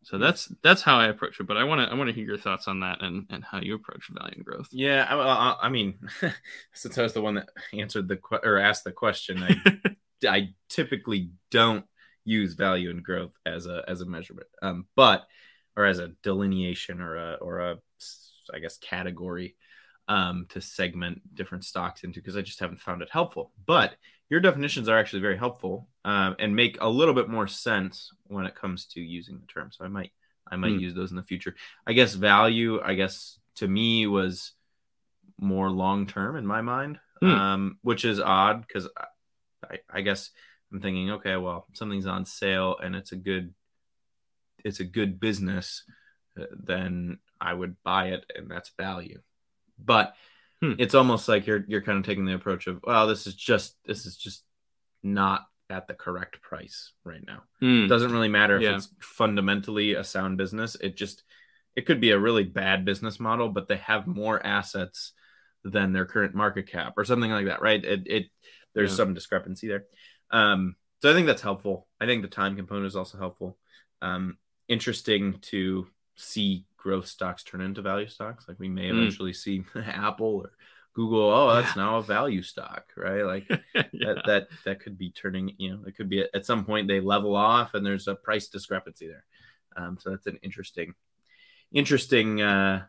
So 0.03 0.19
that's 0.19 0.53
that's 0.63 0.83
how 0.83 0.99
I 0.99 1.07
approach 1.07 1.41
it. 1.41 1.47
But 1.47 1.57
I 1.57 1.65
want 1.65 1.81
to 1.81 1.91
I 1.91 1.95
want 1.95 2.09
to 2.09 2.15
hear 2.15 2.27
your 2.27 2.37
thoughts 2.37 2.69
on 2.69 2.81
that 2.81 3.03
and 3.03 3.27
and 3.31 3.43
how 3.43 3.61
you 3.61 3.75
approach 3.75 4.09
value 4.11 4.35
and 4.37 4.45
growth. 4.45 4.69
Yeah, 4.71 5.07
I, 5.09 5.67
I 5.67 5.69
mean, 5.71 5.99
since 6.75 6.99
I 6.99 7.03
was 7.03 7.15
the 7.15 7.23
one 7.23 7.37
that 7.37 7.49
answered 7.73 8.09
the 8.09 8.19
or 8.43 8.59
asked 8.59 8.85
the 8.85 8.93
question, 8.93 9.43
I 9.43 9.81
I 10.29 10.49
typically 10.69 11.31
don't 11.51 11.87
use 12.25 12.55
value 12.55 12.91
and 12.91 13.03
growth 13.03 13.37
as 13.47 13.67
a 13.67 13.83
as 13.89 14.01
a 14.01 14.07
measurement, 14.07 14.47
um, 14.63 14.87
but 14.97 15.27
or 15.77 15.85
as 15.85 15.99
a 15.99 16.13
delineation 16.23 17.01
or 17.01 17.17
a 17.17 17.35
or 17.35 17.61
a 17.61 17.79
I 18.53 18.59
guess 18.59 18.77
category 18.79 19.57
um, 20.09 20.47
to 20.51 20.61
segment 20.61 21.23
different 21.35 21.65
stocks 21.65 22.05
into 22.05 22.21
because 22.21 22.37
I 22.37 22.43
just 22.43 22.61
haven't 22.61 22.81
found 22.81 23.03
it 23.03 23.09
helpful. 23.11 23.53
But 23.67 23.95
your 24.29 24.41
definitions 24.41 24.89
are 24.89 24.99
actually 24.99 25.21
very 25.21 25.37
helpful 25.37 25.89
um, 26.05 26.37
and 26.39 26.57
make 26.57 26.79
a 26.81 26.89
little 26.89 27.15
bit 27.15 27.29
more 27.29 27.47
sense 27.47 28.11
when 28.25 28.47
it 28.47 28.55
comes 28.55 28.87
to 28.87 29.01
using 29.01 29.39
the 29.39 29.47
term. 29.47 29.71
So 29.73 29.85
I 29.85 29.89
might 29.89 30.13
I 30.47 30.57
might 30.57 30.73
mm. 30.73 30.81
use 30.81 30.95
those 30.95 31.11
in 31.11 31.17
the 31.17 31.23
future. 31.23 31.55
I 31.87 31.93
guess 31.93 32.15
value, 32.15 32.81
I 32.83 32.95
guess 32.95 33.39
to 33.57 33.69
me 33.69 34.07
was 34.07 34.53
more 35.39 35.71
long 35.71 36.07
term 36.07 36.37
in 36.37 36.47
my 36.47 36.61
mind, 36.61 36.99
mm. 37.23 37.31
um, 37.31 37.79
which 37.83 38.05
is 38.05 38.21
odd 38.21 38.67
because 38.67 38.89
I, 39.71 39.79
I 39.91 40.01
guess 40.03 40.31
I'm 40.75 40.81
thinking, 40.81 41.13
okay, 41.13 41.37
well, 41.37 41.67
something's 41.73 42.07
on 42.07 42.27
sale 42.27 42.77
and 42.83 42.97
it's 42.97 43.13
a 43.13 43.17
good 43.17 43.55
it's 44.65 44.81
a 44.81 44.85
good 44.85 45.21
business, 45.21 45.85
uh, 46.41 46.47
then 46.51 47.19
I 47.41 47.55
would 47.55 47.77
buy 47.85 48.09
it 48.09 48.25
and 48.35 48.51
that's 48.51 48.73
value. 48.77 49.21
But 49.79 50.15
hmm. 50.61 50.73
it's 50.79 50.97
almost 50.97 51.29
like 51.29 51.47
you're 51.47 51.65
you're 51.69 51.83
kind 51.83 51.99
of 51.99 52.05
taking 52.05 52.25
the 52.25 52.35
approach 52.35 52.67
of, 52.67 52.81
well, 52.83 53.07
this 53.07 53.29
is 53.29 53.37
just 53.37 53.77
this 53.85 54.05
is 54.05 54.17
just 54.17 54.43
not 55.03 55.43
at 55.71 55.87
the 55.87 55.95
correct 55.95 56.43
price 56.43 56.93
right 57.05 57.25
now. 57.25 57.45
Hmm. 57.61 57.85
It 57.85 57.89
doesn't 57.89 58.13
really 58.13 58.29
matter 58.29 58.57
if 58.57 58.63
yeah. 58.63 58.75
it's 58.75 58.89
fundamentally 59.01 59.95
a 59.95 60.03
sound 60.03 60.39
business. 60.39 60.77
It 60.81 60.97
just 60.97 61.23
it 61.77 61.87
could 61.87 62.01
be 62.01 62.11
a 62.11 62.19
really 62.19 62.45
bad 62.45 62.85
business 62.85 63.21
model, 63.21 63.49
but 63.49 63.69
they 63.69 63.77
have 63.77 64.09
more 64.09 64.45
assets 64.45 65.13
than 65.63 65.93
their 65.93 66.05
current 66.05 66.35
market 66.35 66.67
cap 66.67 66.95
or 66.97 67.05
something 67.05 67.31
like 67.31 67.47
that, 67.47 67.63
right? 67.63 67.83
It, 67.83 68.03
it 68.07 68.27
there's 68.75 68.91
yeah. 68.91 68.97
some 68.97 69.15
discrepancy 69.15 69.69
there. 69.69 69.85
Um, 70.31 70.77
so 71.03 71.11
I 71.11 71.15
think 71.15 71.27
that's 71.27 71.43
helpful. 71.43 71.87
I 72.01 72.07
think 72.07 72.23
the 72.23 72.29
time 72.29 72.57
component 72.57 72.87
is 72.87 72.97
also 72.97 73.19
helpful. 73.19 73.59
Um, 74.03 74.39
interesting 74.69 75.39
to 75.43 75.87
see 76.17 76.67
growth 76.77 77.07
stocks 77.07 77.43
turn 77.43 77.61
into 77.61 77.83
value 77.83 78.09
stocks. 78.09 78.47
Like 78.49 78.59
we 78.59 78.69
may 78.69 78.91
hmm. 78.91 78.99
eventually 78.99 79.33
mm. 79.33 79.37
see 79.37 79.65
Apple 79.87 80.43
or 80.45 80.53
Google. 80.95 81.31
Oh, 81.31 81.55
that's 81.55 81.77
yeah. 81.77 81.83
now 81.83 81.97
a 81.97 82.03
value 82.03 82.43
stock, 82.43 82.85
right? 82.97 83.23
Like 83.23 83.49
yeah. 83.75 83.83
that, 83.93 84.23
that 84.27 84.49
that 84.65 84.81
could 84.81 84.97
be 84.97 85.11
turning. 85.11 85.53
You 85.59 85.73
know, 85.73 85.81
it 85.87 85.97
could 85.97 86.09
be 86.09 86.25
at 86.33 86.47
some 86.47 86.65
point 86.65 86.89
they 86.89 87.01
level 87.01 87.35
off 87.35 87.75
and 87.75 87.85
there's 87.85 88.09
a 88.09 88.15
price 88.15 88.49
discrepancy 88.49 89.09
there. 89.09 89.25
Um, 89.77 89.99
so 90.01 90.11
that's 90.11 90.27
an 90.27 90.39
interesting, 90.43 90.95
interesting. 91.73 92.41
Uh, 92.41 92.85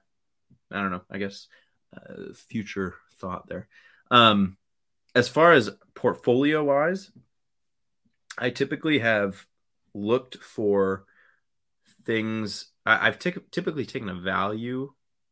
I 0.72 0.82
don't 0.82 0.92
know. 0.92 1.02
I 1.10 1.18
guess 1.18 1.48
uh, 1.96 2.34
future 2.48 2.96
thought 3.18 3.48
there. 3.48 3.68
Um, 4.12 4.58
as 5.16 5.30
far 5.30 5.54
as 5.54 5.72
portfolio 5.96 6.64
wise, 6.64 7.10
I 8.38 8.50
typically 8.50 9.00
have 9.00 9.46
looked 9.94 10.38
for 10.38 11.06
things 12.06 12.68
I, 12.86 13.06
have 13.06 13.20
t- 13.20 13.34
typically 13.52 13.86
taken 13.86 14.10
a 14.10 14.16
value 14.16 14.92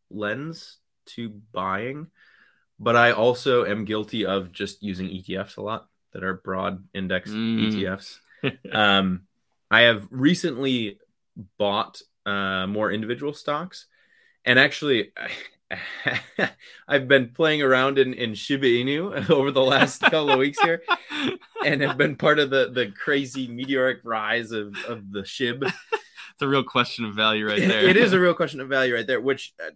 lens 0.10 0.78
to 1.08 1.30
buying, 1.52 2.08
but 2.80 2.96
I 2.96 3.12
also 3.12 3.66
am 3.66 3.86
guilty 3.86 4.26
of 4.26 4.52
just 4.52 4.82
using 4.82 5.08
ETFs 5.08 5.58
a 5.58 5.62
lot 5.62 5.88
that 6.14 6.24
are 6.24 6.36
broad 6.36 6.84
index 6.94 7.30
mm. 7.30 7.72
ETFs. 7.72 8.18
um, 8.72 9.22
I 9.70 9.82
have 9.82 10.08
recently 10.10 11.00
bought 11.58 12.02
uh, 12.26 12.68
more 12.68 12.92
individual 12.92 13.34
stocks, 13.34 13.88
and 14.46 14.58
actually, 14.58 15.14
I've 16.88 17.08
been 17.08 17.30
playing 17.30 17.62
around 17.62 17.98
in, 17.98 18.14
in 18.14 18.34
Shiba 18.34 18.66
Inu 18.66 19.30
over 19.30 19.52
the 19.52 19.64
last 19.64 20.02
couple 20.02 20.32
of 20.32 20.40
weeks 20.40 20.60
here, 20.60 20.84
and 21.66 21.82
have 21.82 21.98
been 21.98 22.16
part 22.16 22.40
of 22.40 22.50
the 22.50 22.70
the 22.72 22.92
crazy 22.92 23.48
meteoric 23.48 24.00
rise 24.04 24.52
of 24.52 24.76
of 24.86 25.12
the 25.12 25.22
SHIB 25.22 25.72
it's 26.34 26.42
a 26.42 26.48
real 26.48 26.64
question 26.64 27.06
of 27.06 27.14
value 27.14 27.48
right 27.48 27.60
there. 27.60 27.88
it 27.88 27.96
is 27.96 28.12
a 28.14 28.20
real 28.20 28.34
question 28.34 28.60
of 28.60 28.68
value 28.68 28.96
right 28.96 29.06
there, 29.06 29.22
which 29.22 29.54
uh, 29.64 29.70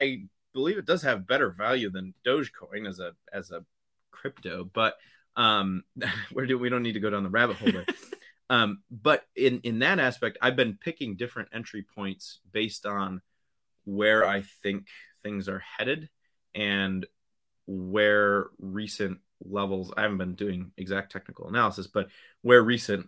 I 0.00 0.24
believe 0.52 0.76
it 0.76 0.84
does 0.84 1.02
have 1.02 1.26
better 1.26 1.50
value 1.50 1.90
than 1.90 2.14
Dogecoin 2.26 2.86
as 2.86 3.00
a 3.00 3.12
as 3.32 3.50
a 3.50 3.64
crypto, 4.10 4.64
but 4.64 4.96
um, 5.36 5.84
where 6.32 6.46
do 6.46 6.58
we 6.58 6.68
don't 6.68 6.82
need 6.82 6.92
to 6.92 7.00
go 7.00 7.10
down 7.10 7.22
the 7.22 7.30
rabbit 7.30 7.56
hole 7.56 7.72
there. 7.72 7.86
um, 8.50 8.82
but 8.90 9.24
in 9.34 9.60
in 9.60 9.78
that 9.78 9.98
aspect, 9.98 10.36
I've 10.42 10.56
been 10.56 10.76
picking 10.78 11.16
different 11.16 11.48
entry 11.54 11.86
points 11.94 12.40
based 12.52 12.84
on 12.84 13.22
where 13.84 14.26
I 14.26 14.42
think 14.62 14.88
things 15.22 15.48
are 15.48 15.62
headed 15.78 16.10
and 16.54 17.06
where 17.66 18.48
recent 18.58 19.20
levels 19.44 19.92
I 19.96 20.02
haven't 20.02 20.18
been 20.18 20.34
doing 20.34 20.72
exact 20.76 21.12
technical 21.12 21.48
analysis, 21.48 21.86
but 21.86 22.08
where 22.42 22.62
recent 22.62 23.06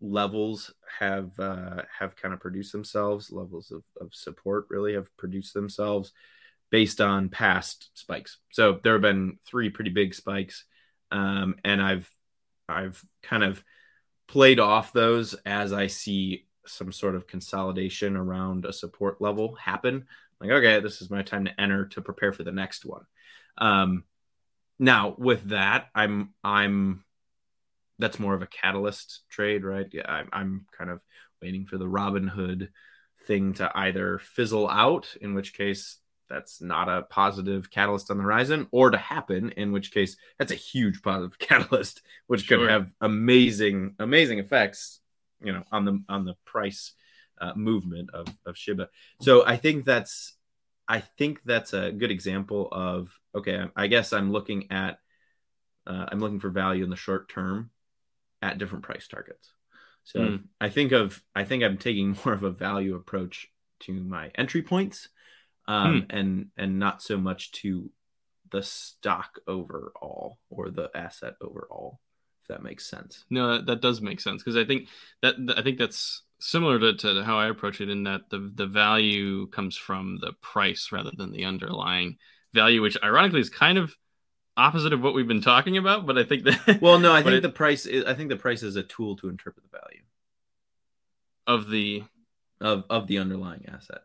levels 0.00 0.72
have 0.98 1.38
uh, 1.38 1.82
have 1.98 2.16
kind 2.16 2.32
of 2.34 2.40
produced 2.40 2.72
themselves 2.72 3.30
levels 3.30 3.70
of, 3.70 3.82
of 4.00 4.14
support 4.14 4.66
really 4.70 4.94
have 4.94 5.14
produced 5.16 5.54
themselves 5.54 6.12
based 6.70 7.00
on 7.00 7.28
past 7.28 7.90
spikes. 7.94 8.38
So 8.52 8.78
there 8.82 8.94
have 8.94 9.02
been 9.02 9.38
three 9.44 9.70
pretty 9.70 9.90
big 9.90 10.14
spikes 10.14 10.64
um, 11.10 11.56
and 11.64 11.82
i've 11.82 12.10
i've 12.68 13.04
kind 13.22 13.42
of 13.42 13.62
played 14.28 14.60
off 14.60 14.92
those 14.92 15.34
as 15.44 15.72
i 15.72 15.88
see 15.88 16.46
some 16.66 16.92
sort 16.92 17.14
of 17.14 17.26
consolidation 17.26 18.16
around 18.16 18.64
a 18.64 18.72
support 18.72 19.20
level 19.20 19.54
happen. 19.56 20.06
Like 20.40 20.50
okay 20.50 20.80
this 20.80 21.02
is 21.02 21.10
my 21.10 21.22
time 21.22 21.44
to 21.44 21.60
enter 21.60 21.86
to 21.88 22.00
prepare 22.00 22.32
for 22.32 22.44
the 22.44 22.52
next 22.52 22.84
one. 22.84 23.04
Um, 23.58 24.04
now 24.80 25.14
with 25.16 25.50
that 25.50 25.86
i'm 25.94 26.34
i'm 26.42 27.04
that's 28.00 28.18
more 28.18 28.34
of 28.34 28.42
a 28.42 28.46
catalyst 28.46 29.20
trade, 29.28 29.64
right? 29.64 29.86
Yeah, 29.92 30.10
I'm, 30.10 30.28
I'm 30.32 30.66
kind 30.76 30.90
of 30.90 31.00
waiting 31.40 31.66
for 31.66 31.78
the 31.78 31.84
Robinhood 31.84 32.68
thing 33.26 33.54
to 33.54 33.70
either 33.74 34.18
fizzle 34.18 34.68
out, 34.68 35.14
in 35.20 35.34
which 35.34 35.54
case 35.54 35.98
that's 36.28 36.60
not 36.60 36.88
a 36.88 37.02
positive 37.02 37.70
catalyst 37.70 38.10
on 38.10 38.16
the 38.16 38.22
horizon, 38.22 38.66
or 38.72 38.90
to 38.90 38.98
happen, 38.98 39.50
in 39.50 39.72
which 39.72 39.92
case 39.92 40.16
that's 40.38 40.52
a 40.52 40.56
huge 40.56 41.02
positive 41.02 41.38
catalyst, 41.38 42.02
which 42.26 42.44
sure. 42.44 42.58
could 42.58 42.70
have 42.70 42.90
amazing, 43.00 43.94
amazing 43.98 44.38
effects, 44.38 45.00
you 45.42 45.52
know, 45.52 45.62
on 45.70 45.84
the 45.84 46.02
on 46.08 46.24
the 46.24 46.34
price 46.44 46.92
uh, 47.40 47.52
movement 47.54 48.10
of 48.14 48.26
of 48.46 48.56
Shiba. 48.56 48.88
So 49.20 49.44
I 49.46 49.56
think 49.56 49.84
that's 49.84 50.34
I 50.90 50.98
think 50.98 51.40
that's 51.44 51.72
a 51.72 51.92
good 51.92 52.10
example 52.10 52.68
of 52.72 53.16
okay. 53.32 53.64
I 53.76 53.86
guess 53.86 54.12
I'm 54.12 54.32
looking 54.32 54.72
at 54.72 54.98
uh, 55.86 56.06
I'm 56.10 56.18
looking 56.18 56.40
for 56.40 56.50
value 56.50 56.82
in 56.82 56.90
the 56.90 56.96
short 56.96 57.28
term 57.28 57.70
at 58.42 58.58
different 58.58 58.84
price 58.84 59.06
targets. 59.06 59.52
So 60.02 60.18
mm. 60.18 60.42
I 60.60 60.68
think 60.68 60.90
of 60.90 61.22
I 61.32 61.44
think 61.44 61.62
I'm 61.62 61.78
taking 61.78 62.16
more 62.24 62.34
of 62.34 62.42
a 62.42 62.50
value 62.50 62.96
approach 62.96 63.46
to 63.80 63.92
my 63.92 64.32
entry 64.34 64.62
points, 64.62 65.08
um, 65.68 66.02
mm. 66.02 66.06
and 66.10 66.46
and 66.56 66.80
not 66.80 67.02
so 67.02 67.16
much 67.16 67.52
to 67.52 67.88
the 68.50 68.64
stock 68.64 69.38
overall 69.46 70.38
or 70.50 70.70
the 70.70 70.90
asset 70.92 71.34
overall. 71.40 72.00
If 72.42 72.48
that 72.48 72.64
makes 72.64 72.90
sense. 72.90 73.24
No, 73.30 73.52
that, 73.52 73.66
that 73.66 73.80
does 73.80 74.00
make 74.00 74.20
sense 74.20 74.42
because 74.42 74.56
I 74.56 74.64
think 74.64 74.88
that 75.22 75.36
I 75.56 75.62
think 75.62 75.78
that's 75.78 76.24
similar 76.40 76.78
to, 76.78 76.94
to 76.94 77.22
how 77.24 77.38
I 77.38 77.48
approach 77.48 77.80
it 77.80 77.88
in 77.88 78.04
that 78.04 78.30
the 78.30 78.50
the 78.54 78.66
value 78.66 79.46
comes 79.48 79.76
from 79.76 80.18
the 80.20 80.32
price 80.40 80.90
rather 80.90 81.12
than 81.16 81.30
the 81.30 81.44
underlying 81.44 82.16
value, 82.52 82.82
which 82.82 82.96
ironically 83.02 83.40
is 83.40 83.50
kind 83.50 83.78
of 83.78 83.96
opposite 84.56 84.92
of 84.92 85.00
what 85.00 85.14
we've 85.14 85.28
been 85.28 85.42
talking 85.42 85.76
about, 85.76 86.06
but 86.06 86.18
I 86.18 86.24
think 86.24 86.44
that 86.44 86.80
Well, 86.82 86.98
no, 86.98 87.12
I 87.12 87.22
think 87.22 87.36
it, 87.36 87.42
the 87.42 87.48
price 87.50 87.86
is 87.86 88.04
I 88.04 88.14
think 88.14 88.30
the 88.30 88.36
price 88.36 88.62
is 88.62 88.76
a 88.76 88.82
tool 88.82 89.16
to 89.16 89.28
interpret 89.28 89.64
the 89.70 89.78
value 89.78 90.02
of 91.46 91.70
the 91.70 92.04
of 92.60 92.84
of 92.90 93.06
the 93.06 93.18
underlying 93.18 93.66
asset. 93.72 94.00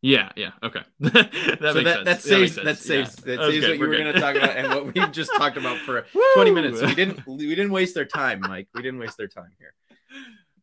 Yeah, 0.00 0.30
yeah, 0.36 0.52
okay. 0.62 0.82
that 1.00 1.58
so 1.60 1.82
that, 1.82 2.04
that, 2.04 2.22
saves 2.22 2.54
that, 2.54 2.64
that 2.64 2.78
saves 2.78 3.16
yeah. 3.26 3.36
that 3.36 3.50
saves 3.50 3.66
what 3.66 3.78
you 3.78 3.80
were 3.80 3.96
going 3.96 4.12
to 4.12 4.20
talk 4.20 4.36
about 4.36 4.56
and 4.56 4.68
what 4.68 4.94
we 4.94 5.06
just 5.08 5.32
talked 5.36 5.56
about 5.56 5.78
for 5.78 6.06
20 6.34 6.50
minutes. 6.52 6.80
We 6.80 6.94
didn't 6.94 7.26
we 7.26 7.48
didn't 7.48 7.72
waste 7.72 7.94
their 7.94 8.04
time, 8.04 8.40
Mike. 8.40 8.68
We 8.74 8.82
didn't 8.82 9.00
waste 9.00 9.16
their 9.16 9.26
time 9.26 9.50
here. 9.58 9.74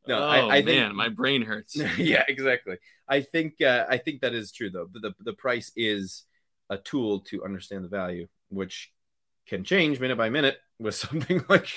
No, 0.08 0.20
oh, 0.20 0.28
I, 0.28 0.58
I 0.58 0.62
think, 0.62 0.80
man, 0.80 0.96
my 0.96 1.10
brain 1.10 1.42
hurts. 1.42 1.76
yeah, 1.98 2.24
exactly. 2.28 2.78
I 3.08 3.22
think 3.22 3.62
uh, 3.62 3.86
I 3.90 3.98
think 3.98 4.22
that 4.22 4.34
is 4.34 4.52
true 4.52 4.70
though. 4.70 4.88
But 4.92 5.02
The 5.02 5.14
the 5.20 5.34
price 5.34 5.72
is 5.76 6.24
a 6.70 6.78
tool 6.78 7.22
to 7.22 7.44
understand 7.44 7.84
the 7.84 7.90
value, 7.90 8.28
which 8.50 8.92
can 9.48 9.64
change 9.64 10.00
minute 10.00 10.18
by 10.18 10.30
minute 10.30 10.58
with 10.80 10.96
something 11.06 11.44
like 11.50 11.70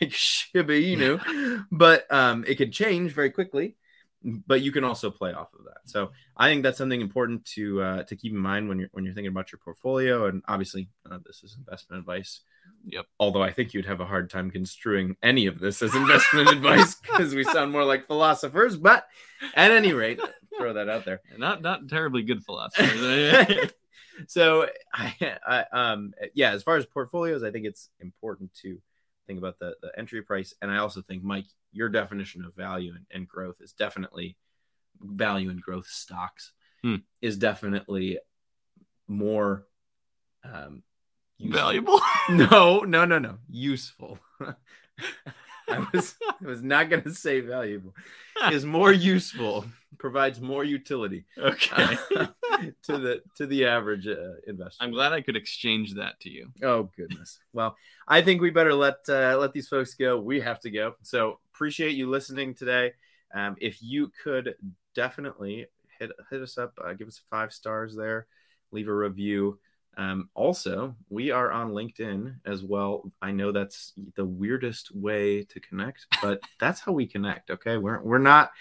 like 0.00 0.12
Shiba 0.12 0.72
Inu, 0.72 1.64
but 1.72 2.12
um, 2.12 2.44
it 2.46 2.56
can 2.56 2.70
change 2.72 3.12
very 3.12 3.30
quickly. 3.30 3.76
But 4.24 4.62
you 4.62 4.72
can 4.72 4.84
also 4.84 5.10
play 5.10 5.32
off 5.32 5.52
of 5.58 5.64
that. 5.64 5.78
So 5.86 6.12
I 6.36 6.48
think 6.48 6.62
that's 6.62 6.78
something 6.78 7.00
important 7.00 7.44
to 7.56 7.82
uh, 7.82 8.02
to 8.04 8.16
keep 8.16 8.32
in 8.32 8.38
mind 8.38 8.68
when 8.68 8.78
you're 8.78 8.88
when 8.92 9.04
you're 9.04 9.14
thinking 9.14 9.32
about 9.32 9.52
your 9.52 9.58
portfolio. 9.58 10.26
And 10.26 10.42
obviously, 10.46 10.88
uh, 11.10 11.18
this 11.24 11.42
is 11.42 11.56
investment 11.58 12.00
advice. 12.00 12.40
Yep. 12.86 13.06
Although 13.18 13.42
I 13.42 13.52
think 13.52 13.74
you'd 13.74 13.86
have 13.86 14.00
a 14.00 14.06
hard 14.06 14.30
time 14.30 14.50
construing 14.50 15.16
any 15.22 15.46
of 15.46 15.58
this 15.58 15.82
as 15.82 15.94
investment 15.94 16.48
advice 16.52 16.94
because 16.94 17.34
we 17.34 17.44
sound 17.44 17.72
more 17.72 17.84
like 17.84 18.06
philosophers. 18.06 18.76
But 18.76 19.06
at 19.54 19.70
any 19.70 19.92
rate, 19.92 20.20
throw 20.56 20.72
that 20.74 20.88
out 20.88 21.04
there. 21.04 21.20
Not 21.38 21.62
not 21.62 21.88
terribly 21.88 22.22
good 22.22 22.44
philosophers. 22.44 23.72
so 24.28 24.68
I, 24.92 25.38
I 25.46 25.64
um 25.72 26.12
yeah 26.34 26.50
as 26.52 26.62
far 26.62 26.76
as 26.76 26.84
portfolios 26.84 27.42
i 27.42 27.50
think 27.50 27.64
it's 27.64 27.88
important 27.98 28.52
to 28.62 28.78
think 29.26 29.38
about 29.38 29.58
the, 29.58 29.74
the 29.82 29.90
entry 29.98 30.22
price 30.22 30.54
and 30.62 30.70
i 30.70 30.78
also 30.78 31.00
think 31.02 31.22
mike 31.22 31.46
your 31.72 31.88
definition 31.88 32.44
of 32.44 32.54
value 32.54 32.92
and, 32.94 33.06
and 33.10 33.28
growth 33.28 33.56
is 33.60 33.72
definitely 33.72 34.36
value 35.00 35.50
and 35.50 35.60
growth 35.62 35.86
stocks 35.86 36.52
Hmm. 36.82 36.96
is 37.20 37.36
definitely 37.36 38.18
more 39.06 39.66
um 40.44 40.82
useful. 41.38 41.60
Valuable. 41.60 42.00
no 42.30 42.80
no 42.80 43.04
no 43.04 43.18
no 43.20 43.38
useful 43.48 44.18
I 45.68 45.86
was 45.92 46.16
I 46.20 46.44
was 46.44 46.62
not 46.62 46.90
going 46.90 47.02
to 47.04 47.14
say 47.14 47.40
valuable. 47.40 47.94
Is 48.50 48.64
more 48.66 48.92
useful, 48.92 49.64
provides 49.98 50.40
more 50.40 50.64
utility 50.64 51.24
Okay. 51.38 51.96
to 52.82 52.98
the 52.98 53.22
to 53.36 53.46
the 53.46 53.66
average 53.66 54.06
uh, 54.06 54.34
investor. 54.46 54.82
I'm 54.82 54.90
glad 54.92 55.12
I 55.12 55.20
could 55.20 55.36
exchange 55.36 55.94
that 55.94 56.20
to 56.20 56.30
you. 56.30 56.48
Oh 56.62 56.90
goodness. 56.96 57.38
Well, 57.52 57.76
I 58.06 58.22
think 58.22 58.40
we 58.40 58.50
better 58.50 58.74
let 58.74 58.96
uh, 59.08 59.36
let 59.38 59.52
these 59.52 59.68
folks 59.68 59.94
go. 59.94 60.18
We 60.20 60.40
have 60.40 60.60
to 60.60 60.70
go. 60.70 60.94
So 61.02 61.38
appreciate 61.54 61.92
you 61.94 62.08
listening 62.08 62.54
today. 62.54 62.92
Um, 63.34 63.56
if 63.60 63.78
you 63.82 64.10
could 64.22 64.54
definitely 64.94 65.66
hit 65.98 66.10
hit 66.30 66.42
us 66.42 66.58
up, 66.58 66.72
uh, 66.84 66.92
give 66.94 67.08
us 67.08 67.20
five 67.30 67.52
stars 67.52 67.94
there, 67.94 68.26
leave 68.70 68.88
a 68.88 68.94
review. 68.94 69.58
Um, 69.96 70.30
also, 70.34 70.96
we 71.10 71.30
are 71.32 71.52
on 71.52 71.72
LinkedIn 71.72 72.36
as 72.46 72.62
well. 72.62 73.12
I 73.20 73.30
know 73.32 73.52
that's 73.52 73.92
the 74.16 74.24
weirdest 74.24 74.94
way 74.94 75.44
to 75.44 75.60
connect, 75.60 76.06
but 76.22 76.40
that's 76.58 76.80
how 76.80 76.92
we 76.92 77.06
connect. 77.06 77.50
Okay, 77.50 77.76
we're 77.76 78.00
we're 78.02 78.18
not 78.18 78.52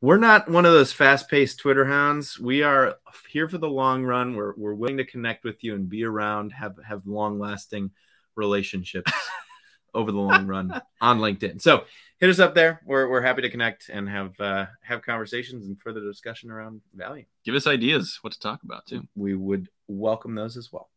we're 0.00 0.18
not 0.18 0.50
one 0.50 0.66
of 0.66 0.72
those 0.72 0.92
fast-paced 0.92 1.58
Twitter 1.58 1.86
hounds. 1.86 2.38
We 2.38 2.62
are 2.62 2.96
here 3.28 3.48
for 3.48 3.58
the 3.58 3.68
long 3.68 4.04
run. 4.04 4.36
We're 4.36 4.54
we're 4.56 4.74
willing 4.74 4.98
to 4.98 5.04
connect 5.04 5.44
with 5.44 5.64
you 5.64 5.74
and 5.74 5.88
be 5.88 6.04
around, 6.04 6.52
have 6.52 6.76
have 6.86 7.06
long-lasting 7.06 7.90
relationships 8.34 9.10
over 9.94 10.12
the 10.12 10.18
long 10.18 10.46
run 10.46 10.80
on 11.00 11.18
LinkedIn. 11.18 11.62
So 11.62 11.84
hit 12.18 12.30
us 12.30 12.38
up 12.38 12.54
there. 12.54 12.82
We're 12.84 13.08
we're 13.08 13.22
happy 13.22 13.42
to 13.42 13.50
connect 13.50 13.88
and 13.88 14.08
have 14.08 14.38
uh, 14.38 14.66
have 14.82 15.02
conversations 15.02 15.66
and 15.66 15.80
further 15.80 16.00
discussion 16.00 16.50
around 16.50 16.82
value. 16.94 17.24
Give 17.44 17.54
us 17.54 17.66
ideas 17.66 18.18
what 18.20 18.32
to 18.34 18.40
talk 18.40 18.62
about 18.62 18.86
too. 18.86 19.06
We 19.14 19.34
would 19.34 19.68
welcome 19.88 20.34
those 20.34 20.56
as 20.56 20.70
well. 20.70 20.90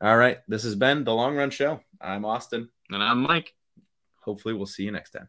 All 0.00 0.16
right, 0.16 0.38
this 0.48 0.64
has 0.64 0.74
been 0.74 1.04
the 1.04 1.14
Long 1.14 1.36
Run 1.36 1.50
Show. 1.50 1.80
I'm 2.00 2.24
Austin. 2.24 2.68
And 2.90 3.02
I'm 3.02 3.22
Mike. 3.22 3.54
Hopefully, 4.20 4.52
we'll 4.52 4.66
see 4.66 4.82
you 4.82 4.90
next 4.90 5.10
time. 5.10 5.28